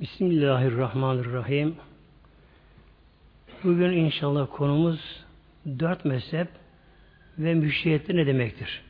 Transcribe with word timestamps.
Bismillahirrahmanirrahim. 0.00 1.76
Bugün 3.64 3.92
inşallah 3.92 4.46
konumuz 4.52 5.24
dört 5.78 6.04
mezhep 6.04 6.48
ve 7.38 7.54
müşriyette 7.54 8.16
ne 8.16 8.26
demektir? 8.26 8.82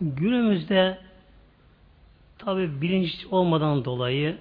Günümüzde 0.00 0.98
tabi 2.38 2.80
bilinç 2.80 3.26
olmadan 3.30 3.84
dolayı 3.84 4.36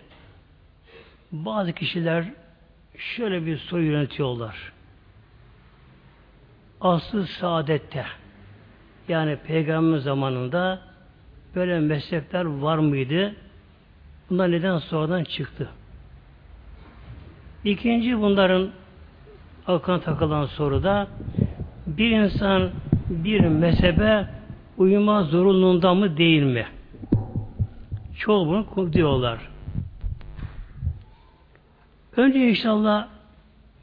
bazı 1.31 1.73
kişiler 1.73 2.25
şöyle 2.97 3.45
bir 3.45 3.57
soru 3.57 3.81
yönetiyorlar. 3.81 4.71
Aslı 6.81 7.27
saadette 7.27 8.05
yani 9.07 9.35
peygamber 9.35 9.97
zamanında 9.97 10.92
böyle 11.55 11.79
mezhepler 11.79 12.45
var 12.45 12.77
mıydı? 12.77 13.35
Bunlar 14.29 14.51
neden 14.51 14.77
sonradan 14.77 15.23
çıktı? 15.23 15.69
İkinci 17.63 18.21
bunların 18.21 18.69
aklına 19.67 19.99
takılan 19.99 20.45
soruda 20.45 21.07
bir 21.87 22.11
insan 22.11 22.69
bir 23.09 23.39
mezhebe 23.39 24.27
uyuma 24.77 25.23
zorunluluğunda 25.23 25.93
mı 25.93 26.17
değil 26.17 26.43
mi? 26.43 26.67
Çoğu 28.19 28.47
bunu 28.47 28.93
diyorlar. 28.93 29.49
Önce 32.17 32.49
inşallah 32.49 33.07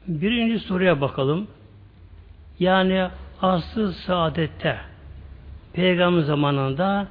birinci 0.07 0.59
soruya 0.59 1.01
bakalım. 1.01 1.47
Yani 2.59 3.07
aslı 3.41 3.93
saadette 3.93 4.77
peygamber 5.73 6.21
zamanında 6.21 7.07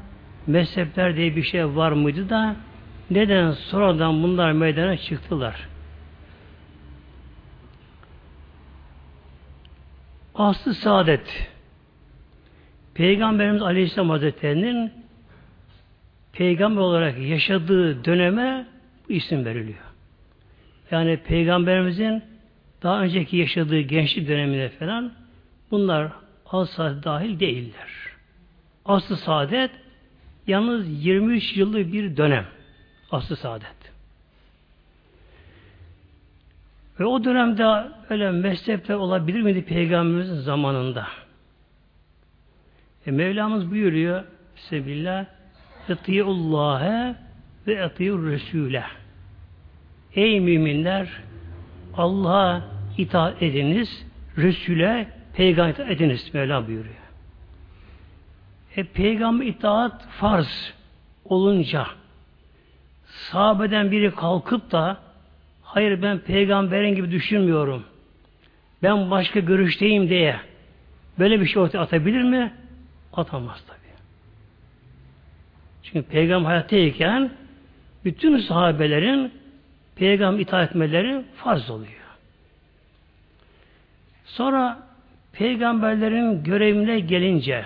mezhepler 0.50 1.16
diye 1.16 1.36
bir 1.36 1.42
şey 1.42 1.66
var 1.66 1.92
mıydı 1.92 2.28
da 2.28 2.56
neden 3.10 3.50
sonradan 3.50 4.22
bunlar 4.22 4.52
meydana 4.52 4.96
çıktılar? 4.96 5.68
Aslı 10.34 10.74
saadet 10.74 11.51
Peygamberimiz 12.95 13.62
Aleyhisselam 13.62 14.10
Hazretleri'nin 14.10 14.93
peygamber 16.32 16.80
olarak 16.80 17.18
yaşadığı 17.18 18.04
döneme 18.04 18.66
isim 19.09 19.45
veriliyor. 19.45 19.78
Yani 20.90 21.16
peygamberimizin 21.16 22.23
daha 22.82 23.02
önceki 23.02 23.37
yaşadığı 23.37 23.80
gençlik 23.80 24.28
döneminde 24.28 24.68
falan 24.68 25.12
bunlar 25.71 26.12
asla 26.46 27.02
dahil 27.02 27.40
değiller. 27.40 27.88
Aslı 28.84 29.16
saadet 29.16 29.71
yalnız 30.46 31.05
23 31.05 31.57
yıllık 31.57 31.93
bir 31.93 32.16
dönem. 32.16 32.46
Aslı 33.10 33.37
saadet. 33.37 33.80
Ve 37.01 37.05
o 37.05 37.24
dönemde 37.24 37.88
öyle 38.10 38.30
mezhepler 38.30 38.95
olabilir 38.95 39.43
miydi 39.43 39.65
Peygamberimizin 39.65 40.41
zamanında? 40.41 41.07
E 43.07 43.11
Mevlamız 43.11 43.71
buyuruyor 43.71 44.24
Sebillah 44.57 45.27
Eti'ullâhe 45.88 47.15
ve 47.66 47.73
eti'ur 47.73 48.30
Resûle 48.33 48.85
Ey 50.15 50.41
müminler 50.41 51.09
Allah'a 51.96 52.63
itaat 52.99 53.43
ediniz 53.43 54.07
Resul'e 54.37 55.07
peygamber 55.35 55.88
ediniz 55.88 56.35
Mevla 56.35 56.66
buyuruyor. 56.66 56.99
E, 58.76 58.85
peygamber 58.85 59.46
itaat 59.46 60.07
farz 60.09 60.74
olunca 61.24 61.87
sahabeden 63.07 63.90
biri 63.90 64.15
kalkıp 64.15 64.72
da 64.72 64.97
hayır 65.62 66.03
ben 66.03 66.19
peygamberin 66.19 66.94
gibi 66.94 67.10
düşünmüyorum. 67.10 67.84
Ben 68.82 69.11
başka 69.11 69.41
görüşteyim 69.41 70.09
diye 70.09 70.41
böyle 71.19 71.41
bir 71.41 71.47
şey 71.47 71.62
ortaya 71.62 71.78
atabilir 71.78 72.22
mi? 72.22 72.53
Atamaz 73.12 73.65
tabi. 73.67 73.78
Çünkü 75.83 76.03
peygamber 76.03 76.49
hayattayken 76.49 77.31
bütün 78.05 78.39
sahabelerin 78.39 79.33
peygamber 79.97 80.41
itaat 80.41 80.71
etmeleri 80.71 81.25
farz 81.37 81.71
oluyor. 81.71 81.93
Sonra 84.25 84.83
peygamberlerin 85.33 86.44
görevine 86.44 87.00
gelince 87.00 87.65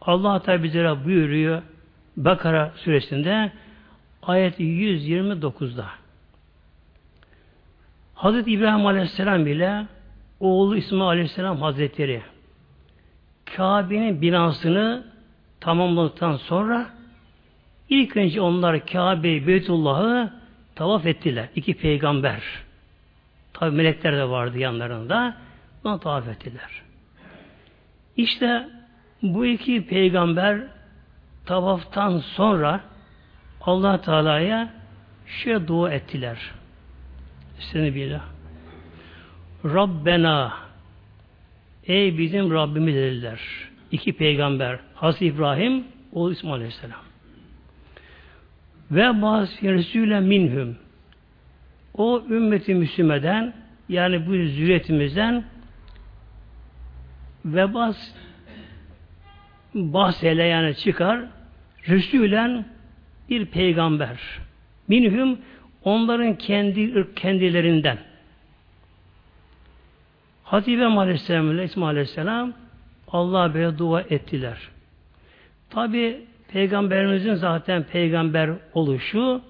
Allah 0.00 0.42
Teala 0.42 0.62
bizlere 0.62 1.04
buyuruyor 1.04 1.62
Bakara 2.16 2.72
suresinde 2.76 3.52
ayet 4.22 4.60
129'da 4.60 5.86
Hazreti 8.14 8.52
İbrahim 8.52 8.86
Aleyhisselam 8.86 9.46
ile 9.46 9.86
oğlu 10.40 10.76
İsmail 10.76 11.08
Aleyhisselam 11.08 11.62
Hazretleri 11.62 12.22
Kabe'nin 13.56 14.22
binasını 14.22 15.04
tamamladıktan 15.60 16.36
sonra 16.36 16.90
ilk 17.88 18.16
önce 18.16 18.40
onlar 18.40 18.86
Kabe, 18.86 19.46
Beytullah'ı 19.46 20.32
tavaf 20.74 21.06
ettiler. 21.06 21.48
İki 21.56 21.74
peygamber. 21.74 22.42
Tabi 23.52 23.76
melekler 23.76 24.16
de 24.16 24.28
vardı 24.28 24.58
yanlarında. 24.58 25.36
Buna 25.84 26.00
tavaf 26.00 26.28
ettiler. 26.28 26.82
İşte 28.16 28.68
bu 29.22 29.46
iki 29.46 29.86
peygamber 29.86 30.60
tavaftan 31.46 32.18
sonra 32.18 32.80
Allah 33.60 34.00
Teala'ya 34.00 34.74
şöyle 35.26 35.68
dua 35.68 35.90
ettiler. 35.90 36.38
Seni 37.58 37.94
billah. 37.94 38.22
Rabbena 39.64 40.52
Ey 41.86 42.18
bizim 42.18 42.54
Rabbimiz 42.54 42.94
dediler. 42.94 43.40
İki 43.92 44.12
peygamber. 44.12 44.78
Hazreti 44.94 45.26
İbrahim, 45.26 45.84
oğlu 46.12 46.32
İsmail 46.32 46.54
Aleyhisselam. 46.54 47.00
Ve 48.90 49.22
bazı 49.22 49.62
Resulü 49.62 50.20
minhum. 50.20 50.76
O 51.94 52.22
ümmeti 52.30 52.74
Müslümeden 52.74 53.54
yani 53.88 54.26
bu 54.26 54.30
zürriyetimizden 54.30 55.44
ve 57.44 57.74
bas 57.74 57.96
bahsele 59.74 60.44
yani 60.44 60.74
çıkar 60.74 61.20
Resulen 61.88 62.64
bir 63.28 63.46
peygamber. 63.46 64.18
Minhum 64.88 65.38
onların 65.84 66.38
kendi 66.38 67.14
kendilerinden. 67.14 67.98
Hatice 70.44 70.86
Aleyhisselam 70.86 71.52
ile 71.52 71.64
İsmail 71.64 71.90
Aleyhisselam 71.90 72.52
Allah'a 73.08 73.54
böyle 73.54 73.78
dua 73.78 74.00
ettiler. 74.00 74.58
Tabi 75.70 76.26
Peygamberimizin 76.52 77.34
zaten 77.34 77.82
peygamber 77.82 78.50
oluşu 78.74 79.42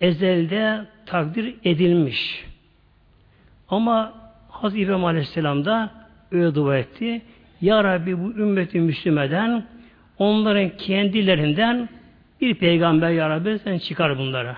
ezelde 0.00 0.84
takdir 1.06 1.54
edilmiş. 1.64 2.44
Ama 3.68 4.14
Hazreti 4.48 4.82
İbrahim 4.82 5.04
Aleyhisselam 5.04 5.64
da 5.64 5.90
öyle 6.32 6.54
dua 6.54 6.78
etti. 6.78 7.22
Ya 7.60 7.84
Rabbi 7.84 8.18
bu 8.18 8.30
ümmeti 8.30 8.80
Müslümeden 8.80 9.66
onların 10.18 10.76
kendilerinden 10.76 11.88
bir 12.40 12.54
peygamber 12.54 13.10
Ya 13.10 13.30
Rabbi 13.30 13.58
sen 13.64 13.78
çıkar 13.78 14.18
bunlara. 14.18 14.56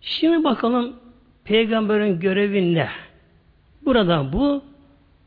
Şimdi 0.00 0.44
bakalım 0.44 0.96
peygamberin 1.44 2.20
görevi 2.20 2.74
ne? 2.74 2.88
Burada 3.84 4.32
bu 4.32 4.64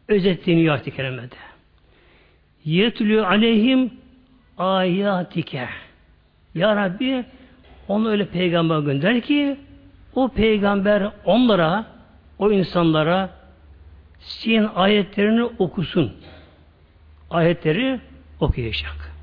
özetleniyor 0.08 0.74
ayet-i 0.74 0.92
kerimede. 0.92 1.36
Yetülü 2.66 3.26
aleyhim 3.26 3.92
ayatike. 4.58 5.70
Ya 6.56 6.76
Rabbi 6.76 7.26
onu 7.88 8.10
öyle 8.10 8.26
peygamber 8.26 8.80
gönder 8.80 9.22
ki 9.22 9.58
o 10.16 10.30
peygamber 10.30 11.12
onlara, 11.26 11.86
o 12.40 12.52
insanlara 12.52 13.37
senin 14.28 14.70
ayetlerini 14.76 15.44
okusun. 15.44 16.14
Ayetleri 17.30 18.00
okuyacak. 18.40 19.14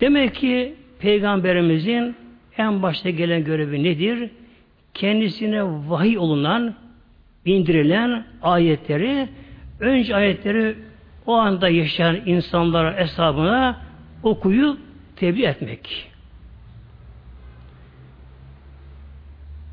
Demek 0.00 0.34
ki 0.34 0.74
peygamberimizin 0.98 2.16
en 2.58 2.82
başta 2.82 3.10
gelen 3.10 3.44
görevi 3.44 3.84
nedir? 3.84 4.30
Kendisine 4.94 5.62
vahiy 5.64 6.18
olunan, 6.18 6.74
indirilen 7.44 8.24
ayetleri, 8.42 9.28
önce 9.80 10.16
ayetleri 10.16 10.76
o 11.26 11.34
anda 11.34 11.68
yaşayan 11.68 12.16
insanlara, 12.26 12.96
hesabına 12.96 13.80
okuyup 14.22 14.78
tebliğ 15.16 15.44
etmek. 15.44 16.10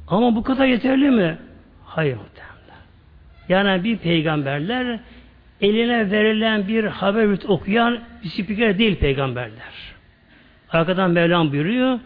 Ama 0.07 0.35
bu 0.35 0.43
kadar 0.43 0.65
yeterli 0.65 1.09
mi? 1.11 1.38
Hayır. 1.85 2.17
Yani 3.51 3.83
bir 3.83 3.98
peygamberler 3.98 5.00
eline 5.62 6.12
verilen 6.12 6.68
bir 6.68 6.83
haber 6.83 7.38
okuyan 7.48 8.00
bir 8.24 8.30
spiker 8.30 8.77
değil 8.77 8.95
peygamberler. 8.95 9.74
Arkadan 10.69 11.12
Mevlam 11.12 11.51
buyuruyor. 11.51 12.00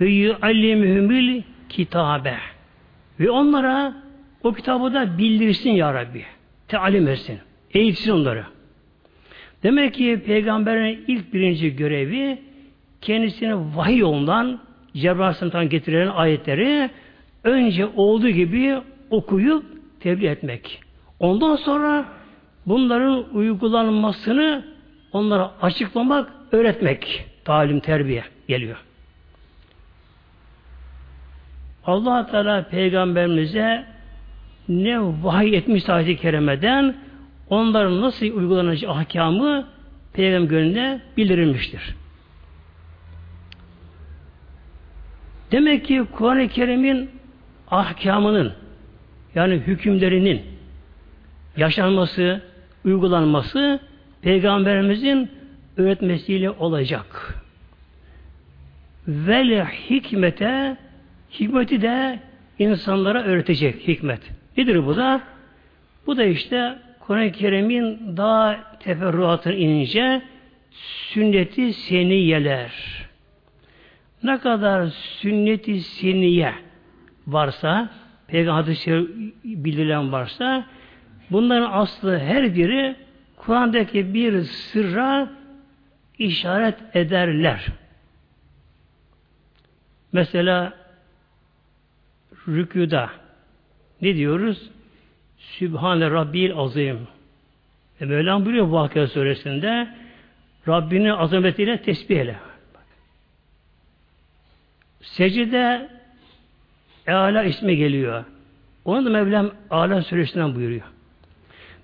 Ve 0.00 0.08
yuallimhumul 0.08 1.42
kitabe. 1.68 2.34
Ve 3.20 3.30
onlara 3.30 3.94
o 4.42 4.52
kitabı 4.52 4.94
da 4.94 5.18
bildirsin 5.18 5.70
ya 5.70 5.94
Rabbi. 5.94 6.24
Tealim 6.68 7.08
etsin. 7.08 7.38
Eğitsin 7.74 8.12
onları. 8.12 8.44
Demek 9.62 9.94
ki 9.94 10.22
peygamberin 10.26 11.04
ilk 11.06 11.34
birinci 11.34 11.76
görevi 11.76 12.38
kendisine 13.00 13.54
vahiy 13.54 13.98
yolundan 13.98 14.60
Cebrail 14.94 15.68
getirilen 15.68 16.08
ayetleri 16.08 16.90
önce 17.44 17.86
olduğu 17.86 18.28
gibi 18.28 18.76
okuyup 19.10 19.77
tebliğ 20.00 20.26
etmek. 20.26 20.80
Ondan 21.20 21.56
sonra 21.56 22.04
bunların 22.66 23.24
uygulanmasını 23.34 24.64
onlara 25.12 25.52
açıklamak, 25.62 26.32
öğretmek. 26.52 27.26
Talim, 27.44 27.80
terbiye 27.80 28.24
geliyor. 28.48 28.84
allah 31.88 32.26
Teala 32.26 32.68
peygamberimize 32.68 33.84
ne 34.68 35.00
vahiy 35.00 35.56
etmiş 35.56 35.88
ayet-i 35.88 36.16
onların 37.50 38.00
nasıl 38.00 38.26
uygulanacağı 38.26 38.92
ahkamı 38.92 39.66
peygamber 40.12 40.48
gönlüne 40.48 41.00
bildirilmiştir. 41.16 41.94
Demek 45.52 45.84
ki 45.84 46.04
Kur'an-ı 46.12 46.48
Kerim'in 46.48 47.10
ahkamının 47.70 48.52
yani 49.34 49.54
hükümlerinin 49.54 50.42
yaşanması, 51.56 52.42
uygulanması 52.84 53.80
Peygamberimizin 54.22 55.30
öğretmesiyle 55.76 56.50
olacak. 56.50 57.34
Vel 59.08 59.66
hikmete 59.66 60.76
hikmeti 61.40 61.82
de 61.82 62.20
insanlara 62.58 63.22
öğretecek 63.22 63.88
hikmet. 63.88 64.20
Nedir 64.56 64.86
bu 64.86 64.96
da? 64.96 65.20
Bu 66.06 66.16
da 66.16 66.24
işte 66.24 66.78
Kur'an-ı 67.00 67.32
Kerim'in 67.32 68.16
daha 68.16 68.78
teferruatını 68.80 69.54
inince 69.54 70.22
sünneti 70.70 71.72
seniyeler. 71.72 72.72
Ne 74.22 74.38
kadar 74.38 74.86
sünneti 74.86 75.80
seniye 75.80 76.54
varsa, 77.26 77.90
peygamber 78.28 78.62
hadisi 78.62 78.90
bildirilen 79.44 80.12
varsa, 80.12 80.66
bunların 81.30 81.72
aslı 81.72 82.18
her 82.18 82.54
biri 82.54 82.96
Kur'an'daki 83.36 84.14
bir 84.14 84.42
sırra 84.42 85.30
işaret 86.18 86.96
ederler. 86.96 87.66
Mesela 90.12 90.74
rükuda 92.48 93.10
ne 94.02 94.16
diyoruz? 94.16 94.70
Sübhane 95.38 96.10
Rabbil 96.10 96.52
Azim. 96.56 97.08
E 98.00 98.04
Mevlam 98.04 98.44
buyuruyor 98.44 98.66
Vakıa 98.66 99.06
suresinde 99.06 99.88
Rabbini 100.68 101.12
azametiyle 101.12 101.82
tesbih 101.82 102.16
eyle. 102.16 102.36
Secde 105.00 105.88
Eala 107.08 107.44
ismi 107.44 107.76
geliyor. 107.76 108.24
Onu 108.84 109.04
da 109.04 109.10
Mevlam 109.10 109.50
Ala 109.70 110.02
suresinden 110.02 110.54
buyuruyor. 110.54 110.82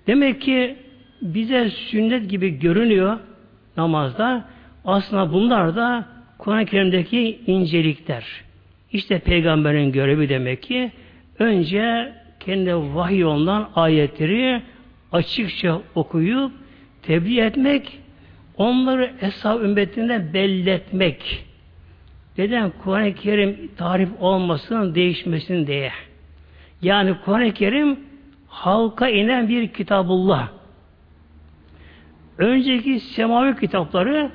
Demek 0.07 0.41
ki 0.41 0.75
bize 1.21 1.69
sünnet 1.69 2.29
gibi 2.29 2.59
görünüyor 2.59 3.17
namazda. 3.77 4.45
Aslında 4.85 5.33
bunlar 5.33 5.75
da 5.75 6.05
Kur'an-ı 6.37 6.65
Kerim'deki 6.65 7.39
incelikler. 7.47 8.25
İşte 8.91 9.19
peygamberin 9.19 9.91
görevi 9.91 10.29
demek 10.29 10.63
ki 10.63 10.91
önce 11.39 12.13
kendi 12.39 12.75
vahiy 12.75 13.19
yolundan 13.19 13.69
ayetleri 13.75 14.61
açıkça 15.11 15.81
okuyup 15.95 16.51
tebliğ 17.01 17.39
etmek, 17.39 17.99
onları 18.57 19.11
eshab 19.21 19.61
ümmetine 19.61 20.33
belletmek. 20.33 21.45
Neden? 22.37 22.71
Kur'an-ı 22.83 23.13
Kerim 23.13 23.71
tarif 23.77 24.09
olmasın, 24.19 24.95
değişmesin 24.95 25.67
diye. 25.67 25.91
Yani 26.81 27.15
Kur'an-ı 27.25 27.51
Kerim 27.51 27.99
halka 28.47 29.09
inen 29.09 29.49
bir 29.49 29.67
kitabullah. 29.67 30.49
Önceki 32.37 32.99
semavi 32.99 33.59
kitapları 33.59 34.31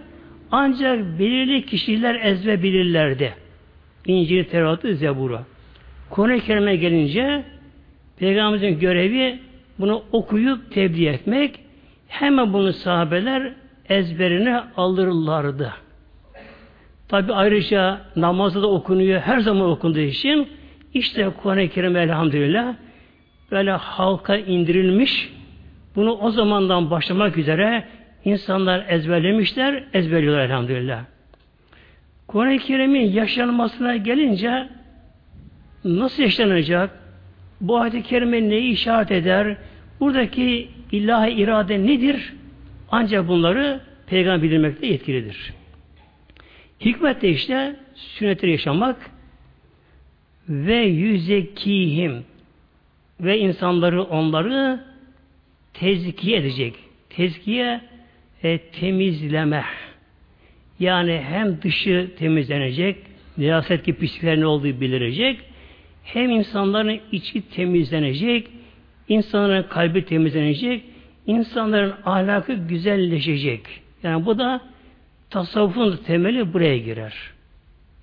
ancak 0.51 1.19
belirli 1.19 1.67
kişiler 1.67 2.15
ezbe 2.15 2.63
bilirlerdi. 2.63 3.35
İncil, 4.07 4.45
Tevrat'ı, 4.45 4.95
Zebur'u. 4.95 5.41
Kur'an-ı 6.11 6.41
Kerim'e 6.41 6.77
gelince 6.77 7.45
Peygamberimizin 8.19 8.81
görevi 8.81 9.39
bunu 9.79 10.03
okuyup 10.13 10.73
tebliğ 10.73 11.07
etmek. 11.07 11.61
Hemen 12.09 12.53
bunu 12.53 12.73
sahabeler 12.73 13.53
ezberine 13.89 14.61
alırlardı. 14.77 15.73
Tabi 17.11 17.33
ayrıca 17.33 18.01
namazda 18.17 18.63
da 18.63 18.71
okunuyor, 18.71 19.21
her 19.21 19.41
zaman 19.41 19.71
okunduğu 19.71 20.01
için 20.01 20.49
işte 20.95 21.31
Kur'an-ı 21.43 21.69
Kerim 21.69 21.97
elhamdülillah 21.97 22.75
böyle 23.51 23.71
halka 23.71 24.37
indirilmiş. 24.37 25.33
Bunu 25.97 26.13
o 26.13 26.31
zamandan 26.31 26.91
başlamak 26.91 27.37
üzere 27.37 27.85
insanlar 28.25 28.85
ezberlemişler, 28.89 29.85
ezberliyorlar 29.93 30.45
elhamdülillah. 30.45 31.05
Kur'an-ı 32.27 32.59
Kerim'in 32.59 33.13
yaşanmasına 33.13 33.97
gelince 33.97 34.69
nasıl 35.85 36.23
yaşanacak? 36.23 36.91
Bu 37.61 37.79
ayet-i 37.79 38.03
kerime 38.03 38.49
neyi 38.49 38.73
işaret 38.73 39.11
eder? 39.11 39.57
Buradaki 40.01 40.69
ilahi 40.93 41.31
irade 41.31 41.87
nedir? 41.87 42.33
Ancak 42.91 43.29
bunları 43.29 43.81
peygamber 44.07 44.51
bilmekte 44.51 44.87
yetkilidir. 44.87 45.60
Hikmet 46.85 47.23
de 47.23 47.31
işte 47.31 47.77
sünnetleri 47.95 48.51
yaşamak 48.51 49.11
ve 50.49 50.77
yüzekihim 50.77 52.25
ve 53.21 53.39
insanları 53.39 54.03
onları 54.03 54.85
tezkiye 55.75 56.39
edecek. 56.39 56.75
Tezkiye 57.11 57.81
e, 58.43 58.59
temizleme. 58.59 59.65
Yani 60.79 61.23
hem 61.29 61.63
dışı 61.63 62.11
temizlenecek, 62.19 62.97
nezaset 63.39 63.85
gibi 63.85 63.99
pislikler 63.99 64.41
ne 64.41 64.47
olduğu 64.47 64.81
bilirecek, 64.81 65.41
hem 66.05 66.31
insanların 66.31 67.01
içi 67.13 67.51
temizlenecek, 67.51 68.49
insanların 69.09 69.63
kalbi 69.63 70.05
temizlenecek, 70.05 70.83
insanların 71.27 71.95
ahlakı 72.05 72.53
güzelleşecek. 72.55 73.61
Yani 74.03 74.27
bu 74.27 74.39
da 74.39 74.61
tasavvufun 75.31 75.97
temeli 75.97 76.53
buraya 76.53 76.79
girer. 76.79 77.15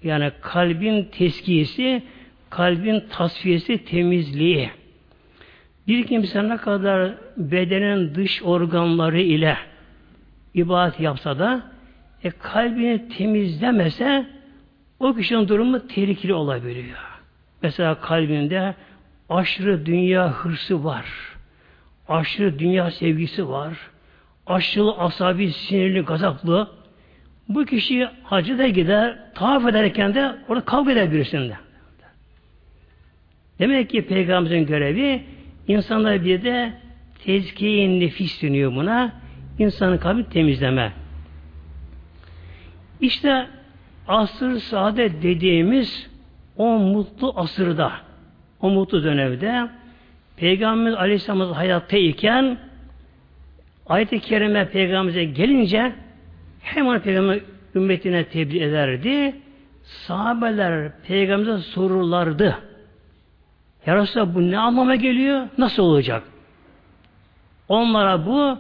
Yani 0.04 0.32
kalbin 0.42 1.04
teskiyesi, 1.04 2.04
kalbin 2.50 3.04
tasfiyesi, 3.10 3.86
temizliği. 3.86 4.70
Bir 5.88 6.08
kimse 6.08 6.50
ne 6.50 6.58
kadar 6.58 7.14
bedenin 7.38 8.16
dış 8.16 8.44
organları 8.44 9.22
ile 9.22 9.58
ibadet 10.54 11.00
yapsa 11.00 11.40
da 11.40 11.62
e, 12.24 12.30
kalbini 12.30 13.10
temizlemese 13.10 14.26
o 15.00 15.14
kişinin 15.14 15.48
durumu 15.48 15.88
tehlikeli 15.88 16.34
olabiliyor. 16.34 16.98
Mesela 17.62 17.96
kalbinde 17.96 18.76
aşırı 19.30 19.86
dünya 19.86 20.32
hırsı 20.32 20.84
var. 20.84 21.06
Aşırı 22.08 22.60
dünya 22.60 22.92
sevgisi 22.92 23.50
var. 23.50 23.74
Aşırı 24.48 24.92
asabi, 24.92 25.52
sinirli, 25.52 26.02
gazaplı. 26.02 26.70
Bu 27.50 27.66
kişi 27.66 28.08
hacı 28.24 28.58
da 28.58 28.68
gider, 28.68 29.18
tavaf 29.36 29.66
ederken 29.66 30.16
de 30.16 30.36
orada 30.48 30.66
kavga 30.66 30.92
eder 30.92 31.12
birisinde. 31.12 31.58
Demek 33.60 33.90
ki 33.90 34.06
Peygamberimizin 34.06 34.68
görevi 34.68 35.24
insanlara 35.68 36.26
bir 36.26 36.44
de 36.44 36.74
tezkiye 37.24 38.00
nefis 38.00 38.42
deniyor 38.42 38.76
buna. 38.76 39.12
İnsanın 39.60 39.98
kalbi 39.98 40.30
temizleme. 40.30 40.92
İşte 43.02 43.48
asır 44.08 44.60
saadet 44.60 45.24
dediğimiz 45.24 46.10
o 46.58 46.80
mutlu 46.80 47.34
asırda, 47.36 47.92
o 48.62 48.70
mutlu 48.70 49.04
dönemde 49.04 49.68
Peygamberimiz 50.38 50.94
Aleyhisselam'ın 50.94 51.54
hayattayken 51.54 52.58
ayet-i 53.88 54.20
kerime 54.20 54.70
Peygamberimize 54.70 55.24
gelince 55.24 55.94
hemen 56.76 57.00
Peygamber 57.00 57.40
ümmetine 57.76 58.26
tebliğ 58.26 58.64
ederdi. 58.64 59.36
Sahabeler 59.84 60.92
Peygamberimize 61.08 61.64
sorurlardı. 61.64 62.58
Ya 63.86 63.96
Resulallah 63.96 64.36
bu 64.36 64.52
ne 64.52 64.58
anlama 64.58 64.96
geliyor? 64.96 65.48
Nasıl 65.58 65.84
olacak? 65.84 66.24
Onlara 67.68 68.26
bu 68.26 68.58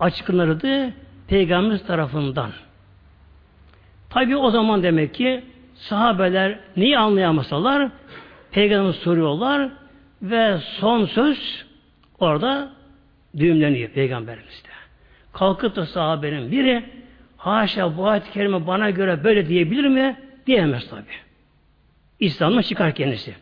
açıklanırdı 0.00 0.92
Peygamberimiz 1.28 1.86
tarafından. 1.86 2.50
Tabi 4.10 4.36
o 4.36 4.50
zaman 4.50 4.82
demek 4.82 5.14
ki 5.14 5.44
sahabeler 5.74 6.58
neyi 6.76 6.98
anlayamasalar 6.98 7.90
Peygamber'e 8.50 8.92
soruyorlar 8.92 9.70
ve 10.22 10.58
son 10.80 11.04
söz 11.04 11.64
orada 12.18 12.70
düğümleniyor 13.36 13.88
Peygamberimizde. 13.88 14.68
Kalkıp 15.32 15.76
da 15.76 15.86
sahabenin 15.86 16.52
biri 16.52 16.84
haşa 17.46 17.96
bu 17.96 18.08
ayet-i 18.08 18.30
kerime 18.30 18.66
bana 18.66 18.90
göre 18.90 19.24
böyle 19.24 19.48
diyebilir 19.48 19.88
mi? 19.88 20.16
Diyemez 20.46 20.88
tabi. 20.88 21.02
İslam'dan 22.20 22.62
çıkar 22.62 22.94
kendisi. 22.94 23.34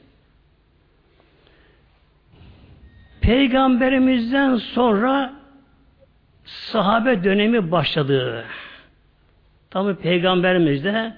Peygamberimizden 3.21 4.56
sonra 4.56 5.32
sahabe 6.44 7.25
dönemi 7.25 7.71
başladı. 7.71 8.44
Tabi 9.71 9.94
peygamberimiz 9.94 10.85
de 10.85 11.14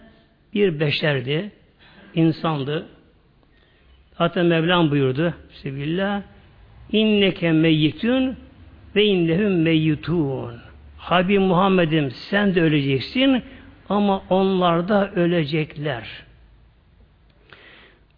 bir 0.55 0.81
beşerdi, 0.81 1.51
insandı. 2.15 2.87
Zaten 4.19 4.47
Mevlam 4.47 4.91
buyurdu. 4.91 5.35
Sebillah 5.53 6.23
inneke 6.93 7.53
meyyitün 7.53 8.37
ve 8.97 9.05
innehum 9.05 9.63
meyyitun. 9.63 10.64
Habib 11.05 11.41
Muhammed'im 11.41 12.11
sen 12.11 12.55
de 12.55 12.63
öleceksin 12.63 13.43
ama 13.89 14.23
onlar 14.31 14.89
da 14.89 15.11
ölecekler. 15.11 16.09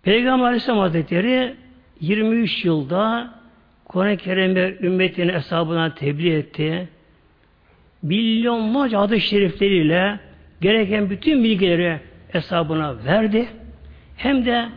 Peygamber 0.02 0.44
Aleyhisselam 0.44 0.78
Hazretleri 0.78 1.54
23 2.00 2.64
yılda 2.64 3.34
Kur'an-ı 3.84 4.16
Kerim'e 4.16 4.76
ümmetinin 4.80 5.32
hesabına 5.32 5.94
tebliğ 5.94 6.32
etti. 6.32 6.88
Milyonlarca 8.02 8.98
adı 8.98 9.20
şerifleriyle 9.20 10.20
gereken 10.60 11.10
bütün 11.10 11.44
bilgileri 11.44 12.00
hesabına 12.28 13.04
verdi. 13.04 13.48
Hem 14.16 14.46
de 14.46 14.68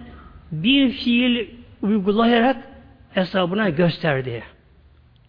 bir 0.51 0.91
fiil 0.91 1.47
uygulayarak 1.81 2.57
hesabına 3.13 3.69
gösterdi. 3.69 4.43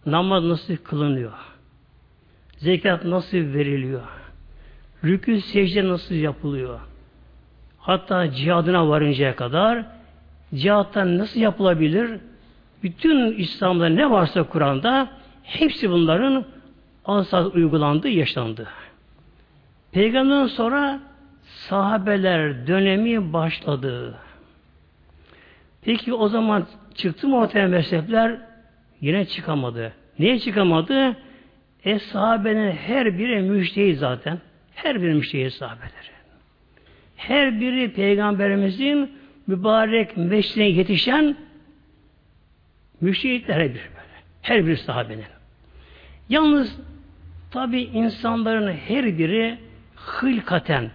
Namaz 0.05 0.43
nasıl 0.43 0.75
kılınıyor? 0.77 1.50
Zekat 2.61 3.05
nasıl 3.05 3.37
veriliyor? 3.37 4.01
Rükû 5.03 5.37
secde 5.37 5.87
nasıl 5.87 6.15
yapılıyor? 6.15 6.79
Hatta 7.77 8.31
cihadına 8.31 8.89
varıncaya 8.89 9.35
kadar 9.35 9.85
cihattan 10.55 11.17
nasıl 11.17 11.39
yapılabilir? 11.39 12.19
Bütün 12.83 13.33
İslam'da 13.33 13.89
ne 13.89 14.11
varsa 14.11 14.43
Kur'an'da 14.43 15.09
hepsi 15.43 15.89
bunların 15.89 16.45
asas 17.05 17.55
uygulandı, 17.55 18.09
yaşandı. 18.09 18.67
Peygamberden 19.91 20.47
sonra 20.47 20.99
sahabeler 21.43 22.67
dönemi 22.67 23.33
başladı. 23.33 24.15
Peki 25.81 26.13
o 26.13 26.27
zaman 26.27 26.67
çıktı 26.95 27.27
mı 27.27 27.37
ortaya 27.37 27.67
mezhepler? 27.67 28.37
Yine 29.01 29.25
çıkamadı. 29.25 29.93
Niye 30.19 30.39
çıkamadı? 30.39 31.15
E 31.85 31.99
sahabenin 31.99 32.71
her 32.71 33.17
biri 33.17 33.41
müştehit 33.41 33.97
zaten. 33.97 34.39
Her 34.75 35.01
biri 35.01 35.13
müştehit 35.13 35.53
sahabeleri. 35.53 36.11
Her 37.15 37.61
biri 37.61 37.93
peygamberimizin 37.93 39.11
mübarek 39.47 40.17
meşrine 40.17 40.69
yetişen 40.69 41.35
müştehitler 43.01 43.55
her 43.55 43.69
biri 43.69 43.73
böyle. 43.73 44.21
Her 44.41 44.67
bir 44.67 44.75
sahabenin. 44.75 45.25
Yalnız 46.29 46.79
tabi 47.51 47.81
insanların 47.81 48.73
her 48.73 49.17
biri 49.17 49.57
hılkaten 49.95 50.91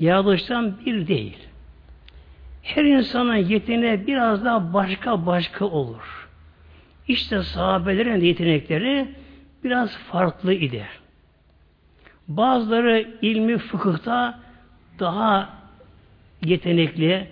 yaratılıştan 0.00 0.78
bir 0.86 1.06
değil. 1.06 1.38
Her 2.62 2.84
insanın 2.84 3.36
yeteneği 3.36 4.06
biraz 4.06 4.44
daha 4.44 4.74
başka 4.74 5.26
başka 5.26 5.64
olur. 5.64 6.28
İşte 7.08 7.42
sahabelerin 7.42 8.20
yetenekleri 8.20 9.08
biraz 9.64 9.96
farklı 9.96 10.52
idi. 10.52 10.86
Bazıları 12.28 13.08
ilmi 13.22 13.58
fıkıhta 13.58 14.38
daha 14.98 15.50
yetenekli, 16.44 17.28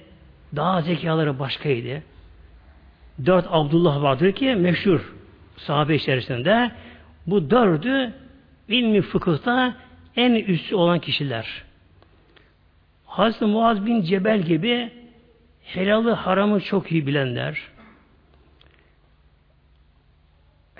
daha 0.57 0.83
zekaları 0.83 1.39
başkaydı. 1.39 2.03
Dört 3.27 3.47
Abdullah 3.51 4.03
vardır 4.03 4.33
ki 4.33 4.55
meşhur 4.55 5.15
sahabe 5.57 5.95
içerisinde. 5.95 6.71
Bu 7.27 7.51
dördü 7.51 8.13
ilmi 8.69 9.03
fıkıhta 9.03 9.75
en 10.17 10.35
üstü 10.35 10.75
olan 10.75 10.99
kişiler. 10.99 11.63
Hazreti 13.07 13.45
Muaz 13.45 13.87
bin 13.87 14.03
Cebel 14.03 14.43
gibi 14.43 14.91
helalı 15.63 16.11
haramı 16.11 16.61
çok 16.61 16.93
iyi 16.93 17.07
bilenler, 17.07 17.63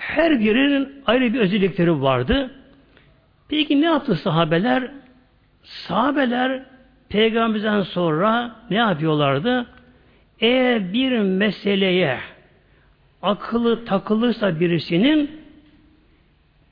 her 0.07 0.39
birinin 0.39 1.03
ayrı 1.05 1.33
bir 1.33 1.39
özellikleri 1.39 2.01
vardı. 2.01 2.51
Peki 3.49 3.81
ne 3.81 3.85
yaptı 3.85 4.15
sahabeler? 4.15 4.91
Sahabeler 5.63 6.63
peygamberden 7.09 7.81
sonra 7.81 8.55
ne 8.69 8.77
yapıyorlardı? 8.77 9.65
Eğer 10.39 10.93
bir 10.93 11.19
meseleye 11.19 12.19
akıllı 13.21 13.85
takılırsa 13.85 14.59
birisinin 14.59 15.41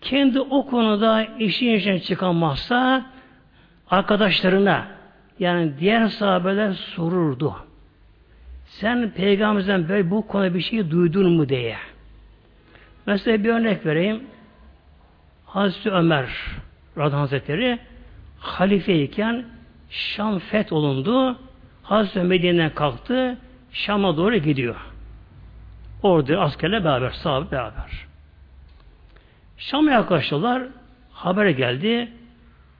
kendi 0.01 0.39
o 0.39 0.65
konuda 0.65 1.23
işin 1.39 1.73
içine 1.73 1.99
çıkamazsa 1.99 3.05
arkadaşlarına 3.89 4.87
yani 5.39 5.71
diğer 5.79 6.07
sahabeler 6.07 6.73
sorurdu. 6.73 7.55
Sen 8.65 9.09
peygamberden 9.09 9.89
böyle 9.89 10.11
bu 10.11 10.27
konuda 10.27 10.53
bir 10.53 10.61
şey 10.61 10.91
duydun 10.91 11.31
mu 11.31 11.49
diye. 11.49 11.77
Mesela 13.05 13.43
bir 13.43 13.49
örnek 13.49 13.85
vereyim. 13.85 14.23
Hazreti 15.45 15.91
Ömer 15.91 16.29
Radhan 16.97 17.17
Hazretleri 17.17 17.79
halifeyken 18.39 19.45
Şam 19.89 20.39
feth 20.39 20.73
olundu. 20.73 21.37
Hazreti 21.83 22.19
Medine'den 22.19 22.75
kalktı. 22.75 23.37
Şam'a 23.71 24.17
doğru 24.17 24.35
gidiyor. 24.37 24.75
Orada 26.03 26.41
askerle 26.41 26.83
beraber, 26.83 27.09
sahabe 27.09 27.51
beraber. 27.51 28.05
Şam'a 29.57 29.91
yaklaştılar. 29.91 30.63
Habere 31.11 31.51
geldi. 31.51 32.11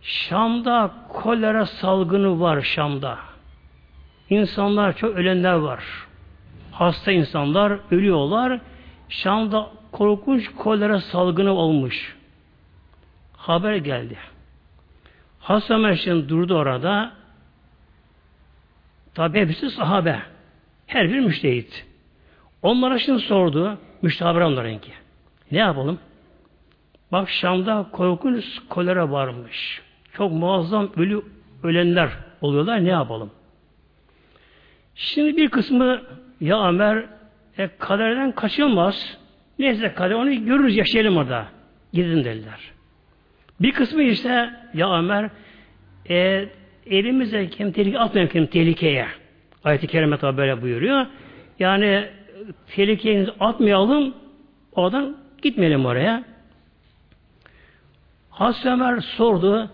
Şam'da 0.01 0.91
kolera 1.09 1.65
salgını 1.65 2.39
var 2.39 2.61
Şam'da. 2.61 3.17
İnsanlar 4.29 4.97
çok 4.97 5.15
ölenler 5.15 5.53
var. 5.53 5.83
Hasta 6.71 7.11
insanlar 7.11 7.79
ölüyorlar. 7.91 8.59
Şam'da 9.09 9.69
korkunç 9.95 10.51
kolera 10.57 11.01
salgını 11.01 11.51
olmuş. 11.51 12.15
Haber 13.33 13.75
geldi. 13.75 14.17
Hasan 15.39 15.81
Merşin 15.81 16.29
durdu 16.29 16.55
orada. 16.55 17.11
Tabi 19.13 19.39
hepsi 19.39 19.69
sahabe. 19.69 20.21
Her 20.87 21.09
bir 21.09 21.19
müştehit. 21.19 21.85
Onlara 22.61 22.99
şimdi 22.99 23.19
sordu. 23.19 23.77
Müştabir 24.01 24.41
onlarınki. 24.41 24.91
Ne 25.51 25.57
yapalım? 25.57 25.99
Bak 27.11 27.29
Şam'da 27.29 27.89
korkunç 27.91 28.45
kolera 28.69 29.11
varmış. 29.11 29.81
Çok 30.13 30.31
muazzam 30.31 30.91
ölü 30.95 31.21
ölenler 31.63 32.09
oluyorlar. 32.41 32.85
Ne 32.85 32.89
yapalım? 32.89 33.31
Şimdi 34.95 35.37
bir 35.37 35.49
kısmı 35.49 36.01
ya 36.41 36.67
Ömer 36.67 37.05
e, 37.57 37.69
kaderden 37.77 38.31
kaçılmaz. 38.31 39.24
Neyse 39.59 39.93
kader 39.93 40.15
onu 40.15 40.45
görürüz 40.45 40.77
yaşayalım 40.77 41.17
orada. 41.17 41.45
Gidin 41.93 42.23
dediler. 42.23 42.59
Bir 43.61 43.71
kısmı 43.71 44.03
ise 44.03 44.49
ya 44.73 44.97
Ömer 44.97 45.29
e, 46.09 46.49
elimize 46.85 47.49
kim 47.49 47.71
tehlike 47.71 47.99
atmayalım 47.99 48.33
kim 48.33 48.45
tehlikeye. 48.45 49.07
Ayet-i 49.63 49.87
Kerime 49.87 50.17
tabi 50.17 50.37
böyle 50.37 50.61
buyuruyor. 50.61 51.05
Yani 51.59 52.07
tehlikeye 52.67 53.27
atmayalım 53.39 54.13
oradan 54.71 55.17
gitmeyelim 55.41 55.85
oraya. 55.85 56.23
Hazreti 58.29 58.69
Ömer 58.69 58.99
sordu. 58.99 59.69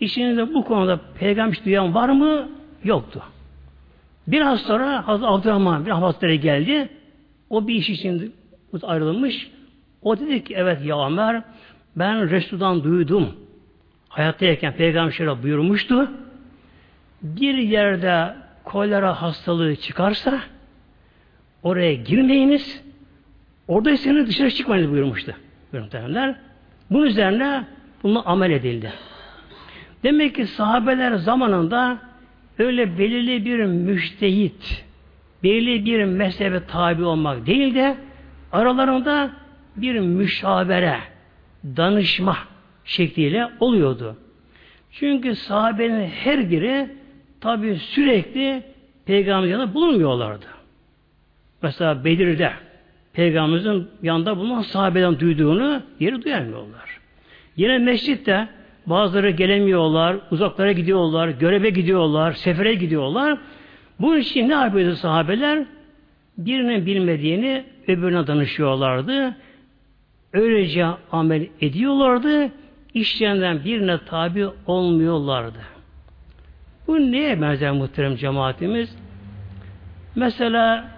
İçinizde 0.00 0.54
bu 0.54 0.64
konuda 0.64 1.00
peygamber 1.18 1.64
duyan 1.64 1.94
var 1.94 2.08
mı? 2.08 2.48
Yoktu. 2.84 3.22
Biraz 4.26 4.60
sonra 4.60 5.08
Hazreti 5.08 5.26
Abdurrahman 5.26 5.86
bir 5.86 5.90
Hazretleri 5.90 6.40
geldi. 6.40 6.88
O 7.50 7.68
bir 7.68 7.74
iş 7.74 7.90
için 7.90 8.34
ayrılmış. 8.84 9.50
O 10.02 10.20
dedi 10.20 10.44
ki 10.44 10.54
evet 10.56 10.84
ya 10.84 11.06
Ömer 11.06 11.42
ben 11.96 12.30
Resul'dan 12.30 12.84
duydum. 12.84 13.36
Hayattayken 14.08 14.72
Peygamber 14.72 15.12
şöyle 15.12 15.42
buyurmuştu. 15.42 16.10
Bir 17.22 17.54
yerde 17.54 18.34
kolera 18.64 19.22
hastalığı 19.22 19.76
çıkarsa 19.76 20.40
oraya 21.62 21.94
girmeyiniz. 21.94 22.82
Oradaysanız 23.68 24.28
dışarı 24.28 24.50
çıkmayınız 24.50 24.90
buyurmuştu. 24.90 25.34
Buyurmuşlar. 25.72 26.34
Bunun 26.90 27.06
üzerine 27.06 27.64
bununla 28.02 28.22
amel 28.24 28.50
edildi. 28.50 28.92
Demek 30.02 30.34
ki 30.34 30.46
sahabeler 30.46 31.14
zamanında 31.14 31.98
öyle 32.58 32.98
belirli 32.98 33.44
bir 33.44 33.64
müştehit, 33.64 34.84
belirli 35.42 35.84
bir 35.84 36.04
mezhebe 36.04 36.66
tabi 36.66 37.04
olmak 37.04 37.46
değil 37.46 37.74
de 37.74 37.96
aralarında 38.52 39.30
bir 39.76 40.00
müşavere, 40.00 40.98
danışma 41.64 42.38
şekliyle 42.84 43.48
oluyordu. 43.60 44.16
Çünkü 44.90 45.34
sahabenin 45.34 46.06
her 46.06 46.50
biri 46.50 46.88
tabi 47.40 47.76
sürekli 47.76 48.62
peygamberin 49.06 49.52
yanında 49.52 49.74
bulunmuyorlardı. 49.74 50.46
Mesela 51.62 52.04
Bedir'de 52.04 52.52
peygamberimizin 53.12 53.88
yanında 54.02 54.36
bulunan 54.36 54.62
sahabeden 54.62 55.20
duyduğunu 55.20 55.82
yeri 56.00 56.22
duyamıyorlar. 56.22 57.00
Yine 57.56 57.78
mescitte 57.78 58.48
bazıları 58.86 59.30
gelemiyorlar, 59.30 60.16
uzaklara 60.30 60.72
gidiyorlar, 60.72 61.28
göreve 61.28 61.70
gidiyorlar, 61.70 62.32
sefere 62.32 62.74
gidiyorlar. 62.74 63.38
Bu 64.00 64.16
için 64.16 64.48
ne 64.48 64.52
yapıyordu 64.54 64.96
sahabeler? 64.96 65.64
Birinin 66.38 66.86
bilmediğini 66.86 67.64
öbürüne 67.88 68.26
danışıyorlardı. 68.26 69.36
Öylece 70.32 70.86
amel 71.12 71.46
ediyorlardı. 71.60 72.50
İşlerinden 72.94 73.64
birine 73.64 73.98
tabi 74.06 74.46
olmuyorlardı. 74.66 75.58
Bu 76.86 76.98
neye 76.98 77.40
benzer 77.40 77.72
muhterem 77.72 78.16
cemaatimiz? 78.16 78.96
Mesela 80.14 80.90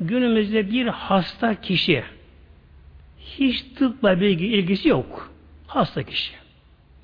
günümüzde 0.00 0.70
bir 0.70 0.86
hasta 0.86 1.54
kişi 1.54 2.04
hiç 3.18 3.62
tıpla 3.62 4.20
bir 4.20 4.28
ilgisi 4.28 4.88
yok. 4.88 5.32
Hasta 5.66 6.02
kişi. 6.02 6.32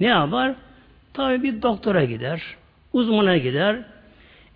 Ne 0.00 0.06
yapar? 0.06 0.54
Tabi 1.14 1.42
bir 1.42 1.62
doktora 1.62 2.04
gider. 2.04 2.42
Uzmana 2.92 3.36
gider. 3.36 3.76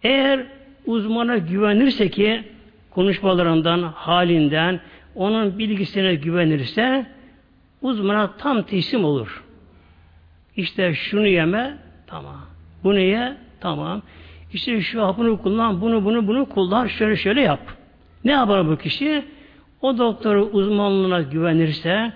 Eğer 0.02 0.47
uzmana 0.87 1.38
güvenirse 1.38 2.09
ki 2.09 2.45
konuşmalarından, 2.96 3.82
halinden, 3.82 4.80
onun 5.14 5.58
bilgisine 5.58 6.14
güvenirse 6.14 7.06
uzmana 7.82 8.36
tam 8.36 8.62
teslim 8.62 9.04
olur. 9.04 9.44
İşte 10.56 10.94
şunu 10.94 11.26
yeme, 11.26 11.78
tamam. 12.06 12.40
Bunu 12.84 12.98
ye, 12.98 13.36
tamam. 13.60 14.02
İşte 14.52 14.80
şu 14.80 15.02
hapını 15.02 15.42
kullan, 15.42 15.80
bunu 15.80 16.04
bunu 16.04 16.26
bunu 16.26 16.48
kullan, 16.48 16.86
şöyle 16.86 17.16
şöyle 17.16 17.40
yap. 17.40 17.60
Ne 18.24 18.32
yapar 18.32 18.68
bu 18.68 18.76
kişi? 18.76 19.24
O 19.82 19.98
doktoru 19.98 20.44
uzmanlığına 20.52 21.22
güvenirse, 21.22 22.12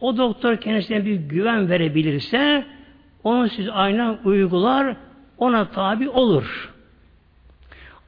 o 0.00 0.16
doktor 0.16 0.56
kendisine 0.56 1.04
bir 1.04 1.14
güven 1.14 1.70
verebilirse, 1.70 2.64
onu 3.24 3.48
siz 3.48 3.68
aynen 3.72 4.18
uygular, 4.24 4.96
ona 5.38 5.64
tabi 5.64 6.08
olur. 6.08 6.72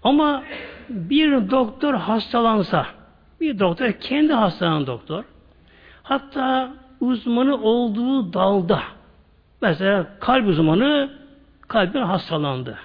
Ama 0.03 0.43
bir 0.93 1.51
doktor 1.51 1.95
hastalansa, 1.95 2.87
bir 3.41 3.59
doktor 3.59 3.93
kendi 3.93 4.33
hastalanan 4.33 4.87
doktor, 4.87 5.25
hatta 6.03 6.73
uzmanı 7.01 7.57
olduğu 7.57 8.33
dalda, 8.33 8.83
mesela 9.63 10.07
kalp 10.21 10.49
uzmanı 10.49 11.11
kalbin 11.69 12.03
hastalandı. 12.03 12.79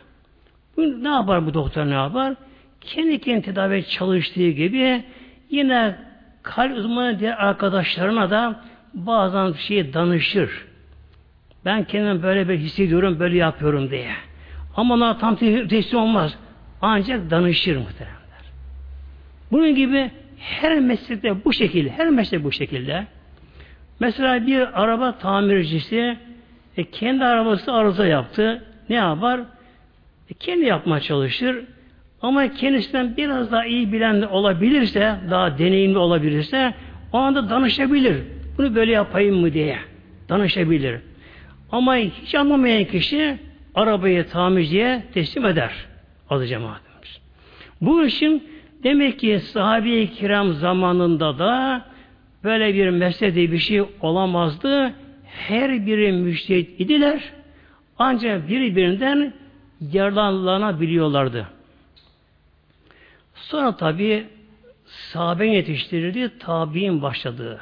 Ne 0.78 1.10
yapar 1.10 1.46
bu 1.46 1.54
doktor 1.54 1.86
ne 1.86 1.94
yapar? 1.94 2.34
Kendi 2.82 3.20
kendi 3.20 3.42
tedavi 3.42 3.88
çalıştığı 3.88 4.50
gibi 4.50 5.04
yine 5.50 5.96
kalp 6.44 6.78
uzmanı 6.78 7.20
diğer 7.20 7.38
arkadaşlarına 7.38 8.30
da 8.30 8.62
bazen 8.94 9.54
bir 9.54 9.58
şey 9.58 9.94
danışır. 9.94 10.66
Ben 11.66 11.84
kendimi 11.84 12.24
böyle 12.24 12.50
bir 12.50 12.58
hissediyorum, 12.58 13.20
böyle 13.20 13.38
yapıyorum 13.38 13.92
diye. 13.92 14.12
Ama 14.76 14.94
ona 14.94 15.18
tam 15.18 15.36
teslim 15.36 16.00
olmaz. 16.00 16.38
Ancak 16.82 17.32
danışır 17.32 17.78
muhteremler. 17.78 18.18
Bunun 19.52 19.76
gibi 19.76 20.12
her 20.40 20.80
meslekte 20.80 21.46
bu 21.46 21.54
şekilde, 21.54 21.90
her 21.90 22.10
meslek 22.10 22.44
bu 22.44 22.52
şekilde. 22.52 23.08
Mesela 24.00 24.48
bir 24.48 24.84
araba 24.84 25.18
tamircisi 25.18 26.18
e, 26.78 26.84
kendi 26.84 27.26
arabası 27.26 27.74
arıza 27.74 28.06
yaptı. 28.06 28.64
Ne 28.90 28.96
yapar? 28.96 29.40
E, 30.30 30.34
kendi 30.34 30.66
yapmaya 30.66 31.02
çalışır. 31.02 31.66
Ama 32.22 32.54
kendisinden 32.54 33.18
biraz 33.18 33.52
daha 33.52 33.66
iyi 33.66 33.94
bilen 33.94 34.22
de 34.22 34.28
olabilirse, 34.28 35.16
daha 35.30 35.58
deneyimli 35.58 35.98
olabilirse 35.98 36.74
o 37.14 37.18
anda 37.18 37.50
danışabilir. 37.50 38.18
Bunu 38.58 38.76
böyle 38.76 38.92
yapayım 38.92 39.36
mı 39.36 39.54
diye 39.54 39.78
danışabilir. 40.30 41.00
Ama 41.72 41.96
hiç 41.96 42.36
anlamayan 42.36 42.84
kişi 42.84 43.38
arabayı 43.76 44.28
tamirciye 44.28 45.04
teslim 45.14 45.46
eder. 45.46 45.72
Adı 46.30 46.48
cemaatimiz. 46.48 47.20
Bu 47.82 48.06
işin 48.06 48.48
demek 48.84 49.20
ki 49.20 49.40
sahabe-i 49.40 50.12
kiram 50.12 50.54
zamanında 50.54 51.40
da 51.40 51.86
böyle 52.44 52.74
bir 52.74 52.90
mesleği 52.90 53.52
bir 53.52 53.58
şey 53.58 53.84
olamazdı. 54.02 54.94
Her 55.24 55.86
biri 55.86 56.12
müştehit 56.12 56.80
idiler. 56.80 57.34
Ancak 58.00 58.50
birbirinden 58.50 59.34
yararlanabiliyorlardı. 59.92 61.48
Sonra 63.36 63.78
tabi 63.78 64.26
sahabe 64.86 65.48
yetiştirildi, 65.48 66.40
tabi'in 66.40 67.02
başladı. 67.02 67.60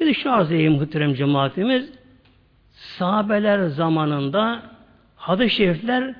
Bir 0.00 0.06
de 0.06 0.14
şu 0.14 0.32
arz 0.32 0.52
edeyim 0.52 1.14
cemaatimiz. 1.14 1.92
Sahabeler 2.72 3.66
zamanında 3.66 4.62
hadis-i 5.16 5.54
şerifler 5.56 6.14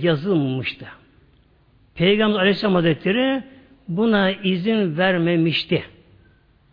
yazılmıştı. 0.00 0.86
Peygamber 1.94 2.38
Aleyhisselam 2.38 2.74
Hazretleri 2.74 3.42
buna 3.88 4.30
izin 4.30 4.98
vermemişti. 4.98 5.84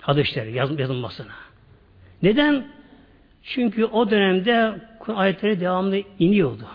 Hadisleri 0.01 0.51
yaz, 0.51 0.79
yazılmasına. 0.79 1.31
Neden? 2.23 2.65
Çünkü 3.43 3.85
o 3.85 4.11
dönemde 4.11 4.75
ayetleri 5.15 5.59
devamlı 5.59 6.01
iniyordu. 6.19 6.65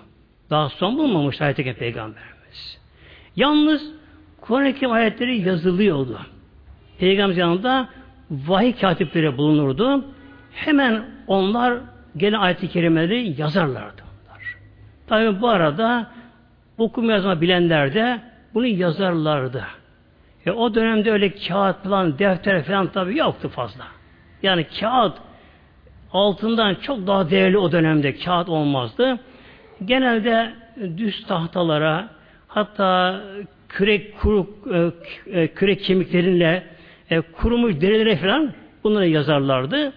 Daha 0.50 0.68
son 0.68 0.98
bulmamış 0.98 1.40
ayet 1.40 1.56
Peygamberimiz. 1.56 2.78
Yalnız 3.36 3.92
Kur'an-ı 4.40 4.92
ayetleri 4.92 5.48
yazılıyordu. 5.48 6.20
Peygamber 6.98 7.36
yanında 7.36 7.88
vahiy 8.30 8.72
katipleri 8.72 9.36
bulunurdu. 9.36 10.04
Hemen 10.52 11.04
onlar 11.26 11.78
gelen 12.16 12.40
ayet-i 12.40 12.68
kerimeleri 12.68 13.40
yazarlardı. 13.40 14.02
Tabi 15.06 15.40
bu 15.40 15.48
arada 15.48 16.10
okuma 16.78 17.12
yazma 17.12 17.40
bilenler 17.40 17.94
de 17.94 18.20
bunu 18.54 18.66
yazarlardı. 18.66 19.64
E, 20.46 20.50
o 20.50 20.74
dönemde 20.74 21.10
öyle 21.10 21.34
kağıt 21.34 21.82
falan, 21.82 22.18
defter 22.18 22.64
falan 22.64 22.86
tabi 22.86 23.18
yoktu 23.18 23.48
fazla. 23.48 23.84
Yani 24.42 24.66
kağıt 24.80 25.18
altından 26.12 26.74
çok 26.74 27.06
daha 27.06 27.30
değerli 27.30 27.58
o 27.58 27.72
dönemde 27.72 28.16
kağıt 28.16 28.48
olmazdı. 28.48 29.18
Genelde 29.84 30.54
düz 30.96 31.26
tahtalara 31.26 32.08
hatta 32.48 33.20
kürek 33.68 34.18
kuru, 34.18 34.46
e, 34.72 35.40
e, 35.40 35.48
kürek 35.48 35.84
kemiklerinle 35.84 36.62
e, 37.10 37.20
kurumuş 37.20 37.80
derilere 37.80 38.16
falan 38.16 38.52
bunları 38.84 39.08
yazarlardı. 39.08 39.92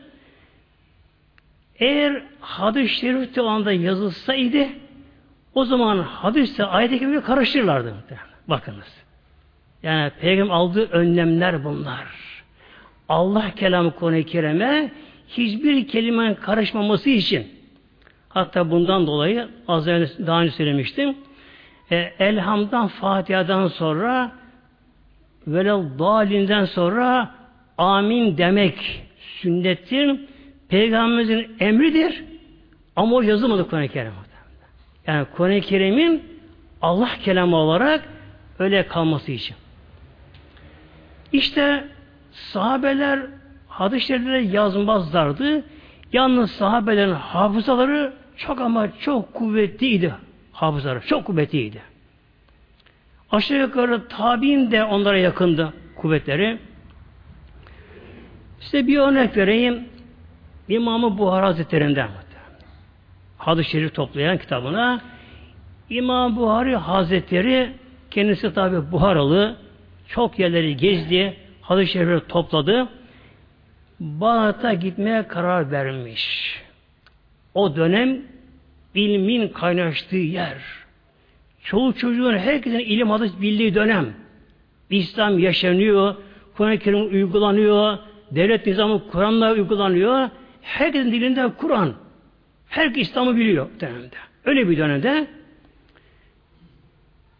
Eğer 1.79 2.23
hadis-i 2.39 2.95
şerif 2.95 3.37
o 3.37 3.45
anda 3.45 3.71
yazılsaydı 3.71 4.67
o 5.57 5.65
zaman 5.65 5.97
hadisle 5.97 6.63
ayet-i 6.63 6.99
kerime 6.99 7.21
karıştırırlardı. 7.21 7.93
Bakınız. 8.47 9.03
Yani 9.83 10.11
peygamber 10.21 10.53
aldığı 10.53 10.85
önlemler 10.85 11.63
bunlar. 11.63 12.05
Allah 13.09 13.51
kelamı 13.55 14.23
kereme 14.25 14.91
hiçbir 15.27 15.87
kelimenin 15.87 16.35
karışmaması 16.35 17.09
için 17.09 17.47
hatta 18.29 18.71
bundan 18.71 19.07
dolayı 19.07 19.47
az 19.67 19.87
önce 19.87 20.27
daha 20.27 20.41
önce 20.41 20.51
söylemiştim 20.51 21.15
e, 21.91 21.95
Elham'dan 22.19 22.87
Fatiha'dan 22.87 23.67
sonra 23.67 24.31
velel 25.47 25.99
dalinden 25.99 26.65
sonra 26.65 27.31
amin 27.77 28.37
demek 28.37 29.03
sünnettir. 29.17 30.19
Peygamberimizin 30.69 31.55
emridir. 31.59 32.23
Ama 32.95 33.15
o 33.15 33.21
yazılmadı 33.21 33.69
Kur'an-ı 33.69 33.87
Kerim. 33.87 34.11
Yani 35.07 35.25
Kur'an-ı 35.35 35.61
Kerim'in 35.61 36.23
Allah 36.81 37.09
kelamı 37.23 37.55
olarak 37.55 38.09
öyle 38.59 38.87
kalması 38.87 39.31
için. 39.31 39.55
İşte 41.31 41.87
sahabeler 42.31 43.19
hadis-i 43.67 44.49
yazmazlardı. 44.51 45.63
Yalnız 46.13 46.51
sahabelerin 46.51 47.13
hafızaları 47.13 48.13
çok 48.37 48.61
ama 48.61 48.99
çok 48.99 49.33
kuvvetliydi. 49.33 50.13
Hafızaları 50.51 51.01
çok 51.07 51.25
kuvvetliydi. 51.25 51.81
Aşağı 53.31 53.59
yukarı 53.59 54.07
tabi'in 54.07 54.71
de 54.71 54.83
onlara 54.83 55.17
yakındı 55.17 55.73
kuvvetleri. 55.95 56.57
Size 58.59 58.87
bir 58.87 58.97
örnek 58.97 59.37
vereyim. 59.37 59.83
İmam-ı 60.69 61.17
Buhara 61.17 61.47
Hazretlerinden. 61.47 62.09
Hadis-i 63.37 63.69
şerif 63.69 63.93
toplayan 63.95 64.37
kitabına 64.37 65.01
İmam 65.89 66.35
Buhari 66.35 66.75
Hazretleri 66.75 67.71
kendisi 68.11 68.53
tabi 68.53 68.91
Buharalı 68.91 69.55
çok 70.07 70.39
yerleri 70.39 70.77
gezdi, 70.77 71.37
hadis-i 71.61 71.91
şerifleri 71.91 72.27
topladı. 72.27 72.87
Bağdat'a 73.99 74.73
gitmeye 74.73 75.27
karar 75.27 75.71
vermiş. 75.71 76.55
O 77.53 77.75
dönem 77.75 78.21
ilmin 78.95 79.47
kaynaştığı 79.47 80.17
yer. 80.17 80.57
Çoğu 81.63 81.93
çocuğun 81.93 82.37
herkesin 82.37 82.79
ilim 82.79 83.09
hadis 83.09 83.41
bildiği 83.41 83.75
dönem. 83.75 84.13
İslam 84.89 85.39
yaşanıyor, 85.39 86.15
Kur'an-ı 86.57 86.79
Kerim 86.79 87.07
uygulanıyor, 87.07 87.97
devlet 88.31 88.67
nizamı 88.67 89.07
Kur'an'la 89.07 89.53
uygulanıyor. 89.53 90.29
Herkesin 90.61 91.11
dilinde 91.11 91.51
Kur'an. 91.57 91.93
Herkes 92.69 93.09
İslam'ı 93.09 93.35
biliyor 93.35 93.69
dönemde. 93.79 94.15
Öyle 94.45 94.69
bir 94.69 94.77
dönemde 94.77 95.27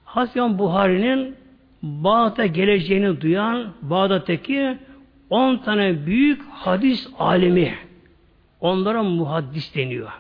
Hasan 0.06 0.60
Buhari'nin 0.60 1.36
Bağdat'a 1.84 2.46
geleceğini 2.46 3.22
duyan 3.22 3.74
Bağdat'taki 3.82 4.78
10 5.30 5.58
tane 5.58 6.06
büyük 6.06 6.42
hadis 6.52 7.08
alimi 7.20 7.76
onlara 8.62 9.04
muhaddis 9.04 9.76
deniyor. 9.76 10.12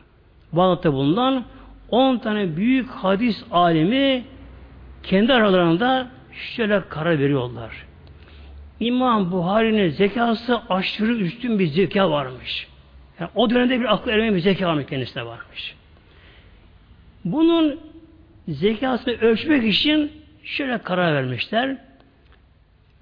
Bağdat'ta 0.52 0.93
bulunan 0.93 1.43
10 1.89 2.17
tane 2.17 2.58
büyük 2.58 2.89
hadis 2.89 3.43
alimi 3.52 4.24
kendi 5.04 5.34
aralarında 5.34 6.08
şöyle 6.32 6.82
karar 6.89 7.20
veriyorlar. 7.20 7.86
İmam 8.80 9.32
Buhari'nin 9.32 9.89
zekası 9.89 10.62
aşırı 10.70 11.15
üstün 11.15 11.60
bir 11.60 11.67
zeka 11.67 12.12
varmış. 12.12 12.67
Yani 13.19 13.30
o 13.36 13.49
dönemde 13.49 13.80
bir 13.80 13.93
akıl 13.93 14.12
ermeyen 14.12 14.36
bir 14.36 14.39
zeka 14.39 14.86
kendisine 14.86 15.25
varmış. 15.25 15.75
Bunun 17.25 17.80
zekasını 18.47 19.13
ölçmek 19.13 19.63
için 19.63 20.12
şöyle 20.43 20.77
karar 20.77 21.15
vermişler. 21.15 21.77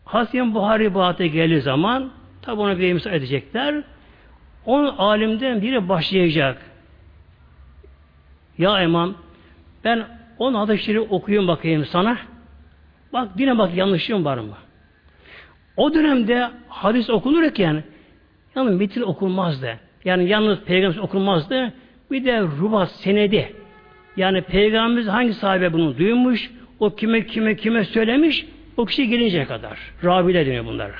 Hasan 0.06 0.56
Buhari 0.56 0.96
Bağdat'a 0.96 1.26
geldiği 1.26 1.62
zaman 1.62 2.12
tabi 2.42 2.62
ona 2.62 2.80
bir 2.80 2.90
imza 2.90 3.12
edecekler. 3.12 3.84
On 4.66 4.86
alimden 4.86 5.62
biri 5.62 5.90
başlayacak. 5.90 6.62
Ya 8.58 8.84
imam 8.84 9.16
ben 9.84 10.06
on 10.38 10.54
hadisleri 10.54 11.00
okuyayım 11.00 11.48
bakayım 11.48 11.86
sana. 11.86 12.18
Bak 13.14 13.30
yine 13.38 13.58
bak 13.58 13.76
yanlışım 13.76 14.26
var 14.26 14.38
mı? 14.38 14.58
O 15.78 15.94
dönemde 15.94 16.52
hadis 16.68 17.10
okunurken 17.10 17.84
yalnız 18.56 18.80
metin 18.80 19.02
okunmazdı. 19.02 19.80
Yani 20.06 20.30
yalnız 20.30 20.62
peygamber 20.62 20.98
okunmazdı. 20.98 21.74
Bir 22.12 22.26
de 22.26 22.42
rubat 22.42 22.92
senedi. 22.92 23.54
Yani 24.18 24.42
peygamberimiz 24.42 25.08
hangi 25.08 25.34
sahibe 25.34 25.74
bunu 25.74 25.98
duymuş, 25.98 26.52
o 26.80 26.96
kime 26.96 27.26
kime 27.26 27.56
kime 27.56 27.84
söylemiş, 27.84 28.46
o 28.78 28.86
kişi 28.86 29.10
gelinceye 29.10 29.46
kadar. 29.46 29.80
Rabile 30.04 30.46
deniyor 30.46 30.66
bunlar. 30.66 30.92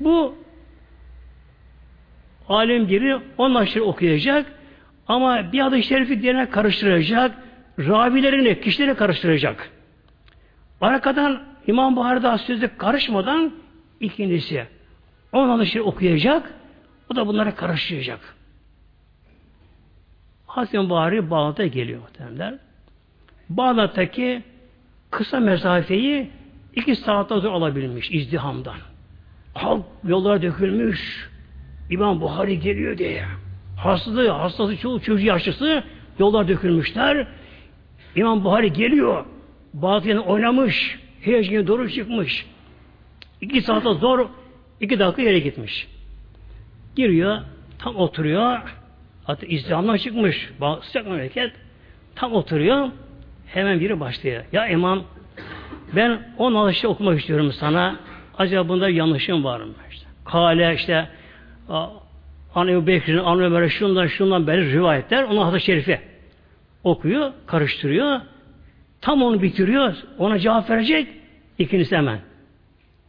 Bu 0.00 0.34
alim 2.48 2.88
biri 2.88 3.18
on 3.38 3.54
aşırı 3.54 3.84
okuyacak 3.84 4.46
ama 5.08 5.52
bir 5.52 5.66
adı 5.66 5.82
şerifi 5.82 6.22
diğerine 6.22 6.50
karıştıracak, 6.50 7.32
ravilerini, 7.78 8.60
kişileri 8.60 8.94
karıştıracak. 8.94 9.70
Arkadan 10.80 11.42
İmam 11.66 11.96
Buhari'de 11.96 12.38
sözlük 12.38 12.78
karışmadan 12.78 13.52
ikincisi 14.00 14.64
on 15.32 15.48
adı 15.48 15.82
okuyacak, 15.82 16.54
o 17.10 17.16
da 17.16 17.26
bunlara 17.26 17.54
karıştıracak. 17.54 18.20
Hasan 20.46 20.90
Buhari 20.90 21.30
Bağdat'a 21.30 21.66
geliyor 21.66 22.00
muhtemelenler. 22.00 22.54
Bağdat'taki 23.48 24.42
kısa 25.10 25.40
mesafeyi 25.40 26.30
iki 26.76 26.96
saatte 26.96 27.40
zor 27.40 27.52
alabilmiş 27.52 28.10
izdihamdan. 28.10 28.76
Halk 29.54 29.84
yollara 30.04 30.42
dökülmüş. 30.42 31.30
İmam 31.90 32.20
Buhari 32.20 32.60
geliyor 32.60 32.98
diye. 32.98 33.24
Hastası, 33.76 34.30
hastası 34.30 34.76
çoğu 34.76 35.00
çocuğu 35.00 35.26
yaşlısı 35.26 35.84
yollar 36.18 36.48
dökülmüşler. 36.48 37.28
İmam 38.16 38.44
Buhari 38.44 38.72
geliyor. 38.72 39.24
Bağdat'ın 39.74 40.16
oynamış. 40.16 40.98
Heyecanı 41.20 41.66
doğru 41.66 41.90
çıkmış. 41.90 42.46
İki 43.40 43.62
saatte 43.62 43.94
zor 43.94 44.28
iki 44.80 44.98
dakika 44.98 45.22
yere 45.22 45.38
gitmiş. 45.38 45.88
Giriyor, 46.96 47.38
tam 47.78 47.96
oturuyor. 47.96 48.58
Hatta 49.24 49.46
izdihamdan 49.46 49.96
çıkmış. 49.96 50.50
Sıcak 50.82 51.06
memleket. 51.06 51.52
Tam 52.14 52.32
oturuyor. 52.32 52.88
Hemen 53.46 53.80
biri 53.80 54.00
başlıyor. 54.00 54.44
Ya 54.52 54.68
imam 54.68 55.02
ben 55.96 56.34
on 56.38 56.54
alışta 56.54 56.88
okumak 56.88 57.20
istiyorum 57.20 57.52
sana. 57.52 57.96
Acaba 58.38 58.68
bunda 58.68 58.88
yanlışım 58.88 59.44
var 59.44 59.60
mı? 59.60 59.72
İşte. 59.90 60.06
Kale 60.24 60.74
işte 60.74 61.08
An 62.54 62.86
Bekir'in, 62.86 63.18
An 63.18 63.40
Ömer'e 63.40 63.68
şundan 63.68 64.06
şundan 64.06 64.46
beri 64.46 64.72
rivayetler. 64.72 65.22
Onun 65.22 65.42
hadis 65.42 65.62
şerifi 65.62 66.00
okuyor, 66.84 67.32
karıştırıyor. 67.46 68.20
Tam 69.00 69.22
onu 69.22 69.42
bitiriyor. 69.42 69.94
Ona 70.18 70.38
cevap 70.38 70.70
verecek. 70.70 71.08
İkincisi 71.58 71.96
hemen. 71.96 72.18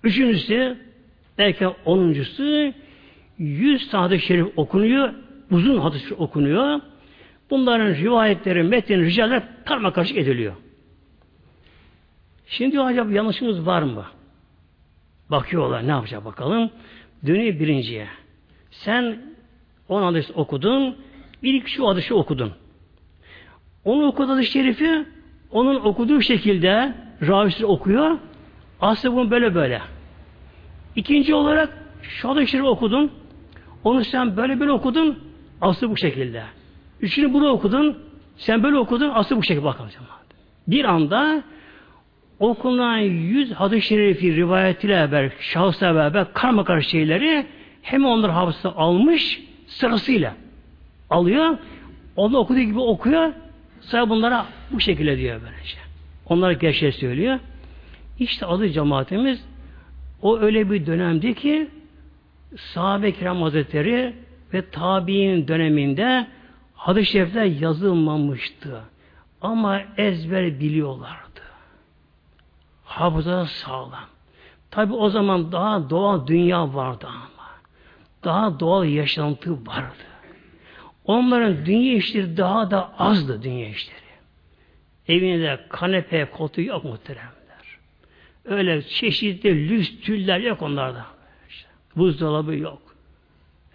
Üçüncüsü 0.03 0.77
belki 1.37 1.67
onuncusu 1.67 2.73
yüz 3.41 3.93
hadis 3.93 4.23
şerif 4.23 4.47
okunuyor. 4.55 5.13
Uzun 5.51 5.77
hadis 5.77 6.11
okunuyor. 6.17 6.79
Bunların 7.49 7.95
rivayetleri, 7.95 8.63
metin, 8.63 9.01
ricaller 9.01 9.43
karma 9.65 9.93
karışık 9.93 10.17
ediliyor. 10.17 10.53
Şimdi 12.47 12.71
diyor 12.71 12.85
acaba 12.85 13.11
yanlışımız 13.11 13.65
var 13.65 13.81
mı? 13.81 14.05
Bakıyorlar 15.29 15.87
ne 15.87 15.91
yapacak 15.91 16.25
bakalım. 16.25 16.69
Dönüyor 17.27 17.59
birinciye. 17.59 18.07
Sen 18.71 19.21
on 19.89 20.03
hadis 20.03 20.31
okudun, 20.35 20.95
iki 21.41 21.71
şu 21.71 21.87
hadisi 21.87 22.13
okudun. 22.13 22.51
Onu 23.85 24.07
okuduğu 24.07 24.33
hadis 24.33 24.49
şerifi 24.49 25.05
onun 25.51 25.75
okuduğu 25.75 26.21
şekilde 26.21 26.93
ravisi 27.27 27.65
okuyor. 27.65 28.17
Aslında 28.81 29.15
bunu 29.15 29.31
böyle 29.31 29.55
böyle. 29.55 29.81
İkinci 30.95 31.35
olarak 31.35 31.77
şu 32.01 32.29
hadis 32.29 32.49
şerifi 32.49 32.67
okudun. 32.67 33.20
Onu 33.83 34.03
sen 34.03 34.37
böyle 34.37 34.59
böyle 34.59 34.71
okudun. 34.71 35.19
Aslı 35.61 35.89
bu 35.89 35.97
şekilde. 35.97 36.43
Üçünü 37.01 37.33
bunu 37.33 37.49
okudun. 37.49 37.97
Sen 38.37 38.63
böyle 38.63 38.77
okudun. 38.77 39.09
Aslı 39.09 39.37
bu 39.37 39.43
şekilde 39.43 39.65
bakalım. 39.65 39.89
Bir 40.67 40.85
anda 40.85 41.43
okunan 42.39 42.97
yüz 42.97 43.51
hadis-i 43.51 43.87
şerifi 43.87 44.35
rivayetiyle 44.35 44.93
beraber, 44.93 45.31
şahısla 45.39 45.95
beraber 45.95 46.33
karma 46.33 46.63
karşı 46.63 46.89
şeyleri 46.89 47.45
hem 47.81 48.05
onlar 48.05 48.31
hafızası 48.31 48.69
almış 48.69 49.41
sırasıyla 49.67 50.33
alıyor. 51.09 51.57
Onu 52.15 52.37
okuduğu 52.37 52.59
gibi 52.59 52.79
okuyor. 52.79 53.33
Sonra 53.81 54.09
bunlara 54.09 54.45
bu 54.71 54.79
şekilde 54.79 55.17
diyor 55.17 55.41
böylece. 55.41 55.77
Onlara 56.25 56.53
gerçeği 56.53 56.91
söylüyor. 56.91 57.39
İşte 58.19 58.45
adı 58.45 58.69
cemaatimiz 58.69 59.45
o 60.21 60.39
öyle 60.39 60.71
bir 60.71 60.85
dönemdi 60.85 61.33
ki 61.33 61.67
sahabe 62.55 63.11
kiram 63.11 63.41
hazretleri 63.41 64.15
ve 64.53 64.69
tabi'in 64.69 65.47
döneminde 65.47 66.27
hadis-i 66.73 67.11
şerifler 67.11 67.45
yazılmamıştı. 67.45 68.81
Ama 69.41 69.81
ezber 69.97 70.59
biliyorlardı. 70.59 71.41
Hafıza 72.83 73.45
sağlam. 73.45 74.05
Tabi 74.71 74.93
o 74.93 75.09
zaman 75.09 75.51
daha 75.51 75.89
doğal 75.89 76.27
dünya 76.27 76.73
vardı 76.73 77.07
ama. 77.07 77.51
Daha 78.23 78.59
doğal 78.59 78.85
yaşantı 78.85 79.65
vardı. 79.65 80.03
Onların 81.05 81.65
dünya 81.65 81.93
işleri 81.93 82.37
daha 82.37 82.71
da 82.71 82.99
azdı 82.99 83.43
dünya 83.43 83.69
işleri. 83.69 84.01
Evinde 85.07 85.59
kanepe, 85.69 86.25
koltuğu 86.25 86.61
yok 86.61 86.83
muhteremler. 86.83 87.31
Öyle 88.45 88.81
çeşitli 88.81 89.69
lüks 89.69 89.91
tüller 90.01 90.39
yok 90.39 90.61
onlarda. 90.61 91.05
Buzdolabı 91.95 92.55
yok. 92.55 92.81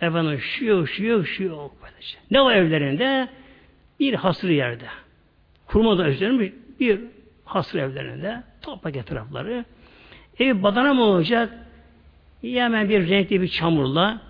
Efendim 0.01 0.41
şu 0.41 0.65
yok, 0.65 0.89
şu 0.89 1.05
yok, 1.05 1.27
şu 1.27 1.43
yok. 1.43 1.77
Böylece. 1.83 2.19
Ne 2.31 2.41
var 2.41 2.57
evlerinde? 2.57 3.29
Bir 4.01 4.15
hasır 4.15 4.49
yerde. 4.49 4.87
Kurma 5.67 5.99
da 5.99 6.09
üzerinde 6.09 6.53
bir 6.81 7.01
hasır 7.45 7.79
evlerinde. 7.79 8.43
Toprak 8.63 8.97
etrafları. 8.97 9.65
Ev 10.39 10.63
badana 10.63 10.95
mı 10.95 11.03
olacak? 11.03 11.53
Hemen 12.43 12.89
bir 12.89 13.09
renkli 13.09 13.43
bir 13.43 13.49
çamurla 13.49 14.21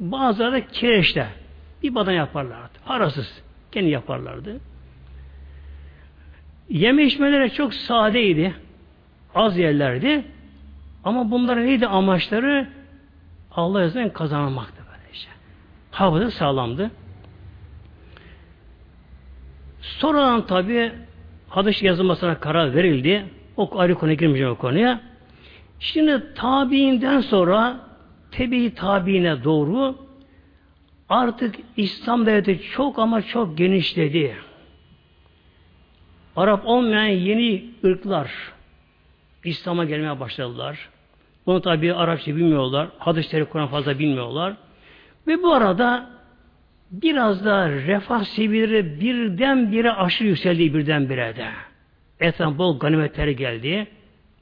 bazıları 0.00 0.52
da 0.52 0.66
kireçle 0.66 1.26
bir 1.82 1.94
badan 1.94 2.12
yaparlardı. 2.12 2.78
Parasız. 2.86 3.42
Kendi 3.72 3.90
yaparlardı. 3.90 4.60
Yeme 6.68 7.04
içmeleri 7.04 7.52
çok 7.52 7.74
sadeydi. 7.74 8.54
Az 9.34 9.58
yerlerdi. 9.58 10.24
Ama 11.04 11.30
bunların 11.30 11.66
neydi 11.66 11.86
amaçları? 11.86 12.68
Allah 13.56 13.80
yazısından 13.80 14.12
kazanmaktı 14.12 14.82
böylece. 14.92 15.28
Hafıza 15.90 16.30
sağlamdı. 16.30 16.90
Sonradan 19.80 20.46
tabi 20.46 20.92
hadis 21.48 21.82
yazılmasına 21.82 22.40
karar 22.40 22.74
verildi. 22.74 23.26
O 23.56 23.78
ayrı 23.78 23.94
konuya 23.94 24.14
girmeyeceğim 24.14 24.52
o 24.52 24.56
konuya. 24.56 25.00
Şimdi 25.80 26.34
tabiinden 26.34 27.20
sonra 27.20 27.80
tebi 28.30 28.74
tabiine 28.74 29.44
doğru 29.44 29.96
artık 31.08 31.54
İslam 31.76 32.26
devleti 32.26 32.62
çok 32.62 32.98
ama 32.98 33.22
çok 33.22 33.58
genişledi. 33.58 34.36
Arap 36.36 36.66
olmayan 36.66 37.06
yeni 37.06 37.64
ırklar 37.84 38.30
İslam'a 39.44 39.84
gelmeye 39.84 40.20
başladılar. 40.20 40.88
Bunu 41.46 41.60
tabi 41.60 41.94
Arapça 41.94 42.36
bilmiyorlar. 42.36 42.88
Hadisleri 42.98 43.44
Kur'an 43.44 43.68
fazla 43.68 43.98
bilmiyorlar. 43.98 44.56
Ve 45.26 45.42
bu 45.42 45.52
arada 45.52 46.10
biraz 46.90 47.44
da 47.44 47.70
refah 47.70 48.24
seviyeleri 48.24 49.00
birdenbire 49.00 49.92
aşırı 49.92 50.28
yükseldi 50.28 50.74
birdenbire 50.74 51.36
de. 51.36 51.48
Etrafı 52.20 52.58
bol 52.58 52.78
ganimetleri 52.78 53.36
geldi. 53.36 53.86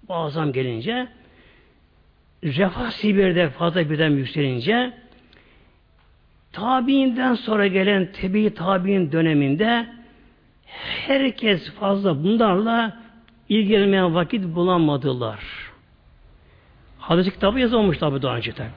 Bazam 0.08 0.52
gelince 0.52 1.08
refah 2.44 2.90
sibirde 2.90 3.50
fazla 3.50 3.90
birden 3.90 4.10
yükselince 4.10 4.92
tabiinden 6.52 7.34
sonra 7.34 7.66
gelen 7.66 8.12
tebi 8.12 8.54
tabiin 8.54 9.12
döneminde 9.12 9.86
herkes 11.06 11.70
fazla 11.70 12.24
bunlarla 12.24 12.96
ilgilenmeyen 13.48 14.14
vakit 14.14 14.44
bulamadılar. 14.44 15.40
Hadis 17.08 17.32
kitabı 17.32 17.60
yazılmış 17.60 17.98
tabi 17.98 18.22
daha 18.22 18.36
önce 18.36 18.52
tabi. 18.52 18.68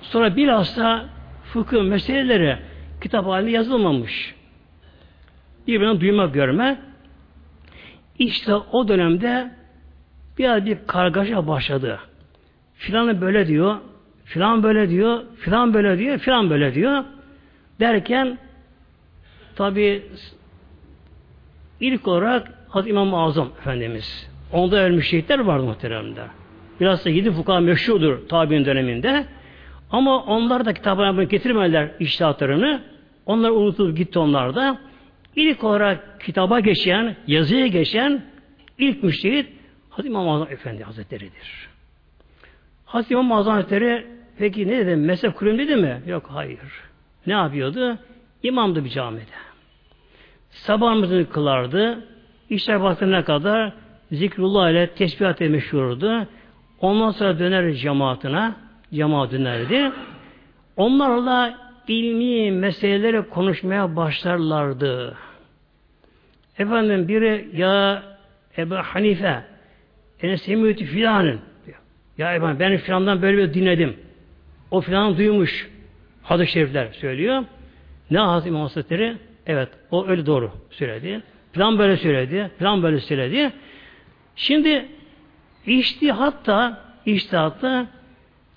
Sonra 0.00 0.36
bilhassa 0.36 1.04
fıkıh 1.44 1.82
meseleleri 1.82 2.58
kitap 3.02 3.26
halinde 3.26 3.50
yazılmamış. 3.50 4.34
Birbirinden 5.66 6.00
duyma 6.00 6.26
görme. 6.26 6.80
İşte 8.18 8.54
o 8.54 8.88
dönemde 8.88 9.50
biraz 10.38 10.66
bir 10.66 10.78
kargaşa 10.86 11.48
başladı. 11.48 11.98
Filanı 12.74 13.20
böyle 13.20 13.46
diyor, 13.46 13.76
filan 14.24 14.62
böyle 14.62 14.88
diyor, 14.88 15.22
filan 15.36 15.74
böyle 15.74 15.98
diyor, 15.98 16.18
filan 16.18 16.50
böyle 16.50 16.74
diyor. 16.74 17.04
Derken 17.80 18.38
tabi 19.56 20.02
ilk 21.80 22.08
olarak 22.08 22.52
Hazreti 22.68 22.90
İmam-ı 22.90 23.18
Azam 23.18 23.48
Efendimiz. 23.60 24.30
Onda 24.52 24.76
ölmüş 24.76 25.08
şehitler 25.08 25.38
vardı 25.38 25.64
muhteremler. 25.64 26.26
Biraz 26.80 27.04
da 27.04 27.10
yedi 27.10 27.32
fuka 27.32 27.60
meşhurdur 27.60 28.28
tabi'in 28.28 28.64
döneminde. 28.64 29.26
Ama 29.90 30.24
onlar 30.24 30.64
da 30.64 30.74
kitabına 30.74 31.24
getirmediler 31.24 31.90
iştahatlarını. 32.00 32.82
Onlar 33.26 33.50
unutulup 33.50 33.96
gitti 33.96 34.18
onlar 34.18 34.54
da. 34.54 34.78
İlk 35.36 35.64
olarak 35.64 36.20
kitaba 36.20 36.60
geçen, 36.60 37.16
yazıya 37.26 37.66
geçen 37.66 38.24
ilk 38.78 39.02
müştehit 39.02 39.46
Hazreti 39.90 40.08
İmam 40.08 40.28
Azam 40.28 40.52
Efendi 40.52 40.84
Hazretleri'dir. 40.84 41.68
Hazreti 42.84 43.14
İmam 43.14 43.32
Azam 43.32 43.54
Hazretleri 43.54 44.06
peki 44.38 44.68
ne 44.68 44.78
dedi? 44.78 44.96
Mezhep 44.96 45.36
kurum 45.36 45.58
dedi 45.58 45.76
mi? 45.76 46.02
Yok 46.06 46.26
hayır. 46.28 46.58
Ne 47.26 47.32
yapıyordu? 47.32 47.98
İmamdı 48.42 48.84
bir 48.84 48.90
camide. 48.90 49.24
Sabah 50.50 50.94
namazını 50.94 51.28
kılardı. 51.28 52.04
İşler 52.50 52.74
vaktine 52.74 53.24
kadar 53.24 53.72
zikrullah 54.12 54.70
ile 54.70 54.86
tesbihat 54.86 55.40
ile 55.40 55.48
meşhurdu. 55.48 56.26
Ondan 56.80 57.10
sonra 57.10 57.38
döner 57.38 57.72
cemaatine, 57.72 58.52
cemaat 58.94 59.32
dönerdi. 59.32 59.92
Onlarla 60.76 61.58
ilmi 61.88 62.50
meseleleri 62.50 63.28
konuşmaya 63.28 63.96
başlarlardı. 63.96 65.16
Efendim 66.58 67.08
biri 67.08 67.48
ya 67.54 68.02
Ebu 68.58 68.74
Hanife 68.74 69.42
ene 70.20 70.36
semiyeti 70.36 70.84
filanın 70.84 71.40
ya 72.18 72.34
efendim 72.34 72.56
ben 72.60 72.76
filandan 72.76 73.22
böyle 73.22 73.38
bir 73.38 73.54
dinledim. 73.54 73.96
O 74.70 74.80
filan 74.80 75.18
duymuş. 75.18 75.70
Hadis-i 76.22 76.52
şerifler 76.52 76.92
söylüyor. 76.92 77.44
Ne 78.10 78.18
Hazreti 78.18 78.48
İmam 78.48 78.62
Hazretleri? 78.62 79.16
Evet, 79.46 79.68
o 79.90 80.06
öyle 80.06 80.26
doğru 80.26 80.50
söyledi. 80.70 81.22
Plan 81.52 81.78
böyle 81.78 81.96
söyledi, 81.96 82.50
plan 82.58 82.82
böyle 82.82 83.00
söyledi. 83.00 83.52
Şimdi 84.36 84.88
iştihatta, 85.66 86.80
iştihatta 87.06 87.86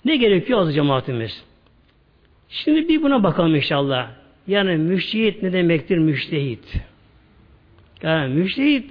ne 0.04 0.16
gerekiyor 0.16 0.60
az 0.60 0.74
cemaatimiz? 0.74 1.44
Şimdi 2.48 2.88
bir 2.88 3.02
buna 3.02 3.22
bakalım 3.22 3.54
inşallah. 3.54 4.10
Yani 4.46 4.76
müştehit 4.76 5.42
ne 5.42 5.52
demektir 5.52 5.98
müştehit? 5.98 6.80
Yani 8.02 8.34
müştehit 8.34 8.90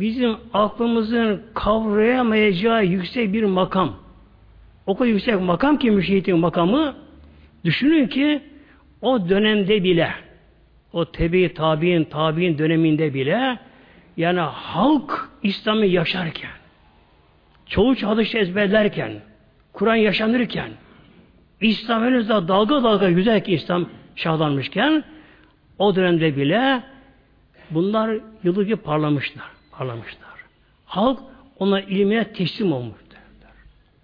bizim 0.00 0.36
aklımızın 0.54 1.42
kavrayamayacağı 1.54 2.84
yüksek 2.84 3.32
bir 3.32 3.44
makam. 3.44 3.96
O 4.86 4.96
kadar 4.96 5.08
yüksek 5.10 5.40
makam 5.40 5.78
ki 5.78 5.90
müştehitin 5.90 6.38
makamı 6.38 6.96
düşünün 7.64 8.06
ki 8.06 8.42
o 9.02 9.28
dönemde 9.28 9.84
bile 9.84 10.10
o 10.92 11.04
tebi 11.04 11.54
tabi'in 11.54 12.04
tabi'in 12.04 12.58
döneminde 12.58 13.14
bile 13.14 13.58
yani 14.16 14.40
halk 14.40 15.28
İslam'ı 15.42 15.86
yaşarken 15.86 16.59
çoğu 17.70 17.94
hadis 18.02 18.34
ezberlerken 18.34 19.12
Kur'an 19.72 19.94
yaşanırken 19.94 20.70
İslam 21.60 22.04
henüz 22.04 22.28
daha 22.28 22.48
dalga 22.48 22.82
dalga 22.82 23.10
güzel 23.10 23.44
ki 23.44 23.52
İslam 23.52 23.88
şahlanmışken 24.16 25.04
o 25.78 25.96
dönemde 25.96 26.36
bile 26.36 26.82
bunlar 27.70 28.18
yılı 28.44 28.64
gibi 28.64 28.76
parlamışlar. 28.76 29.46
Parlamışlar. 29.72 30.30
Halk 30.84 31.20
ona 31.58 31.80
ilmine 31.80 32.32
teslim 32.32 32.72
olmuş. 32.72 32.98
Derler. 33.10 33.54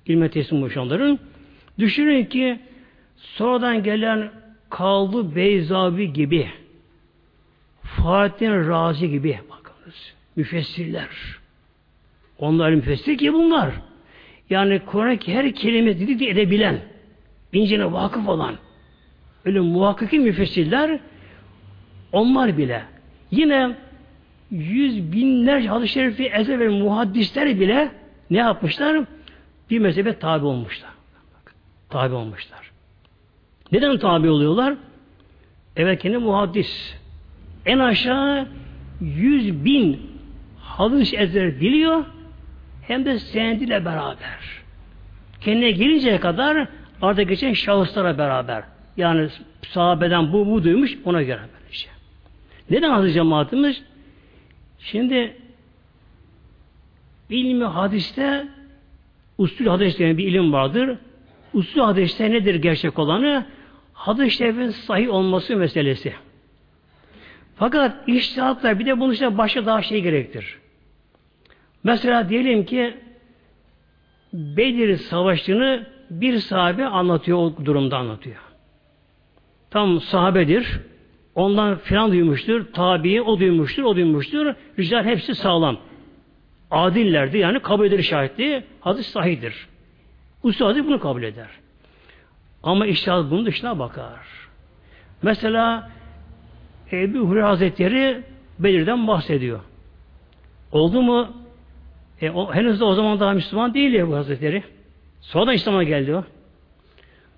İlmine 0.07 0.31
teslim 0.31 0.59
olmuş 0.59 0.77
onların. 0.77 1.19
Düşünün 1.79 2.25
ki 2.25 2.61
sonradan 3.17 3.83
gelen 3.83 4.31
Kaldı 4.71 5.37
Beyzavi 5.37 6.13
gibi 6.13 6.51
Fahrettin 7.83 8.69
Razi 8.69 9.11
gibi 9.11 9.41
bakınız. 9.51 10.15
Müfessirler. 10.37 11.09
Onlar 12.39 12.71
müfessir 12.71 13.19
ki 13.19 13.33
bunlar. 13.33 13.71
Yani 14.51 14.81
Kur'an'daki 14.87 15.35
her 15.35 15.55
kelime 15.55 16.01
dedi 16.01 16.25
edebilen, 16.25 16.79
incine 17.53 17.93
vakıf 17.93 18.29
olan, 18.29 18.55
öyle 19.45 19.61
muhakkaki 19.61 20.19
müfessirler, 20.19 21.01
onlar 22.13 22.59
bile 22.59 22.83
yine 23.31 23.77
yüz 24.51 25.13
binlerce 25.13 25.69
hadis-i 25.69 25.93
şerifi 25.93 26.25
ezel 26.25 26.59
ve 26.59 26.69
muhaddisler 26.69 27.61
bile 27.61 27.91
ne 28.31 28.39
yapmışlar? 28.39 29.05
Bir 29.71 29.79
mezhebe 29.79 30.19
tabi 30.19 30.47
olmuşlar. 30.47 30.91
Tabi 31.91 32.15
olmuşlar. 32.15 32.71
Neden 33.73 33.99
tabi 33.99 34.31
oluyorlar? 34.31 34.75
Evet 35.77 36.03
kendi 36.03 36.19
muhaddis. 36.19 36.95
En 37.67 37.79
aşağı 37.79 38.49
yüz 39.01 39.65
bin 39.65 40.01
hadis 40.59 41.15
ezer 41.15 41.61
biliyor 41.61 42.05
hem 42.89 43.05
de 43.05 43.19
senediyle 43.19 43.85
beraber. 43.85 44.39
Kendine 45.41 45.71
gelinceye 45.71 46.21
kadar 46.21 46.69
arada 47.03 47.23
geçen 47.23 47.53
şahıslara 47.53 48.19
beraber. 48.19 48.65
Yani 48.97 49.29
sahabeden 49.63 50.33
bu 50.33 50.47
bu 50.47 50.65
duymuş 50.65 50.99
ona 51.05 51.23
göre 51.23 51.41
böylece. 51.61 51.89
Neden 52.71 52.91
aziz 52.91 53.15
cemaatimiz? 53.15 53.83
Şimdi 54.79 55.37
ilmi 57.31 57.65
hadiste 57.65 58.49
usul 59.39 59.67
hadis 59.67 59.99
diye 59.99 60.19
bir 60.19 60.29
ilim 60.29 60.53
vardır. 60.53 60.99
Usul 61.55 61.81
hadiste 61.81 62.31
nedir 62.31 62.55
gerçek 62.55 62.99
olanı? 62.99 63.47
Hadis-i 63.93 64.31
şerifin 64.31 64.71
sahih 64.71 65.11
olması 65.11 65.57
meselesi. 65.57 66.15
Fakat 67.57 68.09
iştihatla 68.09 68.79
bir 68.79 68.87
de 68.87 69.01
bunun 69.01 69.13
için 69.13 69.39
başka 69.39 69.67
daha 69.67 69.83
şey 69.83 70.03
gerektir. 70.03 70.59
Mesela 71.85 72.29
diyelim 72.29 72.65
ki 72.65 72.95
Bedir 74.33 74.97
Savaşı'nı 74.97 75.87
bir 76.11 76.39
sahabe 76.39 76.85
anlatıyor, 76.85 77.39
o 77.39 77.65
durumda 77.65 77.97
anlatıyor. 77.97 78.37
Tam 79.71 80.01
sahabedir. 80.01 80.81
Ondan 81.35 81.79
filan 81.79 82.13
duymuştur. 82.13 82.73
Tabi 82.73 83.23
o 83.23 83.41
duymuştur, 83.41 83.83
o 83.83 83.97
duymuştur. 83.97 84.55
Rical 84.79 85.05
hepsi 85.05 85.35
sağlam. 85.35 85.79
Adillerdi 86.71 87.39
yani 87.39 87.61
kabul 87.61 87.87
edilir 87.87 88.03
şahitliği. 88.03 88.63
Hadis 88.81 89.07
sahidir. 89.07 89.69
Hadis 90.43 90.85
bunu 90.85 91.01
kabul 91.01 91.23
eder. 91.23 91.49
Ama 92.63 92.87
iştahat 92.87 93.31
bunun 93.31 93.47
dışına 93.47 93.79
bakar. 93.79 94.27
Mesela 95.23 95.91
Ebu 96.93 97.19
Hureyre 97.19 97.47
Hazretleri 97.47 98.23
Bedir'den 98.59 99.07
bahsediyor. 99.07 99.61
Oldu 100.73 101.03
mu? 101.03 101.33
E, 102.21 102.31
o, 102.31 102.55
henüz 102.55 102.81
de 102.81 102.85
o 102.85 102.95
zaman 102.95 103.21
daha 103.21 103.33
Müslüman 103.33 103.75
değil 103.75 103.93
ya 103.93 104.09
bu 104.09 104.17
Hazretleri. 104.17 104.63
Sonra 105.21 105.53
İslam'a 105.55 105.83
geldi 105.83 106.15
o. 106.15 106.25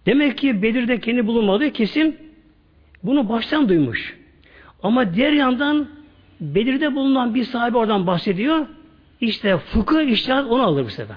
Demek 0.07 0.38
ki 0.38 0.62
Bedir'de 0.62 1.01
kendi 1.01 1.27
bulunmadığı 1.27 1.73
kesin 1.73 2.17
bunu 3.03 3.29
baştan 3.29 3.69
duymuş. 3.69 4.17
Ama 4.83 5.14
diğer 5.14 5.33
yandan 5.33 5.88
Bedir'de 6.41 6.95
bulunan 6.95 7.35
bir 7.35 7.45
sahibi 7.45 7.77
oradan 7.77 8.07
bahsediyor. 8.07 8.67
İşte 9.21 9.59
fıkıh 9.59 10.03
iştihat 10.03 10.47
onu 10.47 10.62
alır 10.62 10.85
bu 10.85 10.91
sefer. 10.91 11.17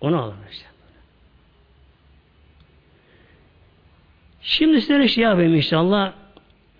Onu 0.00 0.22
alır 0.22 0.34
işte. 0.50 0.66
Şimdi 4.42 4.80
size 4.80 5.08
şey 5.08 5.24
yapayım 5.24 5.54
inşallah. 5.54 6.12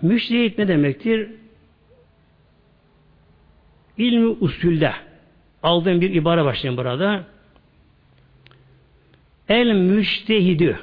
Müştehit 0.02 0.58
ne 0.58 0.68
demektir? 0.68 1.30
İlmi 3.98 4.26
usulde 4.26 4.92
aldığım 5.62 6.00
bir 6.00 6.14
ibare 6.14 6.44
başlayayım 6.44 6.84
burada. 6.84 7.24
El 9.48 9.72
müştehidü. 9.72 10.78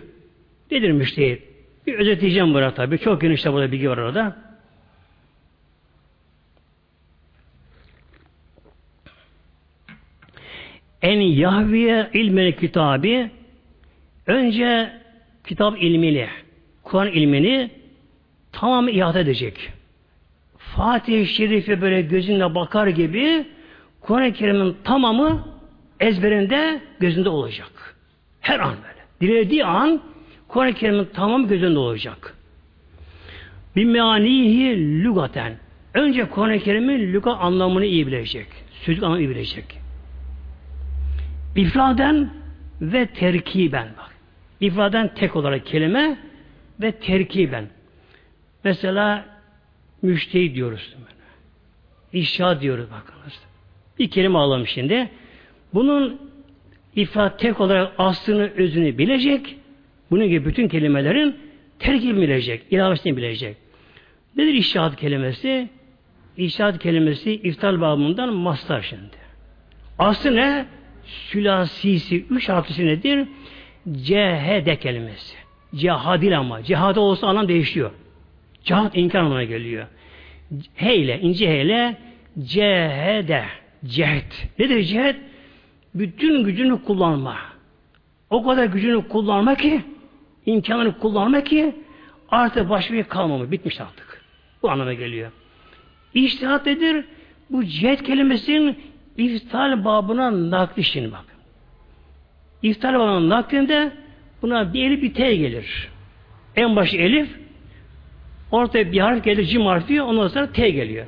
Nedir 0.71 0.91
müştehit? 0.91 1.41
Bir 1.87 1.93
özetleyeceğim 1.93 2.53
burada 2.53 2.73
tabi. 2.73 2.99
Çok 2.99 3.21
geniş 3.21 3.45
de 3.45 3.53
burada 3.53 3.71
bilgi 3.71 3.89
var 3.89 3.97
orada. 3.97 4.47
En 11.01 11.19
yahviye 11.19 12.09
ilmeli 12.13 12.55
kitabı 12.55 13.29
önce 14.27 14.91
kitap 15.47 15.83
ilmini, 15.83 16.27
Kur'an 16.83 17.07
ilmini 17.07 17.69
tamam 18.51 18.87
ihata 18.87 19.19
edecek. 19.19 19.69
Fatih-i 20.57 21.27
Şerif'e 21.27 21.81
böyle 21.81 22.01
gözünle 22.01 22.55
bakar 22.55 22.87
gibi 22.87 23.45
Kur'an-ı 24.07 24.33
Kerim'in 24.33 24.77
tamamı 24.83 25.47
ezberinde 25.99 26.81
gözünde 26.99 27.29
olacak. 27.29 27.95
Her 28.41 28.59
an 28.59 28.75
böyle. 28.75 29.31
Dilediği 29.31 29.65
an 29.65 30.01
Kur'an-ı 30.47 30.73
Kerim'in 30.73 31.05
tamamı 31.05 31.47
gözünde 31.47 31.79
olacak. 31.79 32.35
Bir 33.75 33.85
meanihi 33.85 35.03
lügaten. 35.03 35.57
Önce 35.93 36.29
Kur'an-ı 36.29 36.59
Kerim'in 36.59 37.13
lüga 37.13 37.31
anlamını 37.31 37.85
iyi 37.85 38.07
bilecek. 38.07 38.47
Sözlük 38.71 39.03
anlamını 39.03 39.21
iyi 39.21 39.29
bilecek. 39.29 39.79
İfraden 41.55 42.29
ve 42.81 43.05
terkiben 43.05 43.87
bak. 43.97 44.11
İfraden 44.59 45.13
tek 45.13 45.35
olarak 45.35 45.65
kelime 45.65 46.17
ve 46.81 46.91
terkiben. 46.91 47.67
Mesela 48.63 49.25
müştehit 50.01 50.55
diyoruz. 50.55 50.95
İşya 52.13 52.61
diyoruz 52.61 52.85
bakınız. 52.91 53.47
Bir 53.99 54.09
kelime 54.09 54.37
alalım 54.37 54.67
şimdi. 54.67 55.09
Bunun 55.73 56.21
ifade 56.95 57.37
tek 57.37 57.61
olarak 57.61 57.93
aslını, 57.97 58.51
özünü 58.57 58.97
bilecek. 58.97 59.55
Bunun 60.11 60.27
gibi 60.27 60.45
bütün 60.45 60.67
kelimelerin 60.67 61.35
terkibini 61.79 62.21
bilecek, 62.21 62.61
ilavesini 62.71 63.17
bilecek. 63.17 63.57
Nedir 64.35 64.53
işahat 64.53 64.95
kelimesi? 64.95 65.69
İşahat 66.37 66.79
kelimesi 66.79 67.33
iftar 67.33 67.81
babından 67.81 68.33
mastar 68.33 68.81
şimdi. 68.81 69.17
Aslı 69.99 70.35
ne? 70.35 70.65
Sülasisi, 71.05 72.25
üç 72.29 72.49
harflisi 72.49 72.85
nedir? 72.85 73.27
Cehede 73.91 74.75
kelimesi. 74.75 75.35
Cehadil 75.75 76.37
ama. 76.37 76.63
Cehade 76.63 76.99
olsa 76.99 77.27
anlam 77.27 77.47
değişiyor. 77.47 77.91
Cihat 78.63 78.97
inkar 78.97 79.19
anlamına 79.19 79.43
geliyor. 79.43 79.87
Heyle, 80.75 81.19
ince 81.19 81.49
heyle 81.49 81.97
cehede, 82.43 83.45
cehet. 83.85 84.49
Nedir 84.59 84.83
cehet? 84.83 85.15
Bütün 85.95 86.43
gücünü 86.43 86.83
kullanma. 86.83 87.37
O 88.29 88.43
kadar 88.43 88.65
gücünü 88.65 89.07
kullanma 89.07 89.55
ki, 89.55 89.81
imkanını 90.45 90.99
kullanma 90.99 91.43
ki 91.43 91.75
artık 92.29 92.69
başka 92.69 92.93
bir 92.93 93.03
kalmamı. 93.03 93.51
Bitmiş 93.51 93.81
artık. 93.81 94.21
Bu 94.63 94.71
anlama 94.71 94.93
geliyor. 94.93 95.31
İştihat 96.13 96.65
nedir? 96.65 97.05
Bu 97.49 97.65
cihet 97.65 98.03
kelimesinin 98.03 98.77
iftal 99.17 99.85
babına 99.85 100.51
nakli 100.51 100.83
şimdi 100.83 101.11
bak. 101.11 101.25
İftal 102.63 102.93
babına 102.93 103.29
naklinde 103.29 103.91
buna 104.41 104.73
bir 104.73 104.85
elif 104.85 105.01
bir 105.01 105.13
T 105.13 105.35
gelir. 105.35 105.89
En 106.55 106.75
başı 106.75 106.97
elif, 106.97 107.29
ortaya 108.51 108.91
bir 108.91 108.99
harf 108.99 109.23
gelir, 109.23 109.43
cim 109.45 109.61
harfi, 109.65 110.01
ondan 110.01 110.27
sonra 110.27 110.51
T 110.51 110.69
geliyor. 110.69 111.05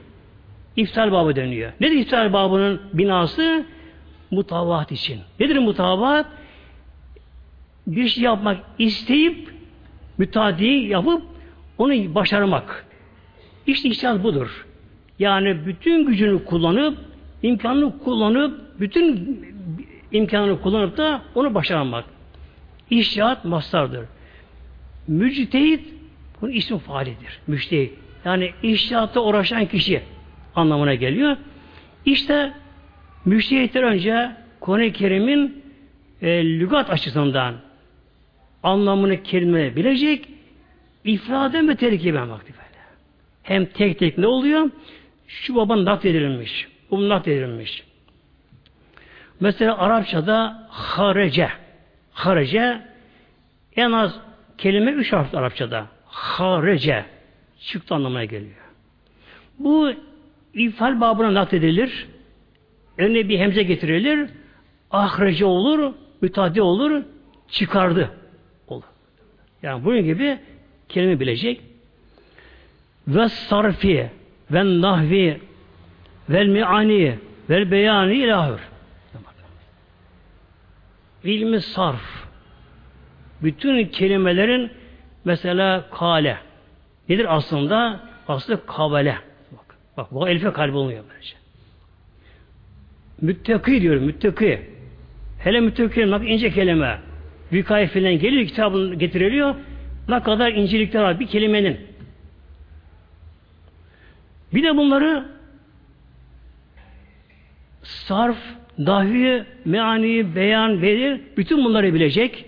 İftar 0.79 1.11
babı 1.11 1.35
dönüyor. 1.35 1.71
Nedir 1.79 1.95
iftar 1.95 2.33
babının 2.33 2.81
binası? 2.93 3.65
Mutavat 4.31 4.91
için. 4.91 5.19
Nedir 5.39 5.57
mutavat? 5.57 6.25
Bir 7.87 8.07
şey 8.07 8.23
yapmak 8.23 8.57
isteyip 8.77 9.49
müteadiyi 10.17 10.87
yapıp 10.87 11.23
onu 11.77 12.15
başarmak. 12.15 12.85
İşte 13.67 13.89
iştihat 13.89 14.23
budur. 14.23 14.65
Yani 15.19 15.65
bütün 15.65 16.05
gücünü 16.05 16.45
kullanıp 16.45 16.97
imkanını 17.43 17.99
kullanıp 17.99 18.79
bütün 18.79 19.39
imkanını 20.11 20.61
kullanıp 20.61 20.97
da 20.97 21.21
onu 21.35 21.53
başarmak. 21.55 22.05
İştihat 22.89 23.45
mastardır. 23.45 24.05
Müctehit 25.07 25.93
bunun 26.41 26.51
ismi 26.51 26.79
faalidir. 26.79 27.39
Müştehit. 27.47 27.93
Yani 28.25 28.51
iştihatta 28.63 29.21
uğraşan 29.21 29.65
kişi 29.65 30.01
anlamına 30.59 30.93
geliyor. 30.93 31.37
İşte 32.05 32.53
müştehitler 33.25 33.83
önce 33.83 34.31
Kur'an-ı 34.59 34.91
Kerim'in 34.91 35.63
e, 36.21 36.45
lügat 36.59 36.89
açısından 36.89 37.55
anlamını 38.63 39.23
kelime 39.23 39.75
bilecek 39.75 40.27
ifraden 41.03 41.69
ve 41.69 41.75
terkiben 41.75 42.29
vakti 42.29 42.53
böyle. 42.53 42.79
Hem 43.43 43.65
tek 43.65 43.99
tek 43.99 44.17
ne 44.17 44.27
oluyor? 44.27 44.69
Şu 45.27 45.55
baban 45.55 45.85
nakledilmiş. 45.85 46.67
Bu 46.91 47.09
nakledilmiş. 47.09 47.83
Mesela 49.39 49.77
Arapçada 49.77 50.67
harece. 50.69 51.49
Harece 52.11 52.81
en 53.75 53.91
az 53.91 54.19
kelime 54.57 54.91
üç 54.91 55.13
harf 55.13 55.35
Arapçada. 55.35 55.87
Harece. 56.05 57.05
Çıktı 57.59 57.95
anlamına 57.95 58.25
geliyor. 58.25 58.55
Bu 59.59 59.93
ifal 60.53 61.01
babına 61.01 61.33
nakledilir. 61.33 62.07
Önüne 62.97 63.29
bir 63.29 63.39
hemze 63.39 63.63
getirilir. 63.63 64.29
Ahrece 64.91 65.45
olur, 65.45 65.93
mütaddi 66.21 66.61
olur, 66.61 67.03
çıkardı 67.47 68.09
olur. 68.67 68.83
Yani 69.63 69.85
bunun 69.85 70.03
gibi 70.03 70.39
kelime 70.89 71.19
bilecek. 71.19 71.61
Ve 73.07 73.29
sarfi 73.29 74.09
ve 74.51 74.81
nahvi 74.81 75.41
ve 76.29 76.43
miani 76.43 77.19
ve 77.49 77.71
beyani 77.71 78.15
ilahır. 78.15 78.61
İlmi 81.23 81.61
sarf. 81.61 82.27
Bütün 83.43 83.85
kelimelerin 83.85 84.71
mesela 85.25 85.85
kale. 85.89 86.37
Nedir 87.09 87.35
aslında? 87.35 87.99
Aslı 88.27 88.65
kavale. 88.65 89.28
Bak, 89.99 90.11
bu 90.11 90.29
elife 90.29 90.53
kalbi 90.53 90.77
olmuyor 90.77 91.03
böylece. 91.09 91.35
Müttaki 93.21 93.81
diyorum, 93.81 94.03
müttaki. 94.03 94.61
Hele 95.39 95.59
müttaki 95.59 96.11
bak 96.11 96.21
ince 96.25 96.51
kelime. 96.51 96.99
Vikaye 97.53 97.87
filan 97.87 98.19
geliyor, 98.19 98.47
kitabın 98.47 98.99
getiriliyor. 98.99 99.55
Ne 100.09 100.23
kadar 100.23 100.51
incelikler 100.51 101.01
var 101.01 101.19
bir 101.19 101.27
kelimenin. 101.27 101.79
Bir 104.53 104.63
de 104.63 104.77
bunları 104.77 105.25
sarf, 107.83 108.37
dahi, 108.77 109.43
meani, 109.65 110.35
beyan, 110.35 110.81
belir, 110.81 111.21
bütün 111.37 111.65
bunları 111.65 111.93
bilecek. 111.93 112.45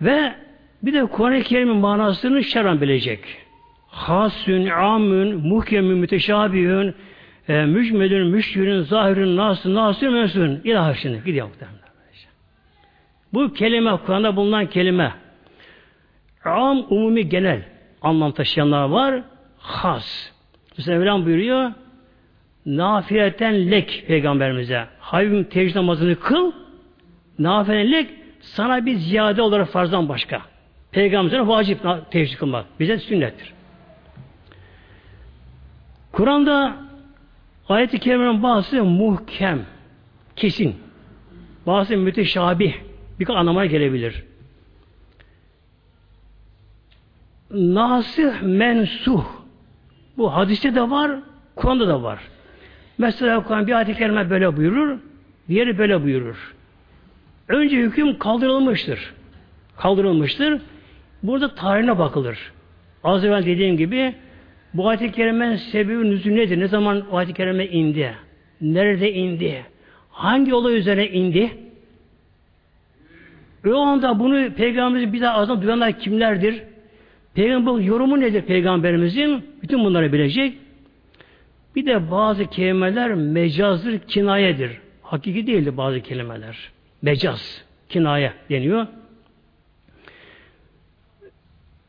Ve 0.00 0.34
bir 0.82 0.92
de 0.94 1.06
Kur'an-ı 1.06 1.42
Kerim'in 1.42 1.76
manasını 1.76 2.44
şeran 2.44 2.80
bilecek. 2.80 3.43
Hasün, 3.94 4.66
amün, 4.66 5.48
muhkemün, 5.48 5.98
müteşabihün, 5.98 6.94
e, 7.48 7.64
mücmelün, 7.64 8.26
müşkürün, 8.26 8.82
zahirün, 8.82 9.36
nasın, 9.36 9.74
nasın, 9.74 10.12
mensun. 10.12 10.60
İlahi 10.64 11.00
şimdi. 11.00 11.22
Gidiyor 11.24 11.46
muhtemelen. 11.46 11.78
Bu 13.32 13.52
kelime, 13.52 13.96
Kur'an'da 14.06 14.36
bulunan 14.36 14.66
kelime. 14.66 15.12
Am, 16.44 16.86
umumi, 16.90 17.28
genel 17.28 17.62
anlam 18.02 18.32
taşıyanlar 18.32 18.88
var. 18.88 19.22
Has. 19.58 20.32
Mesela 20.78 20.98
Mevlam 20.98 21.26
buyuruyor. 21.26 21.72
Nafileten 22.66 23.70
lek 23.70 24.04
peygamberimize. 24.06 24.84
Haybim 24.98 25.44
tecrübe 25.44 25.78
namazını 25.78 26.20
kıl. 26.20 26.52
Nafileten 27.38 27.92
lek 27.92 28.10
sana 28.40 28.86
bir 28.86 28.94
ziyade 28.94 29.42
olarak 29.42 29.68
farzdan 29.68 30.08
başka. 30.08 30.42
Peygamberimize 30.92 31.48
vacip 31.48 31.80
tecrübe 32.10 32.38
kılmak. 32.38 32.66
Bize 32.80 32.98
sünnettir. 32.98 33.53
Kur'an'da 36.14 36.76
ayet-i 37.68 37.98
kerimenin 37.98 38.42
bazısı 38.42 38.84
muhkem, 38.84 39.66
kesin. 40.36 40.76
Bazı 41.66 41.96
müteşabih, 41.96 42.74
bir 43.20 43.28
anlamaya 43.28 43.66
gelebilir. 43.66 44.24
nasih 47.54 48.42
mensuh. 48.42 49.24
Bu 50.16 50.34
hadiste 50.34 50.74
de 50.74 50.90
var, 50.90 51.10
Kur'an'da 51.56 51.88
da 51.88 52.02
var. 52.02 52.18
Mesela 52.98 53.42
Kur'an 53.42 53.66
bir 53.66 53.72
ayet-i 53.72 53.94
kerime 53.94 54.30
böyle 54.30 54.56
buyurur, 54.56 54.98
diğeri 55.48 55.78
böyle 55.78 56.02
buyurur. 56.04 56.54
Önce 57.48 57.76
hüküm 57.76 58.18
kaldırılmıştır. 58.18 59.14
Kaldırılmıştır. 59.76 60.62
Burada 61.22 61.54
tarihine 61.54 61.98
bakılır. 61.98 62.52
Az 63.04 63.24
evvel 63.24 63.46
dediğim 63.46 63.76
gibi 63.76 64.14
bu 64.74 64.88
ayet-i 64.88 65.12
kerimenin 65.12 65.56
sebebi 65.56 66.10
nüzul 66.10 66.30
nedir? 66.30 66.60
Ne 66.60 66.68
zaman 66.68 67.04
bu 67.10 67.16
ayet-i 67.16 67.34
kerime 67.34 67.66
indi? 67.66 68.14
Nerede 68.60 69.12
indi? 69.12 69.64
Hangi 70.10 70.54
olay 70.54 70.76
üzerine 70.76 71.08
indi? 71.08 71.50
Ve 73.64 73.74
o 73.74 73.80
anda 73.80 74.18
bunu 74.18 74.54
Peygamberimizin 74.54 75.12
bir 75.12 75.20
daha 75.20 75.34
ağzından 75.34 75.62
duyanlar 75.62 75.98
kimlerdir? 75.98 76.62
Peygamber 77.34 77.84
yorumu 77.84 78.20
nedir 78.20 78.42
Peygamberimizin? 78.42 79.44
Bütün 79.62 79.84
bunları 79.84 80.12
bilecek. 80.12 80.58
Bir 81.76 81.86
de 81.86 82.10
bazı 82.10 82.46
kelimeler 82.46 83.14
mecazdır, 83.14 83.98
kinayedir. 83.98 84.78
Hakiki 85.02 85.46
değildir 85.46 85.76
bazı 85.76 86.00
kelimeler. 86.00 86.70
Mecaz, 87.02 87.64
kinaye 87.88 88.32
deniyor. 88.50 88.86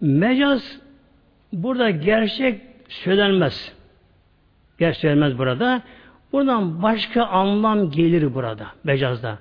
Mecaz 0.02 0.80
burada 1.54 1.90
gerçek 1.90 2.62
söylenmez. 3.04 3.74
Gerçek 4.80 5.02
söylenmez 5.02 5.38
burada. 5.38 5.82
Buradan 6.32 6.84
başka 6.84 7.24
anlam 7.24 7.92
gelir 7.92 8.34
burada, 8.34 8.66
mecazda. 8.84 9.38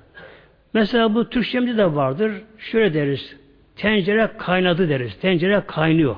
Mesela 0.75 1.15
bu 1.15 1.31
Türkçemde 1.31 1.77
de 1.77 1.95
vardır. 1.95 2.33
Şöyle 2.59 2.95
deriz. 2.95 3.37
Tencere 3.77 4.31
kaynadı 4.39 4.89
deriz. 4.89 5.21
Tencere 5.21 5.63
kaynıyor. 5.67 6.17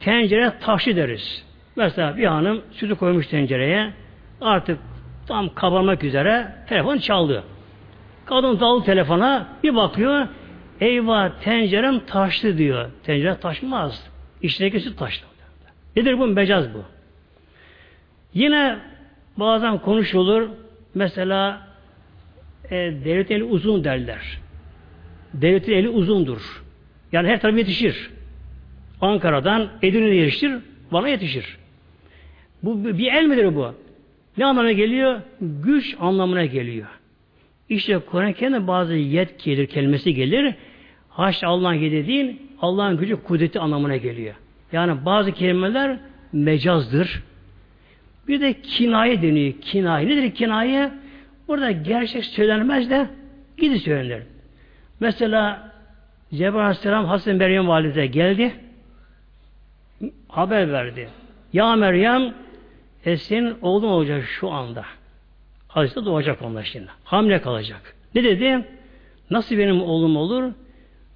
Tencere 0.00 0.52
taşı 0.60 0.96
deriz. 0.96 1.44
Mesela 1.76 2.16
bir 2.16 2.26
hanım 2.26 2.62
sütü 2.72 2.94
koymuş 2.94 3.26
tencereye. 3.26 3.92
Artık 4.40 4.78
tam 5.26 5.54
kabarmak 5.54 6.04
üzere 6.04 6.54
telefon 6.68 6.98
çaldı. 6.98 7.44
Kadın 8.26 8.60
daldı 8.60 8.84
telefona 8.84 9.48
bir 9.62 9.76
bakıyor. 9.76 10.28
Eyvah 10.80 11.30
tencerem 11.40 12.00
taştı 12.00 12.58
diyor. 12.58 12.90
Tencere 13.04 13.40
taşmaz. 13.40 14.10
İçindeki 14.42 14.80
süt 14.80 14.98
taştı. 14.98 15.26
Nedir 15.96 16.18
bu? 16.18 16.26
Mecaz 16.26 16.74
bu. 16.74 16.82
Yine 18.34 18.78
bazen 19.36 19.78
konuşulur. 19.78 20.48
Mesela 20.94 21.68
e, 22.70 22.76
devletin 22.76 23.34
eli 23.34 23.44
uzun 23.44 23.84
derler. 23.84 24.38
Devletin 25.34 25.72
eli 25.72 25.88
uzundur. 25.88 26.62
Yani 27.12 27.28
her 27.28 27.40
tarafı 27.40 27.58
yetişir. 27.58 28.10
Ankara'dan 29.00 29.68
Edirne'ye 29.82 30.14
yetişir, 30.14 30.52
bana 30.92 31.08
yetişir. 31.08 31.58
Bu 32.62 32.84
bir 32.84 33.12
el 33.12 33.24
midir 33.24 33.54
bu? 33.54 33.74
Ne 34.38 34.44
anlamına 34.46 34.72
geliyor? 34.72 35.20
Güç 35.40 35.96
anlamına 36.00 36.44
geliyor. 36.44 36.86
İşte 37.68 37.98
Kur'an 37.98 38.32
kendi 38.32 38.66
bazı 38.66 38.94
yet 38.94 39.44
gelir, 39.44 39.66
kelimesi 39.66 40.14
gelir. 40.14 40.54
Haşa 41.08 41.48
Allah'ın 41.48 41.74
yedi 41.74 42.36
Allah'ın 42.60 42.96
gücü, 42.96 43.22
kudreti 43.22 43.60
anlamına 43.60 43.96
geliyor. 43.96 44.34
Yani 44.72 45.04
bazı 45.04 45.32
kelimeler 45.32 45.98
mecazdır. 46.32 47.22
Bir 48.28 48.40
de 48.40 48.60
kinaye 48.62 49.22
deniyor. 49.22 49.54
Kinaye. 49.60 50.08
Nedir 50.08 50.34
kinaye? 50.34 50.90
Burada 51.48 51.70
gerçek 51.70 52.24
söylenmez 52.24 52.90
de 52.90 53.08
gidi 53.56 53.78
söylenir. 53.78 54.22
Mesela 55.00 55.72
Cebrail 56.30 56.64
Aleyhisselam 56.64 57.06
Hasan 57.06 57.36
Meryem 57.36 57.68
Valide 57.68 58.06
geldi. 58.06 58.52
Haber 60.28 60.72
verdi. 60.72 61.08
Ya 61.52 61.76
Meryem 61.76 62.34
e 63.04 63.16
senin 63.16 63.56
oğlun 63.62 63.88
olacak 63.88 64.24
şu 64.24 64.50
anda. 64.50 64.84
Hazreti 65.68 66.04
doğacak 66.04 66.42
onlar 66.42 66.64
şimdi. 66.64 66.88
Hamle 67.04 67.40
kalacak. 67.40 67.94
Ne 68.14 68.24
dedi? 68.24 68.64
Nasıl 69.30 69.58
benim 69.58 69.82
oğlum 69.82 70.16
olur? 70.16 70.52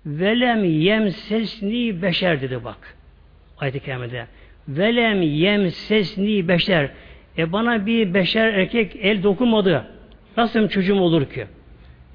Velem 0.07 0.65
yemsesni 0.65 2.03
beşer 2.03 2.41
dedi 2.41 2.65
bak. 2.65 2.97
Ayet-i 3.63 3.81
Kerime'de. 3.81 4.27
Velem 4.69 5.23
yemsesni 5.23 6.49
beşer. 6.49 6.91
E 7.39 7.53
bana 7.53 7.87
bir 7.87 8.15
beşer 8.15 8.49
erkek 8.49 8.97
el 9.01 9.23
dokunmadı. 9.23 9.87
Nasıl 10.37 10.69
çocuğum 10.69 11.01
olur 11.01 11.25
ki? 11.25 11.47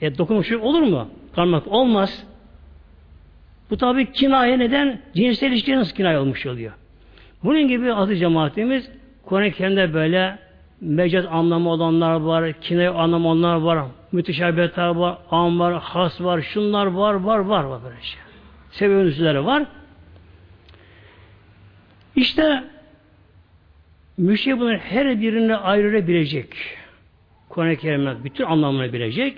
E 0.01 0.17
dokunmuş 0.17 0.51
olur 0.51 0.81
mu? 0.81 1.09
Parmak 1.35 1.67
olmaz. 1.67 2.23
Bu 3.69 3.77
tabi 3.77 4.11
kinaye 4.11 4.59
neden? 4.59 4.99
Cinsel 5.15 5.51
ilişki 5.51 5.75
nasıl 5.75 5.95
kinaye 5.95 6.19
olmuş 6.19 6.45
oluyor? 6.45 6.71
Bunun 7.43 7.67
gibi 7.67 7.93
adı 7.93 8.15
cemaatimiz 8.15 8.91
Kur'an-ı 9.25 9.51
Kerim'de 9.51 9.93
böyle 9.93 10.39
mecaz 10.81 11.25
anlamı 11.25 11.69
olanlar 11.69 12.13
var, 12.13 12.53
kinaye 12.53 12.89
anlamı 12.89 13.27
olanlar 13.27 13.55
var, 13.55 13.85
müteşabihler 14.11 14.87
var, 14.87 15.17
an 15.31 15.59
var, 15.59 15.73
has 15.73 16.21
var, 16.21 16.41
şunlar 16.41 16.85
var, 16.85 17.13
var, 17.13 17.39
var, 17.39 17.63
var 17.63 17.83
böyle 17.83 18.01
şey. 18.01 18.19
Sebep 18.71 19.45
var. 19.45 19.63
İşte 22.17 22.63
müşrik 24.17 24.59
bunların 24.59 24.79
her 24.79 25.21
birini 25.21 25.55
ayrılabilecek. 25.55 26.47
Kur'an-ı 27.49 27.75
Kerim'de 27.75 28.23
bütün 28.23 28.43
anlamını 28.45 28.93
bilecek. 28.93 29.37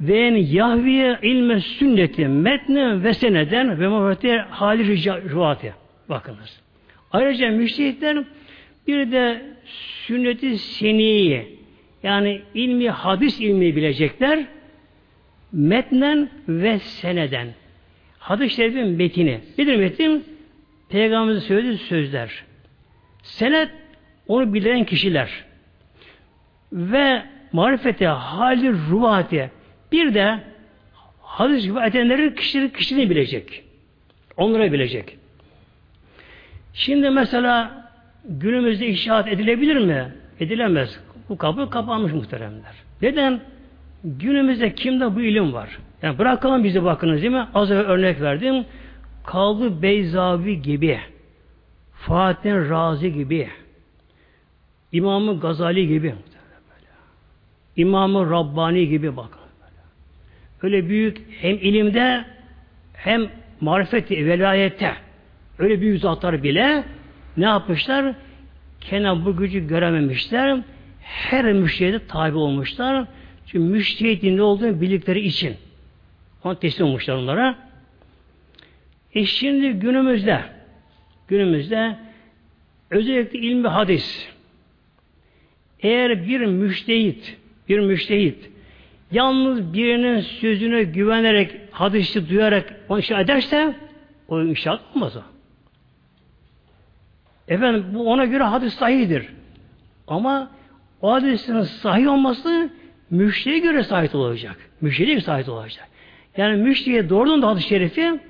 Ve 0.00 0.18
Yahviye 0.50 1.18
ilme 1.22 1.60
sünneti 1.60 2.28
metne 2.28 3.02
ve 3.02 3.14
seneden 3.14 3.80
ve 3.80 3.88
muhabbeti 3.88 4.36
hali 4.36 4.86
rivati. 5.30 5.74
Bakınız. 6.08 6.60
Ayrıca 7.12 7.50
müşrikler 7.50 8.24
bir 8.86 9.12
de 9.12 9.42
sünneti 10.06 10.58
seniyi 10.58 11.58
yani 12.02 12.42
ilmi 12.54 12.90
hadis 12.90 13.40
ilmi 13.40 13.76
bilecekler 13.76 14.46
metnen 15.52 16.30
ve 16.48 16.78
seneden. 16.78 17.48
Hadis-i 18.18 18.54
şerifin 18.54 18.88
metini. 18.88 19.40
Nedir 19.58 19.76
metin? 19.76 20.35
Peygamberimizin 20.88 21.46
söylediği 21.46 21.78
sözler. 21.78 22.44
Senet 23.22 23.68
onu 24.28 24.54
bilen 24.54 24.84
kişiler. 24.84 25.44
Ve 26.72 27.22
marifete, 27.52 28.06
hali, 28.06 28.72
ruhati. 28.72 29.50
Bir 29.92 30.14
de 30.14 30.40
hadis 31.22 31.66
rivayet 31.66 31.94
edenlerin 31.94 32.30
kişinin 32.30 32.68
kişiliğini 32.68 33.10
bilecek. 33.10 33.64
Onlara 34.36 34.72
bilecek. 34.72 35.18
Şimdi 36.72 37.10
mesela 37.10 37.86
günümüzde 38.24 38.86
inşaat 38.86 39.28
edilebilir 39.28 39.76
mi? 39.76 40.14
Edilemez. 40.40 41.00
Bu 41.28 41.38
kapı 41.38 41.70
kapanmış 41.70 42.12
muhteremler. 42.12 42.74
Neden? 43.02 43.40
Günümüzde 44.04 44.74
kimde 44.74 45.14
bu 45.14 45.20
ilim 45.20 45.52
var? 45.52 45.78
Yani 46.02 46.18
bırakalım 46.18 46.64
bizi 46.64 46.84
bakınız 46.84 47.22
değil 47.22 47.32
mi? 47.32 47.46
Az 47.54 47.70
önce 47.70 47.88
örnek 47.88 48.20
verdim. 48.20 48.64
Kaldı 49.26 49.82
Beyzavi 49.82 50.62
gibi, 50.62 51.00
Fatih 51.92 52.52
Razi 52.52 53.12
gibi, 53.12 53.48
İmamı 54.92 55.40
Gazali 55.40 55.88
gibi, 55.88 56.14
İmamı 57.76 58.30
Rabbani 58.30 58.88
gibi 58.88 59.16
bakın. 59.16 59.40
Öyle 60.62 60.88
büyük 60.88 61.22
hem 61.40 61.54
ilimde 61.54 62.24
hem 62.92 63.28
marifeti, 63.60 64.26
velayette 64.26 64.92
öyle 65.58 65.80
büyük 65.80 66.00
zatlar 66.00 66.42
bile 66.42 66.84
ne 67.36 67.44
yapmışlar? 67.44 68.14
Kenan 68.80 69.24
bu 69.24 69.36
gücü 69.36 69.68
görememişler. 69.68 70.60
Her 71.00 71.52
müştehide 71.52 72.06
tabi 72.06 72.36
olmuşlar. 72.36 73.06
Çünkü 73.46 73.58
müştehidin 73.58 74.36
ne 74.36 74.42
olduğunu 74.42 74.80
bildikleri 74.80 75.20
için. 75.20 75.56
Onu 76.44 76.56
teslim 76.58 76.86
olmuşlar 76.86 77.14
onlara. 77.14 77.65
E 79.16 79.24
şimdi 79.24 79.72
günümüzde 79.72 80.40
günümüzde 81.28 81.96
özellikle 82.90 83.38
ilmi 83.38 83.68
hadis 83.68 84.28
eğer 85.80 86.28
bir 86.28 86.40
müştehit 86.40 87.38
bir 87.68 87.78
müştehit 87.78 88.50
yalnız 89.12 89.72
birinin 89.72 90.20
sözüne 90.20 90.82
güvenerek 90.82 91.52
hadisi 91.70 92.28
duyarak 92.28 92.74
onu 92.88 92.98
inşa 92.98 93.20
ederse 93.20 93.74
o 94.28 94.42
inşaat 94.42 94.80
olmaz 94.94 95.16
o. 95.16 95.22
Efendim 97.48 97.84
bu 97.94 98.10
ona 98.10 98.24
göre 98.24 98.42
hadis 98.42 98.74
sahidir. 98.74 99.26
Ama 100.06 100.50
o 101.02 101.12
hadisin 101.12 101.62
sahih 101.62 102.08
olması 102.08 102.70
müşteriye 103.10 103.60
göre 103.60 103.82
sahip 103.82 104.14
olacak. 104.14 104.56
Müşteriye 104.80 105.14
göre 105.14 105.24
sahip 105.24 105.48
olacak. 105.48 105.88
Yani 106.36 106.62
müşteriye 106.62 107.08
doğrudan 107.08 107.42
da 107.42 107.48
hadis-i 107.48 107.68
şerifi 107.68 108.20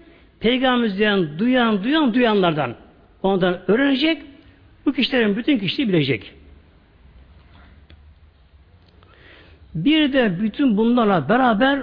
peygamberimizden 0.47 1.39
duyan, 1.39 1.85
duyan, 1.85 2.15
duyanlardan 2.15 2.75
ondan 3.23 3.71
öğrenecek. 3.71 4.23
Bu 4.87 4.93
kişilerin 4.93 5.37
bütün 5.37 5.59
kişiliği 5.59 5.89
bilecek. 5.89 6.33
Bir 9.75 10.13
de 10.13 10.41
bütün 10.41 10.77
bunlarla 10.77 11.29
beraber 11.29 11.83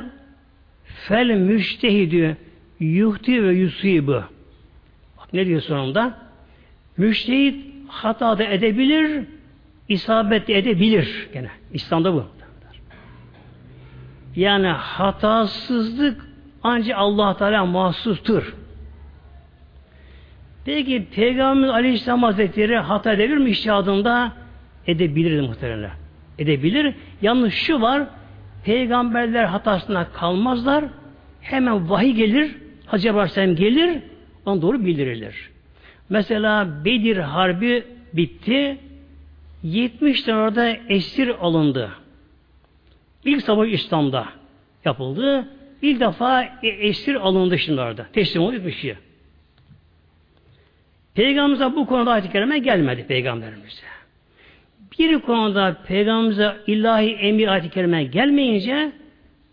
fel 0.83 1.29
müştehidü 1.29 2.37
yuhti 2.79 3.43
ve 3.43 3.53
yusibu 3.53 4.23
ne 5.33 5.45
diyor 5.45 5.61
sonunda? 5.61 6.17
Müştehit 6.97 7.65
hata 7.87 8.37
da 8.37 8.43
edebilir, 8.43 9.25
isabet 9.89 10.47
de 10.47 10.57
edebilir 10.57 11.29
gene. 11.33 11.49
İslam'da 11.73 12.13
bu. 12.13 12.25
Yani 14.35 14.67
hatasızlık 14.67 16.32
ancak 16.63 16.97
Allah 16.97 17.37
Teala 17.37 17.65
mahsustur. 17.65 18.55
Peki 20.65 21.07
Peygamber 21.15 21.67
Aleyhisselam 21.67 22.23
Hazretleri 22.23 22.77
hata 22.77 23.13
edebilir 23.13 23.37
mi 23.37 23.49
iştihadında? 23.49 24.31
Edebilir 24.87 25.41
muhtemelen. 25.41 25.91
Edebilir. 26.39 26.95
Yalnız 27.21 27.53
şu 27.53 27.81
var, 27.81 28.03
peygamberler 28.65 29.43
hatasına 29.43 30.11
kalmazlar. 30.11 30.85
Hemen 31.41 31.89
vahiy 31.89 32.13
gelir, 32.13 32.55
Hacı 32.85 33.13
Aleyhisselam 33.13 33.55
gelir, 33.55 33.99
ona 34.45 34.61
doğru 34.61 34.85
bildirilir. 34.85 35.49
Mesela 36.09 36.85
Bedir 36.85 37.17
Harbi 37.17 37.83
bitti. 38.13 38.77
70 39.63 40.23
tane 40.23 40.37
orada 40.37 40.67
esir 40.89 41.27
alındı. 41.27 41.89
İlk 43.25 43.41
savaş 43.41 43.69
İslam'da 43.69 44.25
yapıldı. 44.85 45.47
İlk 45.83 45.99
defa 45.99 46.43
e, 46.43 46.67
esir 46.67 47.15
alındı 47.15 47.59
şimdi 47.59 47.81
orada. 47.81 48.05
Teslim 48.13 48.41
oldu 48.41 48.65
bir 48.65 48.71
şey. 48.71 48.95
Peygamberimize 51.13 51.75
bu 51.75 51.85
konuda 51.85 52.11
ayet-i 52.11 52.31
kerime 52.31 52.59
gelmedi 52.59 53.07
Peygamberimize. 53.07 53.83
Bir 54.99 55.19
konuda 55.19 55.77
Peygamberimize 55.87 56.57
ilahi 56.67 57.11
emir 57.11 57.47
ayet-i 57.47 57.69
kerime 57.69 58.03
gelmeyince 58.03 58.91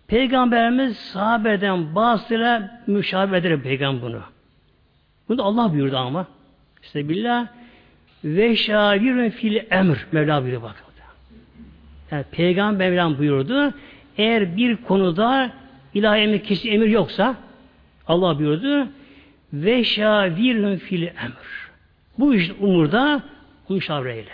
Peygamberimiz 0.07 0.97
sahabeden 0.97 1.95
bazılarıyla 1.95 2.83
müşabih 2.87 3.37
eder 3.37 3.63
Peygamber 3.63 4.03
bunu. 4.03 4.23
Bunu 5.29 5.39
da 5.39 5.43
Allah 5.43 5.73
buyurdu 5.73 5.97
ama. 5.97 6.27
İşte 6.83 7.09
billah 7.09 7.47
ve 8.25 8.57
şavirun 8.57 9.31
fil 9.31 9.61
emr 9.71 10.07
Mevla 10.13 10.43
buyuruyor 10.43 10.63
bakın. 10.63 10.91
Yani 12.11 12.25
Peygamber 12.33 12.91
Mevlam 12.91 13.19
buyurdu. 13.19 13.75
Eğer 14.19 14.57
bir 14.57 14.77
konuda 14.77 15.53
ilahi 15.95 16.21
emir 16.21 16.43
kesin 16.43 16.73
emir 16.73 16.87
yoksa 16.87 17.37
Allah 18.07 18.39
buyurdu 18.39 18.89
ve 19.53 19.85
şavirun 19.85 20.77
fil 20.77 21.03
emr. 21.03 21.71
Bu 22.19 22.35
iş 22.35 22.51
umurda 22.61 23.23
müşavreyle. 23.69 24.33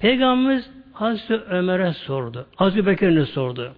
Peygamberimiz 0.00 0.70
Hazreti 0.92 1.34
Ömer'e 1.34 1.92
sordu. 1.92 2.46
Hazreti 2.56 2.86
Bekir'e 2.86 3.26
sordu. 3.26 3.74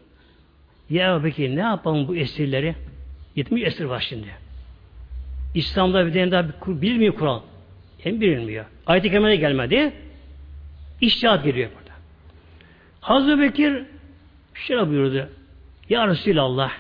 Ya 0.91 1.25
Bekir 1.25 1.57
ne 1.57 1.61
yapalım 1.61 2.09
bu 2.09 2.17
esirleri? 2.17 2.75
70 3.37 3.63
esir 3.63 3.85
var 3.85 4.07
şimdi. 4.09 4.29
İslam'da 5.55 6.07
bir 6.07 6.13
tane 6.13 6.31
daha 6.31 6.45
bilmiyor 6.67 7.15
Kur'an. 7.15 7.43
Hem 7.99 8.21
bilinmiyor. 8.21 8.65
Ayet-i 8.87 9.11
Kerime'de 9.11 9.37
gelmedi. 9.37 9.93
İştihat 11.01 11.45
giriyor 11.45 11.71
burada. 11.79 11.97
Hazreti 13.01 13.41
Bekir 13.41 13.83
şöyle 14.55 14.89
buyurdu. 14.89 15.29
Ya 15.89 16.09
Resulallah 16.09 16.71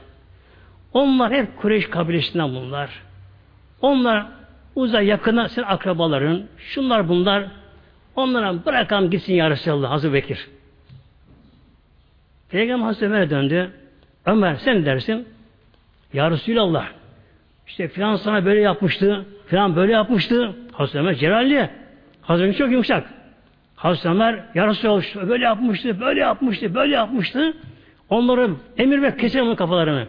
onlar 0.92 1.32
hep 1.32 1.56
Kureyş 1.56 1.90
kabilesinden 1.90 2.54
bunlar. 2.54 2.90
Onlar 3.80 4.26
uzay 4.74 5.06
yakına 5.06 5.48
sen 5.48 5.62
akrabaların, 5.62 6.42
şunlar 6.58 7.08
bunlar 7.08 7.44
onlara 8.16 8.64
bırakalım 8.66 9.10
gitsin 9.10 9.34
ya 9.34 9.50
Resulallah 9.50 9.90
Hazreti 9.90 10.14
Bekir. 10.14 10.48
Peygamber 12.50 12.86
Hazreti 12.86 13.06
Ömer'e 13.06 13.30
döndü. 13.30 13.70
Ömer 14.26 14.54
sen 14.56 14.86
dersin? 14.86 15.28
Ya 16.12 16.30
Resulallah 16.30 16.86
işte 17.66 17.88
filan 17.88 18.16
sana 18.16 18.44
böyle 18.44 18.60
yapmıştı, 18.60 19.26
filan 19.46 19.76
böyle 19.76 19.92
yapmıştı. 19.92 20.56
Hazreti 20.72 20.98
Ömer 20.98 21.14
celalli. 21.14 21.70
Hazreti 22.22 22.44
Ömer 22.44 22.58
çok 22.58 22.70
yumuşak. 22.72 23.10
Hazreti 23.76 24.08
Ömer 24.08 24.44
ya 24.54 24.66
Resulallah 24.66 25.28
böyle 25.28 25.44
yapmıştı, 25.44 26.00
böyle 26.00 26.20
yapmıştı, 26.20 26.74
böyle 26.74 26.94
yapmıştı. 26.94 27.54
Onları 28.10 28.50
emir 28.78 29.02
ve 29.02 29.16
keselim 29.16 29.46
onun 29.46 29.54
kafalarını. 29.54 30.08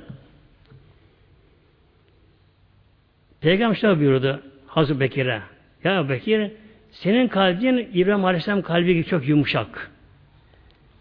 Peygamber 3.42 3.76
şöyle 3.76 4.00
buyurdu 4.00 4.42
Hazreti 4.68 5.00
Bekir'e. 5.00 5.42
Ya 5.84 6.10
Bekir 6.10 6.52
senin 6.92 7.28
kalbin 7.28 7.90
İbrahim 7.94 8.26
Aleyhisselam 8.26 8.62
kalbi 8.62 8.94
gibi 8.94 9.06
çok 9.06 9.28
yumuşak. 9.28 9.92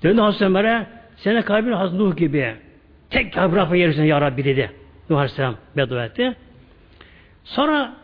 Döndü 0.03 0.20
Hazreti 0.20 0.44
Ömer'e 0.44 0.86
senin 1.16 1.42
kalbin 1.42 1.72
Hazreti 1.72 2.03
Nuh 2.03 2.16
gibi. 2.16 2.55
Tek 3.11 3.32
kabrafa 3.32 3.76
yerisine 3.76 4.07
ya 4.07 4.20
Rabbi 4.20 4.44
dedi. 4.44 4.70
Nuh 5.11 5.16
Aleyhisselam 5.16 5.57
beddua 5.76 6.05
etti. 6.05 6.36
Sonra 7.44 7.97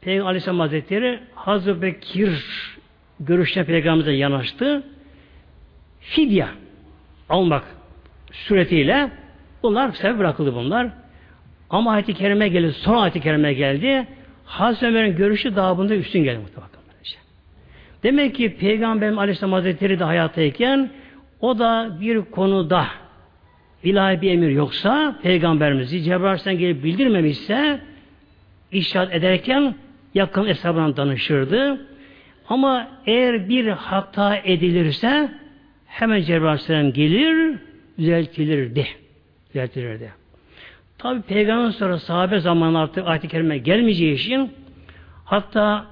Peygamber 0.00 0.28
Aleyhisselam 0.28 0.60
Hazretleri 0.60 1.20
Hazreti 1.34 1.82
Bekir 1.82 2.44
görüşte 3.20 3.64
Peygamberimize 3.64 4.12
yanaştı. 4.12 4.82
Fidye 6.00 6.46
almak 7.28 7.64
suretiyle 8.32 9.10
bunlar 9.62 9.92
sebep 9.92 10.18
bırakıldı 10.18 10.54
bunlar. 10.54 10.88
Ama 11.70 11.92
ayet-i 11.92 12.14
kerime 12.14 12.48
geldi. 12.48 12.72
Son 12.72 12.96
ayet-i 12.96 13.20
kerime 13.20 13.52
geldi. 13.52 14.06
Hazreti 14.44 14.86
Ömer'in 14.86 15.16
görüşü 15.16 15.56
daha 15.56 15.84
üstün 15.84 16.24
geldi 16.24 16.38
muhtemelen. 16.38 16.70
Demek 18.02 18.34
ki 18.34 18.56
Peygamberim 18.56 19.18
Aleyhisselam 19.18 19.52
Hazretleri 19.52 19.98
de 19.98 20.04
hayattayken 20.04 20.90
o 21.40 21.58
da 21.58 21.96
bir 22.00 22.20
konuda 22.20 22.86
ilahi 23.84 24.20
bir 24.20 24.30
emir 24.30 24.50
yoksa 24.50 25.18
Peygamberimizi 25.22 26.02
Cebrail'den 26.02 26.58
gelip 26.58 26.84
bildirmemişse 26.84 27.80
işaret 28.72 29.14
ederken 29.14 29.74
yakın 30.14 30.46
hesabına 30.46 30.96
danışırdı. 30.96 31.86
Ama 32.48 32.88
eğer 33.06 33.48
bir 33.48 33.68
hata 33.68 34.36
edilirse 34.36 35.30
hemen 35.86 36.22
Cebrail 36.22 36.90
gelir, 36.90 37.58
düzeltilirdi. 38.00 38.86
Düzeltilirdi. 39.48 40.12
Tabi 40.98 41.22
peygamber 41.22 41.70
sonra 41.70 41.98
sahabe 41.98 42.40
zamanı 42.40 42.78
artık 42.78 43.06
ayet-i 43.06 43.28
kerime 43.28 43.58
gelmeyeceği 43.58 44.14
için 44.14 44.52
hatta 45.24 45.86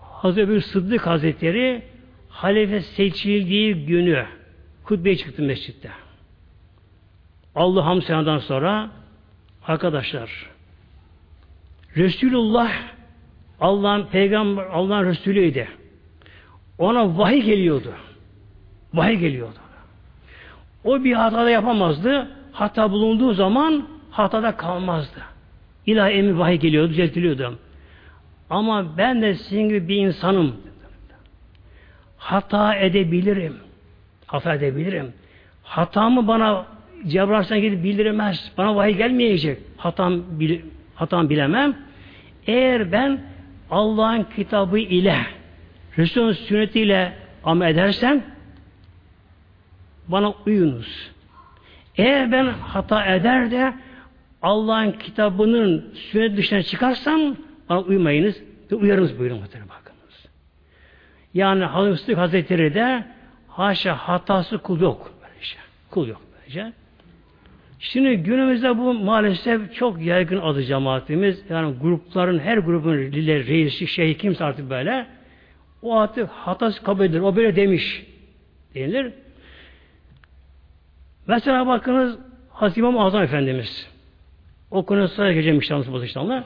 Hazreti 0.00 0.52
Ebu 0.52 0.60
Sıddık 0.60 1.06
Hazretleri 1.06 1.82
halife 2.28 2.80
seçildiği 2.80 3.86
günü 3.86 4.26
hutbeye 4.84 5.16
çıktı 5.16 5.42
mescitte. 5.42 5.90
Allah 7.54 7.86
hamd 7.86 8.38
sonra 8.40 8.90
arkadaşlar 9.66 10.50
Resulullah 11.96 12.72
Allah'ın 13.60 14.06
peygamber 14.06 14.64
Allah'ın 14.64 15.06
Resulüydü. 15.06 15.68
Ona 16.78 17.18
vahiy 17.18 17.42
geliyordu. 17.42 17.94
Vahiy 18.94 19.16
geliyordu. 19.16 19.63
O 20.84 21.04
bir 21.04 21.12
hata 21.12 21.44
da 21.44 21.50
yapamazdı. 21.50 22.28
Hata 22.52 22.90
bulunduğu 22.90 23.34
zaman 23.34 23.88
hatada 24.10 24.56
kalmazdı. 24.56 25.20
İlahi 25.86 26.12
emir 26.12 26.32
vahiy 26.32 26.58
geliyordu, 26.58 26.90
düzeltiliyordu. 26.90 27.58
Ama 28.50 28.98
ben 28.98 29.22
de 29.22 29.34
sizin 29.34 29.68
gibi 29.68 29.88
bir 29.88 29.96
insanım. 29.96 30.56
Hata 32.18 32.74
edebilirim. 32.74 33.56
Hata 34.26 34.54
edebilirim. 34.54 35.12
Hatamı 35.62 36.28
bana 36.28 36.66
Cebrail'den 37.06 37.60
gidip 37.60 37.84
bildiremez. 37.84 38.52
Bana 38.58 38.76
vahiy 38.76 38.96
gelmeyecek. 38.96 39.58
Hatam, 39.76 40.22
bil, 40.30 40.60
hatam 40.94 41.30
bilemem. 41.30 41.76
Eğer 42.46 42.92
ben 42.92 43.20
Allah'ın 43.70 44.26
kitabı 44.36 44.78
ile 44.78 45.16
Resul'ün 45.98 46.32
sünnetiyle 46.32 47.12
amel 47.44 47.70
edersem 47.70 48.22
bana 50.08 50.34
uyunuz. 50.46 51.10
Eğer 51.96 52.32
ben 52.32 52.46
hata 52.46 53.06
eder 53.06 53.50
de 53.50 53.74
Allah'ın 54.42 54.92
kitabının 54.92 55.94
sünnet 55.94 56.36
dışına 56.36 56.62
çıkarsam 56.62 57.36
bana 57.68 57.80
uymayınız 57.80 58.42
ve 58.72 58.76
uyarınız 58.76 59.18
buyurun 59.18 59.38
muhtemelen 59.38 59.68
bakınız. 59.68 60.26
Yani 61.34 61.64
Hazreti 61.64 62.14
Hazretleri 62.14 62.74
de 62.74 63.04
haşa 63.48 63.94
hatası 63.94 64.58
kul 64.58 64.80
yok. 64.80 65.12
Böylece. 65.22 65.56
Kul 65.90 66.08
yok 66.08 66.20
böylece. 66.38 66.72
Şimdi 67.78 68.16
günümüzde 68.16 68.78
bu 68.78 68.94
maalesef 68.94 69.74
çok 69.74 70.02
yaygın 70.02 70.40
adı 70.40 70.62
cemaatimiz. 70.62 71.42
Yani 71.50 71.74
grupların, 71.78 72.38
her 72.38 72.58
grubun 72.58 72.96
lider, 72.96 73.46
reisi, 73.46 73.86
şeyh 73.86 74.18
kimse 74.18 74.44
artık 74.44 74.70
böyle. 74.70 75.06
O 75.82 75.98
artık 75.98 76.28
hatası 76.28 76.82
kabul 76.82 77.04
edilir. 77.04 77.20
O 77.20 77.36
böyle 77.36 77.56
demiş. 77.56 78.06
Denilir. 78.74 79.12
Mesela 81.26 81.66
bakınız 81.66 82.18
Hazreti 82.50 82.80
İmam 82.80 82.98
Azam 82.98 83.22
Efendimiz. 83.22 83.88
O 84.70 84.86
konuda 84.86 85.08
sonra 85.08 85.32
geçeceğim 85.32 85.56
inşallah 85.56 86.02
inşallah. 86.02 86.44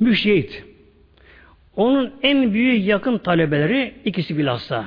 Müşehit. 0.00 0.64
Onun 1.76 2.12
en 2.22 2.54
büyük 2.54 2.86
yakın 2.86 3.18
talebeleri 3.18 3.94
ikisi 4.04 4.38
bilhassa. 4.38 4.84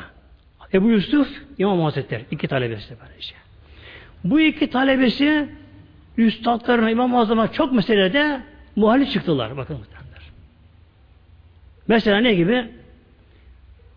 Ebu 0.74 0.90
Yusuf, 0.90 1.28
İmam 1.58 1.82
Hazretleri. 1.82 2.26
iki 2.32 2.48
talebesi 2.48 2.96
böylece. 3.02 3.36
Bu 4.24 4.40
iki 4.40 4.70
talebesi 4.70 5.50
üstadlarına 6.18 6.90
İmam 6.90 7.16
Azam'a 7.16 7.52
çok 7.52 7.74
meselede 7.74 8.42
muhalif 8.76 9.12
çıktılar. 9.12 9.58
Bakın 9.58 9.78
muhtemelenler. 9.78 10.22
Mesela 11.88 12.18
ne 12.18 12.34
gibi? 12.34 12.66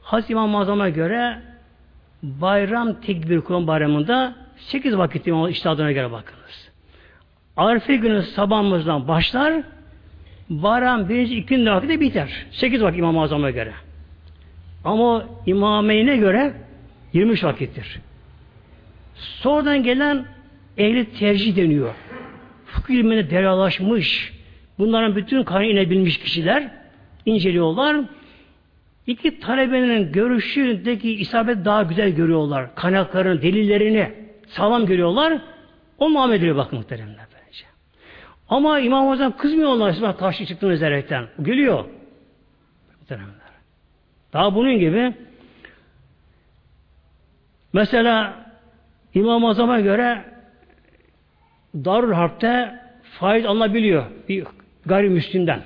Hazreti 0.02 0.32
İmam 0.32 0.56
Azam'a 0.56 0.88
göre 0.88 1.42
bayram 2.22 3.00
tekbir 3.00 3.40
Kur'an 3.40 3.66
bayramında 3.66 4.34
sekiz 4.58 4.98
vakit 4.98 5.26
İmam 5.26 5.48
iştihadına 5.48 5.92
göre 5.92 6.12
bakınız. 6.12 6.70
Arife 7.56 7.96
günü 7.96 8.22
sabahımızdan 8.22 9.08
başlar 9.08 9.62
bayram 10.50 11.08
birinci 11.08 11.36
ikinci 11.36 11.70
vakitte 11.70 12.00
biter. 12.00 12.46
Sekiz 12.50 12.82
vakit 12.82 12.98
İmam 12.98 13.18
Azam'a 13.18 13.50
göre. 13.50 13.72
Ama 14.84 15.24
imameyne 15.46 16.16
göre 16.16 16.52
23 17.12 17.44
vakittir. 17.44 18.00
Sonradan 19.14 19.82
gelen 19.82 20.26
ehli 20.78 21.12
tercih 21.12 21.56
deniyor. 21.56 21.94
Fıkıh 22.66 22.94
ilmine 22.94 23.30
deralaşmış, 23.30 24.32
bunların 24.78 25.16
bütün 25.16 25.42
kaynağı 25.42 25.72
inebilmiş 25.72 26.18
kişiler 26.18 26.70
inceliyorlar. 27.26 27.96
İki 29.06 29.40
talebenin 29.40 30.12
görüşündeki 30.12 31.14
isabet 31.14 31.64
daha 31.64 31.82
güzel 31.82 32.10
görüyorlar. 32.10 32.74
Kaynakların, 32.74 33.42
delillerini 33.42 34.12
sağlam 34.48 34.86
görüyorlar. 34.86 35.38
O 35.98 36.08
muamele 36.08 36.38
ediyor 36.38 36.56
bakın 36.56 36.78
muhteremler 36.78 37.26
bence. 37.34 37.64
Ama 38.48 38.80
İmam 38.80 39.08
Azam 39.08 39.36
kızmıyorlar 39.36 39.92
size 39.92 40.12
karşı 40.12 40.46
çıktığınız 40.46 40.82
erekten. 40.82 41.26
Gülüyor. 41.38 41.84
Muhteremler. 43.00 43.48
Daha 44.32 44.54
bunun 44.54 44.78
gibi 44.78 45.14
mesela 47.72 48.34
İmam 49.14 49.44
Azam'a 49.44 49.80
göre 49.80 50.24
Darül 51.74 52.12
Harp'te 52.12 52.78
faiz 53.02 53.46
alınabiliyor 53.46 54.04
bir 54.28 54.44
gayrimüslimden. 54.86 55.60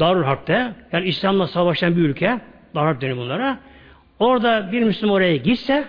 Darül 0.00 0.24
Harp'te 0.24 0.72
yani 0.92 1.08
İslam'la 1.08 1.46
savaşan 1.46 1.96
bir 1.96 2.02
ülke 2.02 2.40
Darül 2.74 2.86
Harp 2.86 3.00
deniyor 3.00 3.16
bunlara. 3.16 3.58
Orada 4.18 4.72
bir 4.72 4.82
Müslüman 4.82 5.16
oraya 5.16 5.36
gitse 5.36 5.88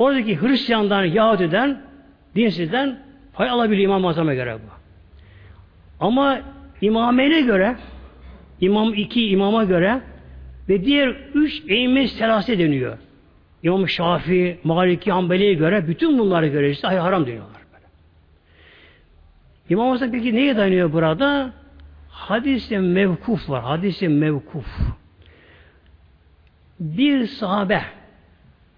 oradaki 0.00 0.42
Hristiyandan, 0.42 1.04
Yahudi'den, 1.04 1.82
dinsizden 2.36 2.98
pay 3.32 3.50
alabiliyor 3.50 3.88
İmam 3.88 4.06
Azam'a 4.06 4.34
göre 4.34 4.54
bu. 4.54 4.70
Ama 6.06 6.40
imamene 6.80 7.40
göre 7.40 7.76
imam 8.60 8.94
iki 8.94 9.28
imama 9.28 9.64
göre 9.64 10.00
ve 10.68 10.84
diğer 10.84 11.08
üç 11.34 11.62
eğme 11.68 12.08
selase 12.08 12.58
deniyor. 12.58 12.98
İmam 13.62 13.88
Şafii, 13.88 14.58
Maliki, 14.64 15.12
Hanbeli'ye 15.12 15.54
göre 15.54 15.88
bütün 15.88 16.18
bunlara 16.18 16.46
göre 16.46 16.70
işte 16.70 16.88
haram 16.88 17.26
deniyorlar. 17.26 17.62
Böyle. 17.72 17.84
İmam 19.70 19.90
Hasan 19.90 20.12
peki 20.12 20.34
neye 20.34 20.56
dayanıyor 20.56 20.92
burada? 20.92 21.52
Hadis-i 22.08 22.78
mevkuf 22.78 23.50
var. 23.50 23.62
Hadis-i 23.62 24.08
mevkuf. 24.08 24.66
Bir 26.80 27.26
sahabe 27.26 27.82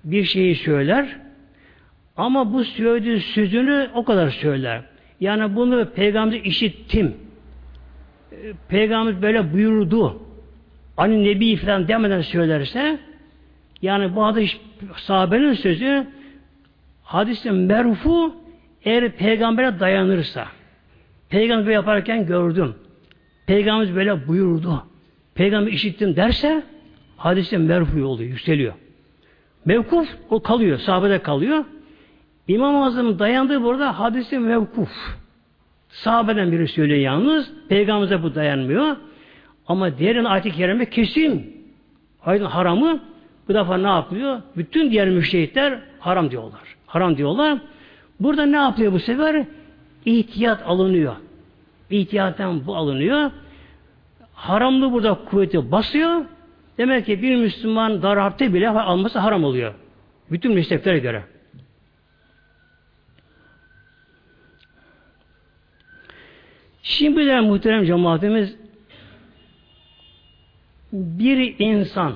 bir 0.05 0.25
şeyi 0.25 0.57
söyler 0.57 1.17
ama 2.17 2.53
bu 2.53 2.65
söylediği 2.65 3.21
sözünü 3.21 3.91
o 3.95 4.05
kadar 4.05 4.31
söyler. 4.31 4.83
Yani 5.21 5.57
bunu 5.57 5.91
peygamber 5.91 6.41
işittim. 6.41 7.15
Peygamber 8.69 9.23
böyle 9.23 9.53
buyurdu. 9.53 10.23
Hani 10.97 11.25
Nebi 11.25 11.57
falan 11.57 11.89
demeden 11.89 12.21
söylerse 12.21 12.99
yani 13.83 14.17
bu 14.17 14.25
hadis 14.25 14.57
sahabenin 14.97 15.53
sözü 15.53 16.07
hadisin 17.03 17.55
merfu 17.55 18.35
eğer 18.85 19.13
peygambere 19.13 19.81
dayanırsa 19.81 20.47
peygamber 21.29 21.73
yaparken 21.73 22.27
gördüm. 22.27 22.75
Peygamber 23.47 23.95
böyle 23.95 24.27
buyurdu. 24.27 24.87
Peygamber 25.35 25.73
işittim 25.73 26.17
derse 26.17 26.63
hadisin 27.17 27.61
merfu 27.61 28.05
oluyor, 28.05 28.31
yükseliyor. 28.31 28.75
Mevkuf 29.65 30.09
o 30.31 30.43
kalıyor, 30.43 30.79
sahabede 30.79 31.23
kalıyor. 31.23 31.65
İmam-ı 32.49 32.85
Azam'ın 32.85 33.19
dayandığı 33.19 33.63
burada 33.63 33.99
hadisi 33.99 34.39
mevkuf. 34.39 34.91
Sahabeden 35.89 36.53
biri 36.53 36.69
söylüyor 36.69 37.01
yalnız. 37.01 37.53
Peygamber'e 37.69 38.23
bu 38.23 38.35
dayanmıyor. 38.35 38.97
Ama 39.67 39.99
diğerin 39.99 40.25
ayet-i 40.25 40.91
kesin. 40.91 41.63
Aydın 42.25 42.45
haramı 42.45 43.01
bu 43.49 43.55
defa 43.55 43.77
ne 43.77 43.89
yapıyor? 43.89 44.43
Bütün 44.57 44.91
diğer 44.91 45.09
müştehitler 45.09 45.79
haram 45.99 46.31
diyorlar. 46.31 46.61
Haram 46.87 47.17
diyorlar. 47.17 47.59
Burada 48.21 48.47
ne 48.47 48.57
yapıyor 48.57 48.93
bu 48.93 48.99
sefer? 48.99 49.47
İhtiyat 50.05 50.63
alınıyor. 50.67 51.15
İhtiyattan 51.91 52.67
bu 52.67 52.77
alınıyor. 52.77 53.31
Haramlı 54.35 54.93
burada 54.93 55.15
kuvveti 55.15 55.73
basıyor. 55.73 56.25
Demek 56.83 57.07
ki 57.07 57.23
bir 57.23 57.37
Müslüman 57.37 58.03
darapte 58.03 58.55
bile 58.55 58.69
alması 58.69 59.19
haram 59.19 59.45
oluyor. 59.45 59.75
Bütün 60.31 60.53
müştehitlere 60.53 60.99
göre. 60.99 61.23
Şimdi 66.83 67.27
de 67.27 67.41
muhterem 67.41 67.85
cemaatimiz 67.85 68.57
bir 70.93 71.55
insan 71.59 72.15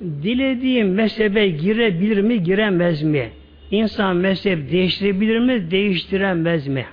dilediği 0.00 0.84
mezhebe 0.84 1.48
girebilir 1.48 2.20
mi, 2.20 2.42
giremez 2.42 3.02
mi? 3.02 3.32
İnsan 3.70 4.16
mezhep 4.16 4.70
değiştirebilir 4.70 5.38
mi, 5.38 5.70
değiştiremez 5.70 6.66
mi? 6.66 6.86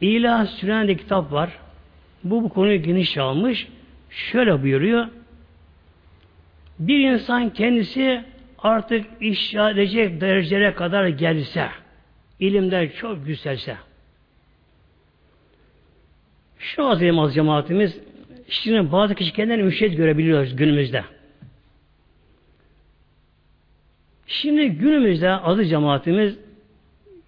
İlah 0.00 0.46
Süreyyan'da 0.46 0.96
kitap 0.96 1.32
var. 1.32 1.58
Bu, 2.24 2.42
bu 2.42 2.48
konuyu 2.48 2.82
geniş 2.82 3.18
almış. 3.18 3.68
Şöyle 4.10 4.62
buyuruyor. 4.62 5.08
Bir 6.78 7.10
insan 7.10 7.50
kendisi 7.50 8.24
artık 8.58 9.06
iş 9.20 9.54
edecek 9.54 10.20
derecelere 10.20 10.74
kadar 10.74 11.08
gelse, 11.08 11.68
ilimde 12.40 12.92
çok 12.92 13.26
güzelse, 13.26 13.76
şu 16.58 16.86
azim 16.86 17.18
az 17.18 17.34
cemaatimiz 17.34 18.00
Şimdi 18.48 18.92
bazı 18.92 19.14
kişi 19.14 19.32
kendilerini 19.32 19.62
müşehit 19.62 19.96
görebiliyoruz 19.96 20.56
günümüzde. 20.56 21.04
Şimdi 24.26 24.68
günümüzde 24.68 25.30
azı 25.30 25.64
cemaatimiz 25.64 26.38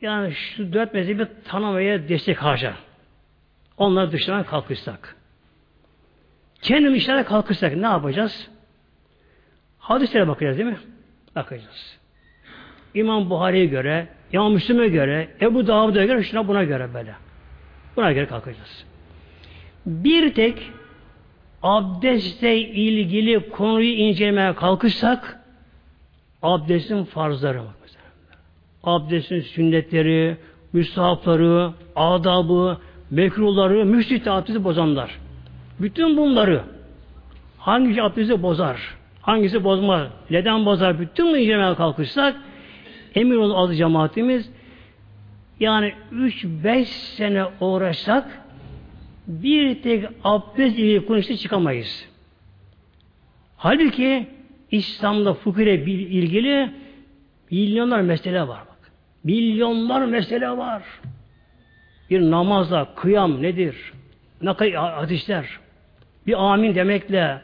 yani 0.00 0.34
şu 0.34 0.72
dört 0.72 0.94
mezhebi 0.94 1.26
tanımaya 1.44 2.08
destek 2.08 2.42
harcar. 2.42 2.74
Onlar 3.76 4.12
dışına 4.12 4.46
kalkırsak. 4.46 5.16
Kendim 6.62 6.94
işlere 6.94 7.22
kalkırsak 7.22 7.76
ne 7.76 7.86
yapacağız? 7.86 8.48
Hadislere 9.78 10.28
bakacağız 10.28 10.58
değil 10.58 10.68
mi? 10.68 10.78
Bakacağız. 11.36 11.98
İmam 12.94 13.30
Buhari'ye 13.30 13.66
göre, 13.66 14.08
İmam 14.32 14.52
Müslüm'e 14.52 14.88
göre, 14.88 15.28
Ebu 15.40 15.66
Davud'a 15.66 16.04
göre, 16.04 16.22
şuna 16.22 16.48
buna 16.48 16.64
göre 16.64 16.94
böyle. 16.94 17.14
Buna 17.96 18.12
göre 18.12 18.26
kalkacağız. 18.26 18.84
Bir 19.86 20.34
tek 20.34 20.70
abdestle 21.62 22.58
ilgili 22.58 23.50
konuyu 23.50 23.92
incelemeye 23.92 24.54
kalkışsak 24.54 25.40
abdestin 26.42 27.04
farzları 27.04 27.62
abdestin 28.84 29.40
sünnetleri, 29.40 30.36
müstahapları, 30.72 31.72
adabı, 31.96 32.78
mekruhları, 33.10 33.84
müşrit 33.84 34.28
abdesti 34.28 34.64
bozanlar. 34.64 35.18
Bütün 35.80 36.16
bunları 36.16 36.62
hangisi 37.58 38.02
abdesti 38.02 38.42
bozar, 38.42 38.94
hangisi 39.20 39.64
bozmaz, 39.64 40.08
neden 40.30 40.66
bozar, 40.66 41.00
bütün 41.00 41.26
bunu 41.26 41.38
incelemeye 41.38 41.74
kalkışsak 41.74 42.36
emin 43.14 43.36
olun 43.36 43.54
adı 43.54 43.74
cemaatimiz 43.74 44.50
yani 45.60 45.94
3-5 46.12 46.84
sene 46.84 47.44
uğraşsak 47.60 48.42
bir 49.26 49.82
tek 49.82 50.04
abdest 50.24 50.78
ile 50.78 51.06
konuşta 51.06 51.36
çıkamayız. 51.36 52.08
Halbuki 53.56 54.26
İslam'da 54.70 55.34
fıkıh 55.34 55.62
ilgili 55.62 56.70
milyonlar 57.50 58.00
mesele 58.00 58.40
var 58.40 58.60
bak. 58.70 58.92
Milyonlar 59.24 60.04
mesele 60.04 60.50
var. 60.50 60.82
Bir 62.10 62.30
namazda 62.30 62.88
kıyam 62.96 63.42
nedir? 63.42 63.92
Ne 64.42 64.54
kadar. 64.54 65.60
Bir 66.30 66.52
amin 66.52 66.74
demekle, 66.74 67.40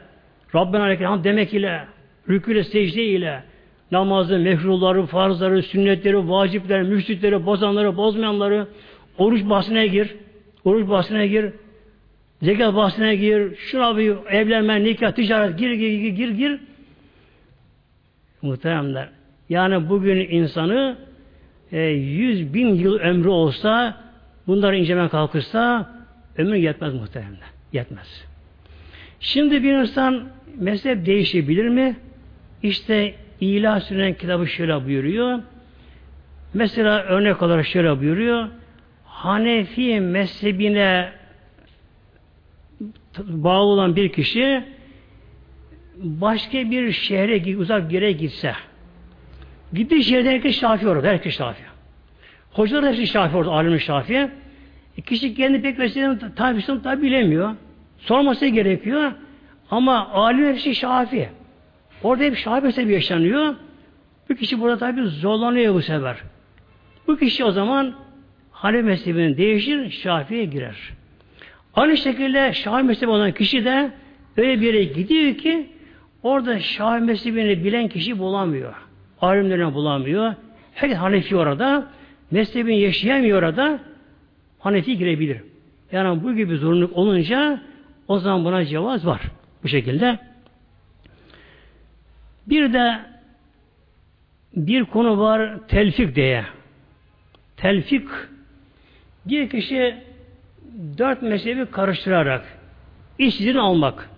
Rabbena 0.55 0.83
Aleyhisselam 0.83 1.23
demek 1.23 1.53
ile, 1.53 1.85
rüküyle, 2.29 2.63
secde 2.63 3.03
ile, 3.03 3.43
namazı, 3.91 4.39
mehruları, 4.39 5.05
farzları, 5.05 5.63
sünnetleri, 5.63 6.29
vacipleri, 6.29 6.83
müşrikleri, 6.83 7.45
bozanları, 7.45 7.97
bozmayanları, 7.97 8.67
oruç 9.17 9.49
bahsine 9.49 9.87
gir, 9.87 10.15
oruç 10.65 10.89
bahsine 10.89 11.27
gir, 11.27 11.51
Zekat 12.41 12.75
bahsine 12.75 13.15
gir, 13.15 13.55
şuna 13.55 13.97
bir 13.97 14.15
evlenme, 14.29 14.83
nikah, 14.83 15.11
ticaret 15.11 15.59
gir, 15.59 15.71
gir, 15.71 15.99
gir, 15.99 16.09
gir, 16.09 16.29
gir. 16.29 16.59
Muhteremler. 18.41 19.09
Yani 19.49 19.89
bugün 19.89 20.17
insanı 20.17 20.97
e, 21.71 21.93
bin 22.53 22.75
yıl 22.75 22.99
ömrü 22.99 23.29
olsa 23.29 23.97
bunları 24.47 24.77
incelemeye 24.77 25.09
kalkırsa 25.09 25.91
ömür 26.37 26.55
yetmez 26.55 26.93
muhteremler. 26.93 27.49
Yetmez. 27.73 28.27
Şimdi 29.19 29.63
bir 29.63 29.73
insan 29.73 30.23
mezhep 30.57 31.05
değişebilir 31.05 31.69
mi? 31.69 31.95
İşte 32.63 33.15
İlah 33.41 33.79
Sünen 33.79 34.13
kitabı 34.13 34.47
şöyle 34.47 34.85
buyuruyor. 34.85 35.39
Mesela 36.53 37.03
örnek 37.03 37.41
olarak 37.41 37.65
şöyle 37.65 37.99
buyuruyor. 37.99 38.47
Hanefi 39.05 39.99
mezhebine 39.99 41.11
bağlı 43.19 43.65
olan 43.65 43.95
bir 43.95 44.09
kişi 44.09 44.63
başka 45.95 46.71
bir 46.71 46.91
şehre 46.91 47.57
uzak 47.57 47.93
yere 47.93 48.11
gitse 48.11 48.53
gittiği 49.73 50.03
şehirde 50.03 50.31
herkes 50.31 50.59
şafi 50.59 50.87
orada. 50.87 51.07
Herkes 51.07 51.37
şafi. 51.37 51.63
Hocalar 52.51 52.89
hepsi 52.89 53.07
şafi 53.07 53.37
orada. 53.37 53.51
Alim 53.51 53.79
şafi. 53.79 54.29
E, 54.97 55.01
kişi 55.01 55.35
kendi 55.35 55.61
pek 55.61 55.77
meselelerini 55.77 56.19
tabi, 56.35 56.65
tabi 56.83 57.01
bilemiyor. 57.01 57.55
Sorması 57.97 58.47
gerekiyor. 58.47 59.11
Ama 59.71 60.07
alim 60.07 60.47
hepsi 60.47 60.75
şafi. 60.75 61.29
Orada 62.03 62.23
hep 62.23 62.37
şafi 62.37 62.65
mezhebi 62.65 62.93
yaşanıyor. 62.93 63.55
Bu 64.29 64.35
kişi 64.35 64.61
burada 64.61 64.77
tabi 64.77 65.01
zorlanıyor 65.01 65.73
bu 65.73 65.81
sefer. 65.81 66.17
Bu 67.07 67.17
kişi 67.17 67.43
o 67.43 67.51
zaman 67.51 67.95
Hanefi 68.51 68.83
mezhebinin 68.83 69.37
değişir, 69.37 69.89
Şafi'ye 69.89 70.45
girer. 70.45 70.75
Aynı 71.75 71.97
şekilde 71.97 72.53
Şafi 72.53 72.83
mezhebi 72.83 73.11
olan 73.11 73.31
kişi 73.31 73.65
de 73.65 73.91
öyle 74.37 74.61
bir 74.61 74.65
yere 74.73 74.83
gidiyor 74.83 75.35
ki 75.35 75.69
orada 76.23 76.59
Şafi 76.59 77.03
mezhebini 77.03 77.63
bilen 77.63 77.87
kişi 77.87 78.19
bulamıyor. 78.19 78.73
Alimlerini 79.21 79.73
bulamıyor. 79.73 80.33
Her 80.73 80.89
Hanefi 80.89 81.35
orada. 81.35 81.87
Mezhebini 82.31 82.79
yaşayamıyor 82.79 83.39
orada. 83.39 83.79
Hanefi 84.59 84.97
girebilir. 84.97 85.37
Yani 85.91 86.23
bu 86.23 86.35
gibi 86.35 86.55
zorunluluk 86.55 86.97
olunca 86.97 87.61
o 88.07 88.19
zaman 88.19 88.45
buna 88.45 88.65
cevaz 88.65 89.05
var. 89.05 89.21
Bu 89.63 89.67
şekilde. 89.67 90.19
Bir 92.47 92.73
de 92.73 92.99
bir 94.55 94.85
konu 94.85 95.19
var 95.19 95.67
telfik 95.67 96.15
diye. 96.15 96.45
Telfik 97.57 98.07
bir 99.25 99.49
kişi 99.49 99.95
dört 100.97 101.21
mezhebi 101.21 101.65
karıştırarak 101.65 102.45
işsizini 103.19 103.59
almak. 103.59 104.09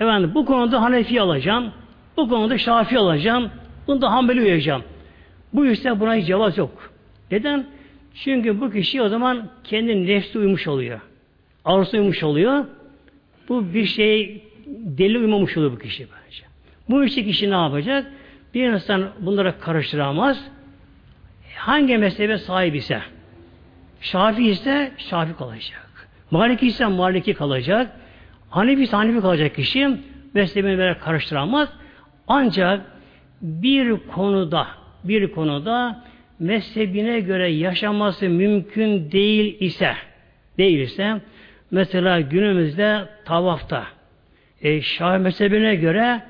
Efendim 0.00 0.32
bu 0.34 0.46
konuda 0.46 0.82
Hanefi 0.82 1.20
alacağım, 1.20 1.72
bu 2.16 2.28
konuda 2.28 2.58
Şafi 2.58 2.98
alacağım, 2.98 3.50
bunda 3.86 4.12
Hanbeli 4.12 4.40
uyacağım. 4.40 4.82
Bu 5.52 5.66
işte 5.66 6.00
buna 6.00 6.14
hiç 6.14 6.26
cevaz 6.26 6.58
yok. 6.58 6.90
Neden? 7.30 7.66
Çünkü 8.14 8.60
bu 8.60 8.70
kişi 8.70 9.02
o 9.02 9.08
zaman 9.08 9.48
kendi 9.64 10.06
nefsi 10.06 10.38
uymuş 10.38 10.68
oluyor. 10.68 11.00
Arzusu 11.64 11.96
uymuş 11.96 12.22
oluyor. 12.22 12.64
Bu 13.48 13.74
bir 13.74 13.84
şey 13.84 14.42
deli 14.68 15.18
uymamış 15.18 15.56
oluyor 15.56 15.72
bu 15.72 15.78
kişi 15.78 16.02
bence. 16.02 16.42
Bu 16.88 17.04
işte 17.04 17.24
kişi 17.24 17.50
ne 17.50 17.54
yapacak? 17.54 18.06
Bir 18.54 18.68
insan 18.68 19.08
bunlara 19.20 19.58
karıştıramaz. 19.58 20.44
Hangi 21.56 21.98
mezhebe 21.98 22.38
sahip 22.38 22.74
ise 22.76 23.00
Şafi 24.00 24.48
ise 24.48 24.92
Şafi 24.98 25.36
kalacak. 25.36 26.08
Maliki 26.30 26.66
ise 26.66 26.86
Maliki 26.86 27.34
kalacak. 27.34 27.92
Hanefi 28.50 28.82
ise 28.82 28.96
Hanefi 28.96 29.20
kalacak 29.20 29.54
kişi 29.54 29.88
mezhebini 30.34 30.78
böyle 30.78 30.98
karıştıramaz. 30.98 31.68
Ancak 32.28 32.86
bir 33.42 33.96
konuda 33.96 34.66
bir 35.04 35.32
konuda 35.32 36.04
mezhebine 36.38 37.20
göre 37.20 37.50
yaşaması 37.50 38.28
mümkün 38.28 39.12
değil 39.12 39.56
ise 39.60 39.94
değil 40.58 40.80
ise 40.80 41.20
mesela 41.70 42.20
günümüzde 42.20 43.08
tavafta 43.24 43.86
e, 44.62 44.82
Şafi 44.82 45.22
mezhebine 45.22 45.74
göre 45.74 46.22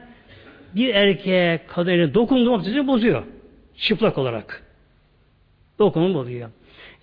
bir 0.75 0.95
erkeğe 0.95 1.61
kadını 1.67 2.15
dokundurmak 2.15 2.67
için 2.67 2.89
bozuyor. 2.89 3.23
Çıplak 3.77 4.19
olarak. 4.19 4.63
Dokunun 5.79 6.15
bozuyor. 6.15 6.51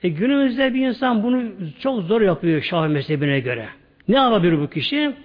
E, 0.03 0.09
günümüzde 0.09 0.73
bir 0.73 0.87
insan 0.87 1.23
bunu 1.23 1.43
çok 1.79 2.03
zor 2.03 2.21
yapıyor 2.21 2.61
Şafi 2.61 2.93
mezhebine 2.93 3.39
göre. 3.39 3.67
Ne 4.07 4.15
yapabilir 4.15 4.59
bu 4.59 4.69
kişi? 4.69 5.15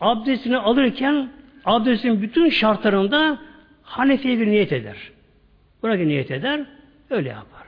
Abdestini 0.00 0.58
alırken 0.58 1.28
abdestin 1.64 2.22
bütün 2.22 2.48
şartlarında 2.48 3.38
Hanefi'ye 3.82 4.40
bir 4.40 4.46
niyet 4.46 4.72
eder. 4.72 4.96
Buna 5.82 5.98
bir 5.98 6.08
niyet 6.08 6.30
eder, 6.30 6.66
öyle 7.10 7.28
yapar. 7.28 7.62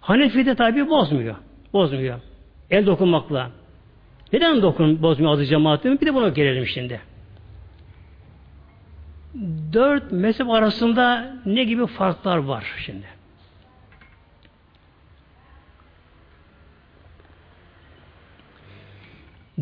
Hanefi 0.00 0.46
de 0.46 0.54
tabi 0.54 0.88
bozmuyor. 0.88 1.34
Bozmuyor. 1.72 2.20
El 2.70 2.86
dokunmakla. 2.86 3.50
Neden 4.32 4.62
dokun 4.62 5.02
bozmuyor 5.02 5.34
adı 5.34 5.44
cemaatin? 5.44 6.00
Bir 6.00 6.06
de 6.06 6.14
buna 6.14 6.28
gelelim 6.28 6.66
şimdi. 6.66 7.00
Dört 9.72 10.12
mezhep 10.12 10.50
arasında 10.50 11.34
ne 11.46 11.64
gibi 11.64 11.86
farklar 11.86 12.36
var 12.36 12.64
şimdi? 12.78 13.06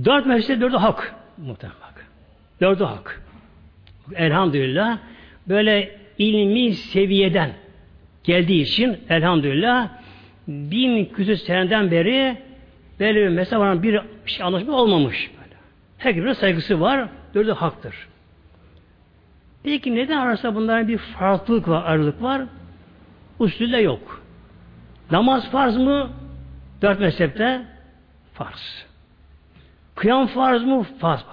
Dört 0.05 0.27
mezhep 0.27 0.61
dördü 0.61 0.77
hak. 0.77 1.15
Muhtemelen 1.37 1.81
bak. 1.81 2.07
Dördü 2.61 2.85
hak. 2.85 3.23
Elhamdülillah 4.15 4.99
böyle 5.49 6.01
ilmi 6.19 6.75
seviyeden 6.75 7.53
geldiği 8.25 8.63
için 8.63 9.01
elhamdülillah 9.09 9.89
bin 10.49 11.05
küsur 11.05 11.37
seneden 11.37 11.91
beri 11.91 12.37
böyle 13.03 13.21
bir 13.23 13.29
mesela 13.29 13.83
bir 13.83 14.01
şey 14.27 14.47
anlaşma 14.47 14.77
olmamış. 14.77 15.31
Böyle. 15.37 15.57
Her 15.99 16.17
birine 16.17 16.35
saygısı 16.35 16.81
var. 16.81 17.09
Dördü 17.35 17.53
haktır. 17.53 18.09
Peki 19.63 19.95
neden 19.95 20.17
arasında 20.17 20.55
bunların 20.55 20.89
bir 20.89 20.99
farklılık 20.99 21.69
var, 21.69 21.83
ayrılık 21.87 22.23
var? 22.23 22.43
Usulde 23.39 23.77
yok. 23.77 24.23
Namaz 25.11 25.51
farz 25.51 25.77
mı? 25.77 26.11
Dört 26.83 27.01
mezhepte 27.01 27.63
farz. 28.35 28.87
Kıyam 29.95 30.27
farz 30.27 30.65
mı? 30.65 30.83
Farz. 30.83 31.25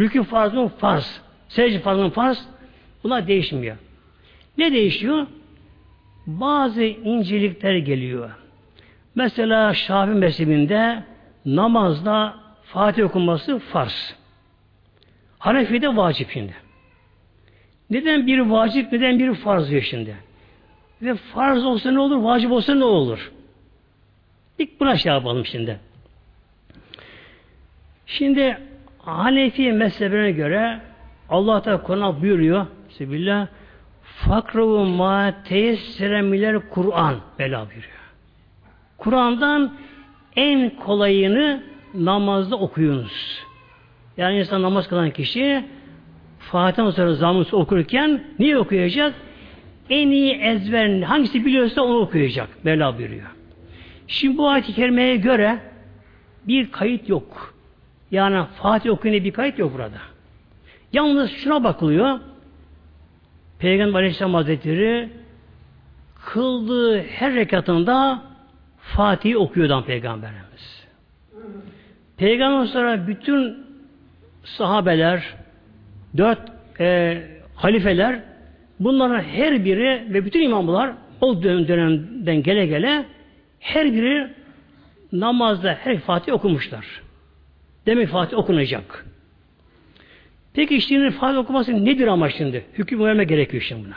Rükü 0.00 0.24
farz 0.24 0.54
mı? 0.54 0.68
Farz. 0.68 1.20
Secde 1.48 1.78
farz 1.78 1.98
mı? 1.98 2.10
Farz. 2.10 2.46
Bunlar 3.04 3.26
değişmiyor. 3.26 3.76
Ne 4.58 4.72
değişiyor? 4.72 5.26
Bazı 6.26 6.82
incelikler 6.82 7.76
geliyor. 7.76 8.30
Mesela 9.14 9.74
Şafii 9.74 10.14
mezhebinde 10.14 11.02
namazda 11.46 12.34
Fatih 12.62 13.04
okunması 13.04 13.58
farz. 13.58 14.14
Hanefi'de 15.38 15.96
vacip 15.96 16.30
şimdi. 16.30 16.54
Neden 17.90 18.26
bir 18.26 18.38
vacip, 18.38 18.92
neden 18.92 19.18
bir 19.18 19.34
farz 19.34 19.70
diyor 19.70 19.82
şimdi? 19.82 20.16
Ve 21.02 21.14
farz 21.14 21.64
olsa 21.64 21.90
ne 21.90 21.98
olur, 21.98 22.16
vacip 22.16 22.52
olsa 22.52 22.74
ne 22.74 22.84
olur? 22.84 23.32
İlk 24.58 24.80
buna 24.80 24.96
şey 24.96 25.12
yapalım 25.12 25.46
şimdi. 25.46 25.80
Şimdi 28.06 28.58
Hanefi 28.98 29.72
mezhebine 29.72 30.30
göre 30.30 30.80
Allah 31.28 31.64
da 31.64 31.82
Kur'an 31.82 32.22
buyuruyor 32.22 32.66
Bismillah 32.88 33.46
Fakravu 34.02 34.84
ma 34.84 35.34
teyessiremiler 35.44 36.70
Kur'an 36.70 37.16
bela 37.38 37.58
buyuruyor. 37.58 37.96
Kur'an'dan 38.98 39.72
en 40.36 40.70
kolayını 40.70 41.62
namazda 41.94 42.56
okuyunuz. 42.56 43.42
Yani 44.16 44.38
insan 44.38 44.62
namaz 44.62 44.88
kılan 44.88 45.10
kişi 45.10 45.64
Fatiha'dan 46.38 46.90
sonra 46.90 47.14
zammı 47.14 47.46
okurken 47.52 48.24
niye 48.38 48.58
okuyacak? 48.58 49.14
En 49.90 50.08
iyi 50.08 50.32
ezber 50.32 51.02
hangisi 51.02 51.44
biliyorsa 51.44 51.82
onu 51.82 51.98
okuyacak. 51.98 52.48
Bela 52.64 52.98
buyuruyor. 52.98 53.30
Şimdi 54.08 54.38
bu 54.38 54.48
ayet-i 54.48 54.72
kerimeye 54.72 55.16
göre 55.16 55.58
bir 56.48 56.72
kayıt 56.72 57.08
yok. 57.08 57.54
Yani 58.10 58.46
Fatih 58.62 58.90
okuyun 58.90 59.24
bir 59.24 59.32
kayıt 59.32 59.58
yok 59.58 59.72
burada. 59.72 59.98
Yalnız 60.92 61.30
şuna 61.30 61.64
bakılıyor. 61.64 62.20
Peygamber 63.58 63.98
Aleyhisselam 63.98 64.34
Hazretleri 64.34 65.08
kıldığı 66.24 67.02
her 67.02 67.34
rekatında 67.34 68.22
Fatih 68.94 69.36
okuyordan 69.36 69.84
Peygamberimiz. 69.84 70.86
Peygamber 72.16 72.66
sonra 72.66 73.06
bütün 73.06 73.66
sahabeler, 74.44 75.34
dört 76.16 76.40
e, 76.80 77.22
halifeler 77.54 78.20
bunların 78.80 79.22
her 79.22 79.64
biri 79.64 80.14
ve 80.14 80.24
bütün 80.24 80.42
imamlar 80.42 80.92
o 81.20 81.42
dönemden 81.42 82.42
gele 82.42 82.66
gele 82.66 83.04
her 83.60 83.92
biri 83.92 84.28
namazda 85.12 85.78
her 85.84 85.98
Fatih 85.98 86.32
okumuşlar. 86.32 86.86
Demek 87.86 88.08
Fatih 88.08 88.36
okunacak. 88.36 89.06
Peki 90.54 90.76
işte 90.76 91.10
Fatih 91.10 91.38
okuması 91.38 91.84
nedir 91.84 92.06
ama 92.06 92.30
şimdi? 92.30 92.64
Hüküm 92.74 93.04
verme 93.04 93.24
gerekiyor 93.24 93.62
şimdi 93.62 93.84
buna. 93.84 93.96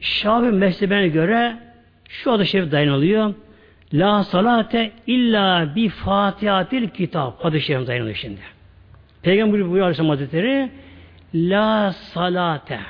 Şafi 0.00 0.46
mezhebine 0.46 1.08
göre 1.08 1.69
şu 2.10 2.32
adı 2.32 2.46
şerif 2.46 2.72
dayanılıyor. 2.72 3.34
La 3.92 4.24
salate 4.24 4.92
illa 5.06 5.72
bi 5.76 5.88
fatihatil 5.88 6.88
kitap. 6.88 7.44
Hadis-i 7.44 7.66
şerif 7.66 7.86
dayanıyor 7.86 8.14
şimdi. 8.14 8.40
Peygamber 9.22 9.60
buyuruyor 9.60 9.84
Aleyhisselam 9.84 10.10
Hazretleri 10.10 10.70
La 11.34 11.92
salate 11.92 12.80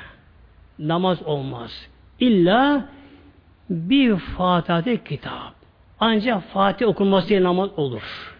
namaz 0.79 1.23
olmaz. 1.23 1.87
İlla 2.19 2.85
bir 3.69 4.15
fatihatil 4.15 4.97
kitap. 4.97 5.53
Ancak 5.99 6.43
Fatih 6.43 6.87
okunması 6.87 7.43
namaz 7.43 7.69
olur. 7.77 8.35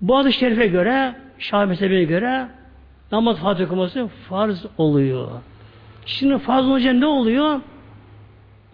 Bu 0.00 0.18
hadis 0.18 0.36
şerife 0.38 0.66
göre, 0.66 1.14
Şah 1.38 1.66
mezhebine 1.66 2.04
göre 2.04 2.48
namaz 3.12 3.38
Fatih 3.38 3.66
okuması 3.66 4.08
farz 4.28 4.66
oluyor. 4.78 5.28
Şimdi 6.06 6.38
farz 6.38 6.66
olunca 6.66 6.92
ne 6.92 7.06
oluyor? 7.06 7.60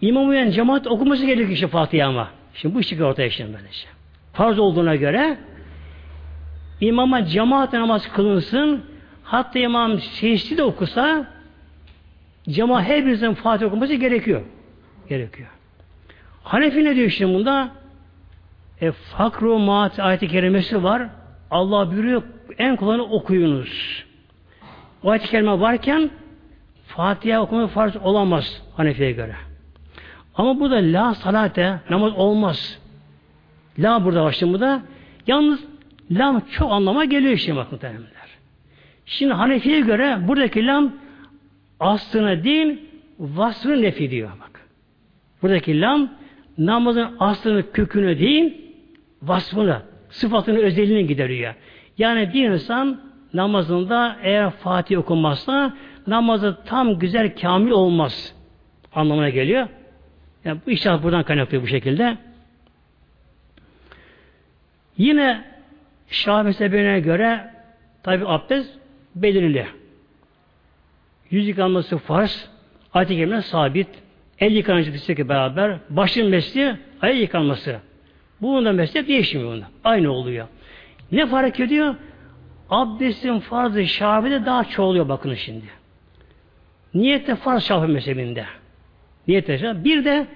İmam 0.01 0.29
uyan 0.29 0.49
cemaat 0.49 0.87
okuması 0.87 1.25
gerekiyor 1.25 1.49
işte 1.49 1.67
Fatiha 1.67 2.07
ama. 2.07 2.29
Şimdi 2.53 2.75
bu 2.75 2.83
çıkıyor 2.83 3.09
ortaya 3.09 3.29
şimdi 3.29 3.53
böylece. 3.53 3.87
Farz 4.33 4.59
olduğuna 4.59 4.95
göre 4.95 5.37
imama 6.81 7.25
cemaat 7.25 7.73
namaz 7.73 8.11
kılınsın 8.11 8.85
hatta 9.23 9.59
imam 9.59 9.99
sesli 9.99 10.57
de 10.57 10.63
okusa 10.63 11.27
cemaat 12.49 12.83
her 12.83 13.01
birimizin 13.01 13.33
Fatih 13.33 13.65
okuması 13.65 13.93
gerekiyor. 13.93 14.41
Gerekiyor. 15.09 15.49
Hanefi 16.43 16.83
ne 16.85 16.95
diyor 16.95 17.09
şimdi 17.09 17.33
bunda? 17.33 17.69
E, 18.81 18.91
fakru 18.91 19.59
maat 19.59 19.99
ayeti 19.99 20.27
kerimesi 20.27 20.83
var. 20.83 21.09
Allah 21.51 21.91
buyuruyor 21.91 22.23
en 22.57 22.75
kolayını 22.75 23.03
okuyunuz. 23.03 24.03
O 25.03 25.09
ayet-i 25.09 25.29
kerime 25.29 25.59
varken 25.59 26.09
Fatiha 26.87 27.41
okuma 27.41 27.67
farz 27.67 27.95
olamaz 27.95 28.61
Hanefi'ye 28.77 29.11
göre. 29.11 29.35
Ama 30.37 30.59
bu 30.59 30.71
da 30.71 30.75
la 30.75 31.13
salate 31.13 31.79
namaz 31.89 32.13
olmaz. 32.15 32.79
La 33.79 34.05
burada 34.05 34.31
şimdi 34.31 34.59
da. 34.59 34.81
Yalnız 35.27 35.63
lam 36.11 36.41
çok 36.51 36.71
anlama 36.71 37.05
geliyor 37.05 37.37
şimdi 37.37 37.57
bakın 37.57 37.71
muhtemelenler. 37.71 38.27
Şimdi 39.05 39.33
Hanefi'ye 39.33 39.79
göre 39.79 40.17
buradaki 40.27 40.65
lam 40.65 40.91
aslına 41.79 42.43
değil 42.43 42.77
vasfını 43.19 43.81
nefi 43.81 44.11
diyor 44.11 44.29
bak. 44.41 44.67
Buradaki 45.41 45.81
lam 45.81 46.09
namazın 46.57 47.07
aslını 47.19 47.71
kökünü 47.71 48.19
değil 48.19 48.53
vasfını, 49.21 49.81
sıfatını, 50.09 50.57
özelliğini 50.57 51.07
gideriyor. 51.07 51.53
Yani 51.97 52.33
bir 52.33 52.49
insan 52.49 53.01
namazında 53.33 54.17
eğer 54.23 54.49
Fatih 54.49 54.99
okunmazsa 54.99 55.73
namazı 56.07 56.57
tam 56.65 56.99
güzel 56.99 57.35
kamil 57.35 57.71
olmaz 57.71 58.35
anlamına 58.93 59.29
geliyor. 59.29 59.67
Yani 60.47 60.59
bu 60.65 60.71
işaret 60.71 61.03
buradan 61.03 61.23
kaynaklı 61.23 61.61
bu 61.61 61.67
şekilde. 61.67 62.17
Yine 64.97 65.43
Şah 66.09 66.43
mezhebine 66.43 66.99
göre 66.99 67.51
tabi 68.03 68.27
abdest 68.27 68.77
belirli. 69.15 69.67
Yüz 71.29 71.47
yıkanması 71.47 71.97
farz, 71.97 72.49
ayet-i 72.93 73.41
sabit, 73.41 73.87
el 74.39 74.51
yıkanıcı 74.51 75.15
ki 75.15 75.29
beraber, 75.29 75.77
başın 75.89 76.29
mesli, 76.29 76.77
ayak 77.01 77.17
yıkanması. 77.17 77.79
Bunun 78.41 78.75
meslek 78.75 79.07
değişmiyor 79.07 79.51
bunda. 79.53 79.67
Aynı 79.83 80.11
oluyor. 80.11 80.47
Ne 81.11 81.27
fark 81.27 81.59
ediyor? 81.59 81.95
Abdestin 82.69 83.39
farzı 83.39 83.87
şafide 83.87 84.45
daha 84.45 84.63
çoğuluyor 84.63 85.09
bakın 85.09 85.33
şimdi. 85.33 85.65
Niyette 86.93 87.35
farz 87.35 87.63
şafi 87.63 87.91
mezhebinde. 87.91 88.45
Niyette 89.27 89.57
şafi. 89.57 89.83
Bir 89.83 90.05
de 90.05 90.27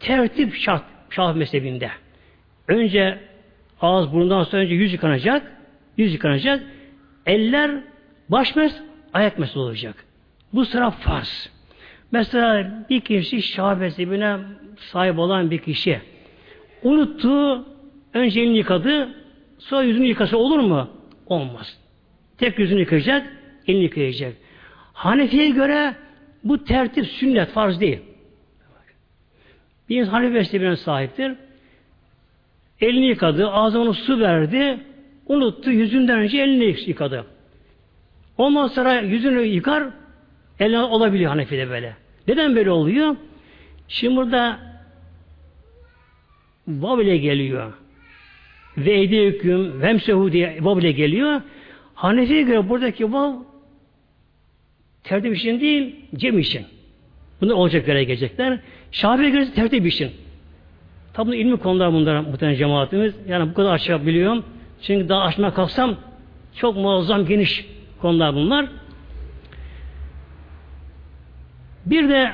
tertip 0.00 0.54
şart 0.54 0.82
şafi 1.10 1.38
mezhebinde. 1.38 1.90
Önce 2.68 3.18
ağız 3.80 4.12
burundan 4.12 4.44
sonra 4.44 4.62
önce 4.62 4.74
yüz 4.74 4.92
yıkanacak. 4.92 5.52
Yüz 5.96 6.12
yıkanacak. 6.12 6.62
Eller 7.26 7.70
baş 8.28 8.56
mes, 8.56 8.80
ayak 9.12 9.38
mes 9.38 9.56
olacak. 9.56 10.04
Bu 10.52 10.64
sıra 10.64 10.90
farz. 10.90 11.50
Mesela 12.12 12.84
bir 12.90 13.00
kişi 13.00 13.42
şafi 13.42 13.80
mezhebine 13.80 14.36
sahip 14.76 15.18
olan 15.18 15.50
bir 15.50 15.58
kişi 15.58 16.00
unuttu, 16.82 17.66
önce 18.14 18.40
elini 18.40 18.56
yıkadı, 18.56 19.08
sonra 19.58 19.82
yüzünü 19.82 20.06
yıkasa 20.06 20.36
olur 20.36 20.58
mu? 20.58 20.90
Olmaz. 21.26 21.78
Tek 22.38 22.58
yüzünü 22.58 22.80
yıkayacak, 22.80 23.26
elini 23.66 23.82
yıkayacak. 23.82 24.32
Hanefi'ye 24.92 25.50
göre 25.50 25.94
bu 26.44 26.64
tertip 26.64 27.06
sünnet, 27.06 27.48
farz 27.48 27.80
değil. 27.80 28.00
Bir 29.88 30.00
insan 30.00 30.12
Hanefi 30.12 30.32
mezhebine 30.32 30.76
sahiptir. 30.76 31.32
Elini 32.80 33.06
yıkadı, 33.06 33.48
ağzına 33.48 33.92
su 33.92 34.20
verdi, 34.20 34.80
unuttu, 35.26 35.70
yüzünden 35.70 36.18
önce 36.18 36.38
elini 36.38 36.76
yıkadı. 36.86 37.26
Ondan 38.38 38.68
sonra 38.68 39.00
yüzünü 39.00 39.40
yıkar, 39.40 39.84
eline 40.60 40.80
olabiliyor 40.80 41.30
Hanefi'de 41.30 41.70
böyle. 41.70 41.96
Neden 42.28 42.56
böyle 42.56 42.70
oluyor? 42.70 43.16
Şimdi 43.88 44.16
burada 44.16 44.58
vav 46.68 47.00
ile 47.00 47.16
geliyor. 47.16 47.72
Ve 48.76 48.90
eydiyüküm 48.90 49.82
vemsehu 49.82 50.32
diye 50.32 50.58
vav 50.60 50.78
ile 50.78 50.92
geliyor. 50.92 51.40
Hanefi'ye 51.94 52.42
göre 52.42 52.68
buradaki 52.68 53.12
vav 53.12 53.34
tertip 55.04 55.36
için 55.36 55.60
değil, 55.60 55.96
cem 56.16 56.38
için. 56.38 56.66
Bunlar 57.40 57.54
olacak 57.54 57.86
göre 57.86 58.04
gelecekler. 58.04 58.60
Şafii'ye 58.92 59.30
göre 59.30 59.52
tertip 59.52 59.86
için. 59.86 60.12
Tabi 61.12 61.36
ilmi 61.36 61.56
konular 61.56 61.92
bunlar 61.92 62.20
muhtemelen 62.20 62.58
cemaatimiz. 62.58 63.14
Yani 63.28 63.50
bu 63.50 63.54
kadar 63.54 63.72
açabiliyorum. 63.72 64.44
Çünkü 64.82 65.08
daha 65.08 65.22
açmaya 65.22 65.54
kalksam 65.54 65.96
çok 66.54 66.76
muazzam 66.76 67.26
geniş 67.26 67.66
konular 68.00 68.34
bunlar. 68.34 68.66
Bir 71.86 72.08
de 72.08 72.32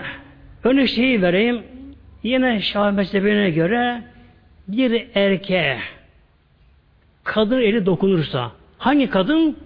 örnek 0.65 0.89
şeyi 0.89 1.23
vereyim. 1.23 1.63
Yine 2.23 2.61
Şafii 2.61 2.97
mezhebine 2.97 3.51
göre 3.51 4.03
bir 4.69 5.07
erkeğe 5.15 5.79
kadın 7.25 7.61
eli 7.61 7.87
dokunursa 7.87 8.53
hangi 8.79 9.11
kadın? 9.11 9.57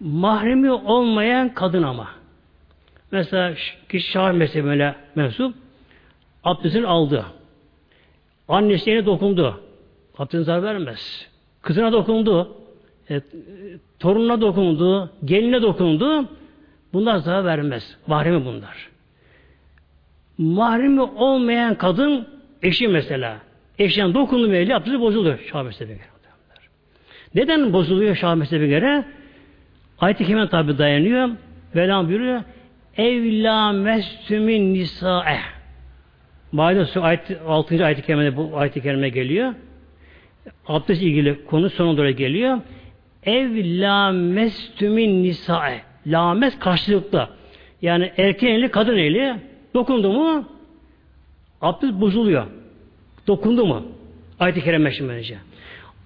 Mahremi 0.00 0.70
olmayan 0.70 1.54
kadın 1.54 1.82
ama. 1.82 2.08
Mesela 3.12 3.54
kişi 3.88 4.10
Şafii 4.10 4.38
mezhebine 4.38 4.94
mensup 5.14 5.54
abdestini 6.44 6.86
aldı. 6.86 7.24
Annesi 8.48 8.90
eline 8.90 9.06
dokundu. 9.06 9.60
Abdestini 10.18 10.44
zarar 10.44 10.62
vermez. 10.62 11.28
Kızına 11.62 11.92
dokundu. 11.92 12.56
E, 13.10 13.20
torununa 13.98 14.40
dokundu. 14.40 15.10
Geline 15.24 15.62
dokundu. 15.62 16.28
Bunlar 16.92 17.16
zarar 17.16 17.44
vermez. 17.44 17.96
Mahremi 18.06 18.44
bunlar. 18.44 18.88
Mahremi 20.38 21.00
olmayan 21.00 21.74
kadın 21.74 22.28
eşi 22.62 22.88
mesela. 22.88 23.38
Eşyan 23.78 24.14
dokundu 24.14 24.48
mu 24.48 24.54
eli 24.54 24.74
abdesti 24.74 25.00
bozuluyor 25.00 25.38
Şah 25.38 25.62
mezhebine 25.62 25.94
göre. 25.94 26.06
Neden 27.34 27.72
bozuluyor 27.72 28.16
Şah 28.16 28.34
mezhebine 28.34 28.68
göre? 28.68 29.04
Ayet-i 29.98 30.26
Kerime 30.26 30.48
tabi 30.48 30.78
dayanıyor. 30.78 31.30
Velam 31.76 32.08
buyuruyor. 32.08 32.42
Evla 32.96 33.72
mestümün 33.72 34.74
nisa'e. 34.74 35.40
Maide 36.52 36.84
su 36.84 37.02
ayet, 37.02 37.20
6. 37.46 37.84
ayet-i 37.84 38.02
kerimede 38.02 38.36
bu 38.36 38.56
ayet-i 38.56 38.82
kerime 38.82 39.08
geliyor. 39.08 39.54
Abdest 40.66 41.02
ilgili 41.02 41.44
konu 41.44 41.70
sonuna 41.70 41.96
doğru 41.96 42.10
geliyor. 42.10 42.58
Ev 43.24 43.80
la 43.80 44.12
mestümün 44.12 45.22
nisa'e. 45.22 45.82
Lames 46.06 46.58
karşılıklı. 46.58 47.28
Yani 47.82 48.12
erkeğin 48.16 48.54
eli 48.54 48.68
kadın 48.70 48.96
eli 48.96 49.34
dokundu 49.74 50.12
mu 50.12 50.48
abdest 51.60 51.92
bozuluyor. 51.92 52.46
Dokundu 53.26 53.66
mu? 53.66 53.82
Ayet-i 54.40 54.64
Kerime 54.64 54.92
önce. 55.08 55.36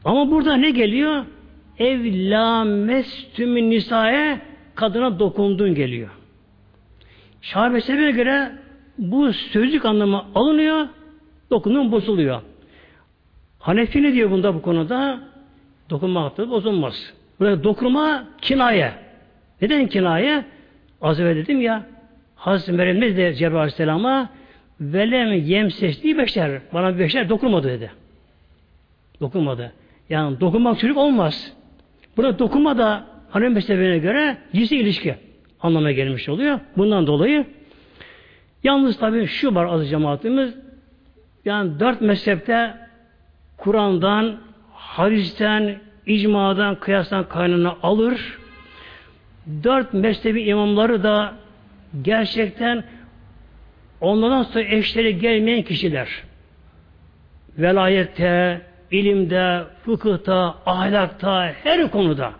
Ama 0.04 0.30
burada 0.30 0.56
ne 0.56 0.70
geliyor? 0.70 1.24
Ev 1.78 2.30
la 2.30 2.64
mestümün 2.64 3.70
nisa'e 3.70 4.40
kadına 4.74 5.18
dokundun 5.18 5.74
geliyor. 5.74 6.10
Şahabesine 7.42 8.10
göre 8.10 8.52
bu 8.98 9.32
sözlük 9.32 9.84
anlamı 9.84 10.24
alınıyor, 10.34 10.86
dokundun 11.50 11.92
bozuluyor. 11.92 12.42
Hanefi 13.58 14.02
ne 14.02 14.12
diyor 14.12 14.30
bunda 14.30 14.54
bu 14.54 14.62
konuda? 14.62 15.20
Dokunma 15.90 16.24
hakkı 16.24 16.50
bozulmaz. 16.50 17.14
Burada 17.40 17.64
dokunma 17.64 18.24
kinaye. 18.42 18.92
Neden 19.62 19.86
kinaye? 19.86 20.44
Az 21.02 21.20
evvel 21.20 21.36
dedim 21.36 21.60
ya 21.60 21.86
Hazreti 22.36 22.72
Meryem 22.72 23.16
de 23.16 23.34
Cebrail 23.34 23.56
Aleyhisselam'a 23.56 24.30
velem 24.80 25.32
yemseçliği 25.32 26.18
beşer. 26.18 26.60
Bana 26.72 26.94
bir 26.94 26.98
beşer 26.98 27.28
dokunmadı 27.28 27.68
dedi. 27.68 27.90
Dokunmadı. 29.20 29.72
Yani 30.08 30.40
dokunmak 30.40 30.78
çocuk 30.78 30.96
olmaz. 30.96 31.52
Burada 32.16 32.38
dokunma 32.38 32.78
da 32.78 33.16
Hanem 33.30 33.52
mezhebine 33.52 33.98
göre 33.98 34.36
cinsi 34.54 34.76
ilişki 34.76 35.14
anlamına 35.60 35.92
gelmiş 35.92 36.28
oluyor. 36.28 36.60
Bundan 36.76 37.06
dolayı 37.06 37.46
yalnız 38.66 38.98
tabi 38.98 39.26
şu 39.26 39.54
var 39.54 39.66
azı 39.66 39.86
cemaatimiz 39.86 40.54
yani 41.44 41.80
dört 41.80 42.00
mezhepte 42.00 42.74
Kur'an'dan, 43.56 44.36
hadisten, 44.72 45.78
icmadan, 46.06 46.74
kıyastan 46.74 47.28
kaynağını 47.28 47.72
alır. 47.82 48.38
Dört 49.64 49.92
mezhebi 49.92 50.42
imamları 50.42 51.02
da 51.02 51.34
gerçekten 52.02 52.84
onlardan 54.00 54.42
sonra 54.42 54.64
eşleri 54.64 55.18
gelmeyen 55.18 55.62
kişiler. 55.62 56.08
Velayette, 57.58 58.60
ilimde, 58.90 59.64
fıkıhta, 59.84 60.54
ahlakta, 60.66 61.52
her 61.64 61.90
konuda. 61.90 62.32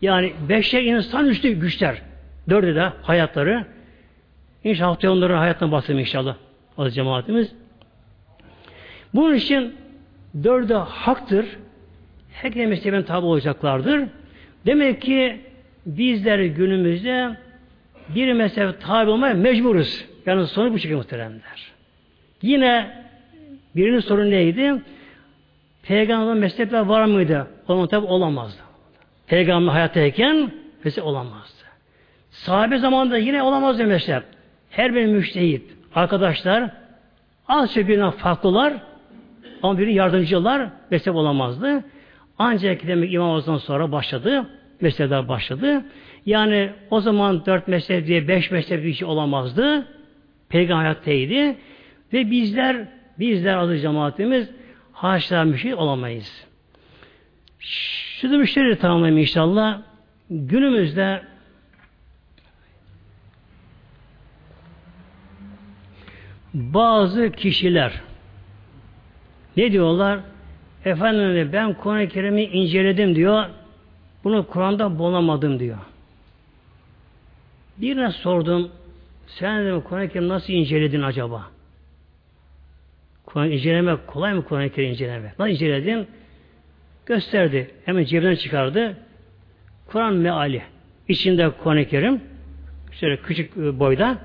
Yani 0.00 0.32
beşer 0.48 0.82
insan 0.82 1.26
üstü 1.26 1.52
güçler. 1.52 2.02
Dördü 2.48 2.74
de 2.74 2.92
hayatları. 3.02 3.66
İnşallah 4.64 4.90
haftaya 4.90 5.12
onların 5.12 5.38
hayatından 5.38 5.72
bahsedelim 5.72 5.98
inşallah. 5.98 6.36
Az 6.78 6.94
cemaatimiz. 6.94 7.52
Bunun 9.14 9.34
için 9.34 9.74
dördü 10.44 10.74
haktır. 10.74 11.46
Herkese 12.32 12.66
mezhebine 12.66 13.04
tabi 13.04 13.26
olacaklardır. 13.26 14.08
Demek 14.66 15.02
ki 15.02 15.40
bizler 15.86 16.38
günümüzde 16.38 17.36
bir 18.08 18.32
mezhebe 18.32 18.78
tabi 18.78 19.10
olmaya 19.10 19.34
mecburuz. 19.34 20.04
Yani 20.26 20.46
sonu 20.46 20.72
bu 20.72 20.78
şekilde 20.78 20.96
muhteremler. 20.96 21.72
Yine 22.42 23.04
birinin 23.76 24.00
sorunu 24.00 24.30
neydi? 24.30 24.74
Peygamber 25.82 26.34
mezhepler 26.34 26.80
var 26.80 27.04
mıydı? 27.04 27.46
O 27.68 27.74
zaman 27.74 27.88
tabi 27.88 28.06
olamazdı. 28.06 28.62
Peygamber 29.26 29.72
hayattayken 29.72 30.52
mezhep 30.84 31.04
olamazdı. 31.04 31.62
Sahabe 32.30 32.78
zamanında 32.78 33.18
yine 33.18 33.42
olamazdı 33.42 33.84
mezhep. 33.84 34.22
Her 34.72 34.94
bir 34.94 35.06
müştehit, 35.06 35.62
arkadaşlar 35.94 36.70
az 37.48 37.74
çok 37.74 37.88
birinden 37.88 38.10
farklılar 38.10 38.72
ama 39.62 39.78
biri 39.78 39.94
yardımcılar 39.94 40.68
mezhep 40.90 41.14
olamazdı. 41.14 41.84
Ancak 42.38 42.86
demek 42.86 43.12
İmam 43.12 43.30
Azam'dan 43.30 43.58
sonra 43.58 43.92
başladı. 43.92 44.46
Mezhepler 44.80 45.28
başladı. 45.28 45.84
Yani 46.26 46.70
o 46.90 47.00
zaman 47.00 47.46
dört 47.46 47.68
mezhep 47.68 48.06
diye 48.06 48.28
beş 48.28 48.50
mezhep 48.50 48.84
bir 48.84 48.92
şey 48.92 49.08
olamazdı. 49.08 49.86
Peygamber 50.48 50.82
hayattaydı. 50.82 51.56
Ve 52.12 52.30
bizler, 52.30 52.88
bizler 53.18 53.56
adı 53.56 53.78
cemaatimiz 53.78 54.50
bir 55.04 55.56
şey 55.56 55.74
olamayız. 55.74 56.46
Şu 57.58 58.30
da 58.30 58.36
müşteri 58.36 58.78
tamamlayayım 58.78 59.18
inşallah. 59.18 59.80
Günümüzde 60.30 61.22
bazı 66.54 67.32
kişiler 67.32 68.00
ne 69.56 69.72
diyorlar? 69.72 70.20
Efendim 70.84 71.50
ben 71.52 71.74
Kur'an-ı 71.74 72.08
Kerim'i 72.08 72.42
inceledim 72.42 73.14
diyor. 73.16 73.44
Bunu 74.24 74.46
Kur'an'da 74.46 74.98
bulamadım 74.98 75.58
diyor. 75.58 75.78
Birine 77.76 78.10
sordum. 78.10 78.70
Sen 79.26 79.64
dedim 79.64 79.80
Kur'an-ı 79.80 80.08
Kerim 80.08 80.28
nasıl 80.28 80.52
inceledin 80.52 81.02
acaba? 81.02 81.46
Kur'an 83.26 83.50
incelemek 83.50 84.06
kolay 84.06 84.34
mı 84.34 84.44
Kur'an-ı 84.44 84.70
Kerim 84.70 84.90
incelemek? 84.90 85.38
Nasıl 85.38 85.52
inceledin? 85.52 86.06
Gösterdi. 87.06 87.70
Hemen 87.84 88.04
cebinden 88.04 88.34
çıkardı. 88.34 88.96
Kur'an 89.86 90.14
meali. 90.14 90.62
İçinde 91.08 91.50
Kur'an-ı 91.50 91.84
Kerim. 91.84 92.20
Şöyle 92.92 93.16
küçük 93.16 93.56
e, 93.56 93.78
boyda. 93.78 94.18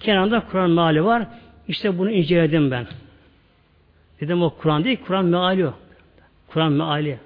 Kenarında 0.00 0.40
Kur'an 0.50 0.70
meali 0.70 1.04
var. 1.04 1.26
İşte 1.70 1.98
bunu 1.98 2.10
inceledim 2.10 2.70
ben. 2.70 2.86
Dedim 4.20 4.42
o 4.42 4.50
Kur'an 4.50 4.84
değil, 4.84 4.98
Kur'an 5.06 5.24
meali 5.24 5.66
o. 5.66 5.74
Kur'an 6.48 6.72
meali. 6.72 7.18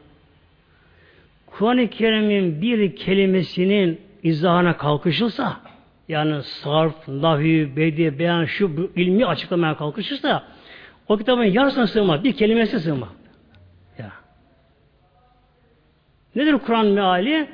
Kur'an-ı 1.46 1.88
Kerim'in 1.88 2.62
bir 2.62 2.96
kelimesinin 2.96 4.00
izahına 4.22 4.76
kalkışılsa, 4.76 5.60
yani 6.08 6.42
sarf, 6.42 7.08
nahi, 7.08 7.76
bedi, 7.76 8.18
beyan, 8.18 8.44
şu 8.44 8.90
ilmi 8.96 9.26
açıklamaya 9.26 9.76
kalkışırsa, 9.76 10.44
o 11.08 11.16
kitabın 11.16 11.44
yarısına 11.44 11.86
sığmaz, 11.86 12.24
bir 12.24 12.36
kelimesi 12.36 12.80
sığmaz. 12.80 13.08
Ya. 13.98 14.12
Nedir 16.36 16.58
Kur'an 16.58 16.86
meali? 16.86 17.48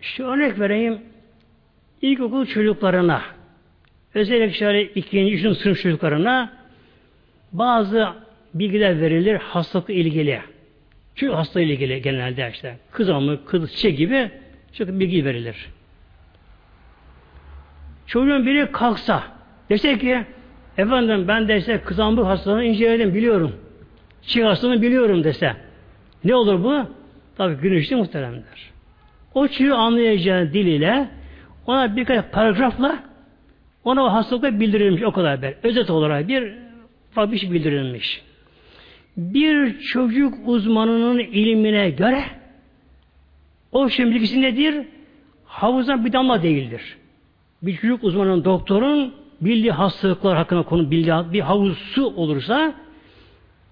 Şu 0.00 0.24
örnek 0.24 0.60
vereyim. 0.60 1.00
İlkokul 2.02 2.46
çocuklarına, 2.46 3.22
özellikle 4.16 4.52
şöyle 4.52 4.82
ikinci, 4.82 5.34
üçüncü 5.34 5.54
sınıf 5.54 5.82
çocuklarına 5.82 6.52
bazı 7.52 8.08
bilgiler 8.54 9.00
verilir 9.00 9.36
hastalıkla 9.36 9.94
ilgili. 9.94 10.40
Çünkü 11.14 11.32
hasta 11.32 11.60
ilgili 11.60 12.02
genelde 12.02 12.50
işte 12.52 12.76
kızamık, 12.92 13.48
kızılçe 13.48 13.90
gibi 13.90 14.30
çok 14.72 14.88
bilgi 14.88 15.24
verilir. 15.24 15.66
Çocuğun 18.06 18.46
biri 18.46 18.72
kalksa 18.72 19.22
dese 19.70 19.98
ki 19.98 20.24
efendim 20.78 21.28
ben 21.28 21.48
dese 21.48 21.80
kızamık 21.80 22.26
hastalığını 22.26 22.64
inceledim 22.64 23.14
biliyorum. 23.14 23.56
Çiğ 24.22 24.44
hastalığını 24.44 24.82
biliyorum 24.82 25.24
dese. 25.24 25.56
Ne 26.24 26.34
olur 26.34 26.64
bu? 26.64 26.90
Tabi 27.36 27.54
güneşli 27.54 27.96
muhteremdir. 27.96 28.72
O 29.34 29.48
çiğ 29.48 29.74
anlayacağı 29.74 30.52
dil 30.52 30.66
ile 30.66 31.08
ona 31.66 31.96
birkaç 31.96 32.32
paragrafla 32.32 32.98
ona 33.86 34.04
o 34.04 34.12
hastalıkla 34.12 34.60
bildirilmiş 34.60 35.02
o 35.02 35.12
kadar 35.12 35.42
ben. 35.42 35.54
Özet 35.62 35.90
olarak 35.90 36.28
bir 36.28 36.52
bir 37.16 37.38
şey 37.38 37.52
bildirilmiş. 37.52 38.22
Bir 39.16 39.78
çocuk 39.80 40.34
uzmanının 40.46 41.18
ilmine 41.18 41.90
göre 41.90 42.24
o 43.72 43.88
şeyin 43.88 44.42
nedir? 44.42 44.86
Havuzdan 45.44 46.04
bir 46.04 46.12
damla 46.12 46.42
değildir. 46.42 46.96
Bir 47.62 47.76
çocuk 47.76 48.04
uzmanının, 48.04 48.44
doktorun 48.44 49.14
bildiği 49.40 49.72
hastalıklar 49.72 50.36
hakkında 50.36 50.62
konu 50.62 50.90
bildiği 50.90 51.32
bir 51.32 51.40
havuz 51.40 51.78
su 51.78 52.06
olursa 52.06 52.74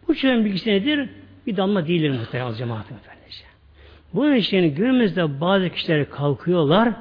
bu 0.08 0.14
şeyin 0.14 0.44
bilgisi 0.44 0.70
nedir? 0.70 1.08
Bir 1.46 1.56
damla 1.56 1.86
değildir 1.86 2.10
muhtemelen 2.10 2.54
cemaatim 2.54 2.96
efendice. 2.96 3.44
Bunun 4.14 4.34
için 4.34 4.74
günümüzde 4.74 5.40
bazı 5.40 5.70
kişiler 5.70 6.10
kalkıyorlar. 6.10 6.92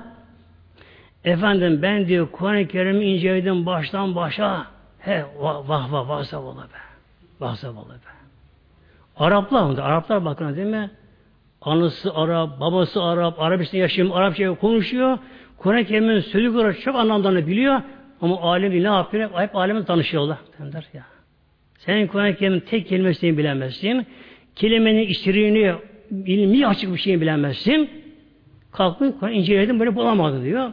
Efendim 1.26 1.82
ben 1.82 2.07
diyor 2.07 2.28
Kur'an-ı 2.32 2.67
Kerim'i 2.67 3.05
inceledim 3.05 3.65
baştan 3.65 4.15
başa. 4.15 4.67
He 4.99 5.26
vah 5.39 5.69
vah 5.69 5.91
vah 5.91 6.09
vah 6.09 6.24
zavallı 6.24 6.61
be. 6.61 6.82
Vah 7.39 7.55
zavallı 7.55 7.93
be. 7.93 8.13
Araplar 9.17 9.63
mı? 9.63 9.84
Araplar 9.84 10.26
bakın 10.26 10.55
değil 10.55 10.67
mi? 10.67 10.91
Anısı 11.61 12.13
Arap, 12.15 12.59
babası 12.59 13.03
Arap, 13.03 13.41
Arabistan 13.41 13.78
yaşıyor, 13.78 14.09
Arapça 14.13 14.55
konuşuyor. 14.55 15.17
Kur'an-ı 15.57 15.86
Kerim'in 15.86 16.55
olarak 16.55 16.82
çok 16.82 16.95
anlamlarını 16.95 17.47
biliyor. 17.47 17.82
Ama 18.21 18.41
alem 18.41 18.71
ne 18.71 18.88
yapıyor? 18.88 19.30
Hep 19.34 19.55
alemle 19.55 19.86
tanışıyorlar. 19.86 20.38
Derler 20.59 20.86
ya. 20.93 21.03
Sen 21.78 22.07
Kur'an-ı 22.07 22.36
Kerim'in 22.36 22.59
tek 22.59 22.88
kelimesini 22.88 23.38
bilemezsin. 23.38 24.07
Kelimenin 24.55 25.07
içeriğini, 25.07 25.74
ilmi 26.11 26.67
açık 26.67 26.93
bir 26.93 26.97
şeyi 26.97 27.21
bilemezsin. 27.21 27.89
Kalkıp 28.71 29.19
Kur'an 29.19 29.34
inceledim 29.34 29.80
böyle 29.80 29.95
bulamadı 29.95 30.43
diyor. 30.43 30.71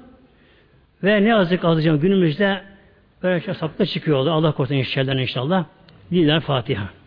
Ve 1.04 1.24
ne 1.24 1.28
yazık 1.28 1.64
alacağım 1.64 2.00
günümüzde 2.00 2.60
böyle 3.22 3.54
sapıkta 3.54 3.86
çıkıyorlar. 3.86 4.32
Allah 4.32 4.52
korusun 4.52 4.74
inşallah 4.74 5.14
inşallah. 5.14 5.64
Lider 6.12 6.40
Fatiha. 6.40 6.99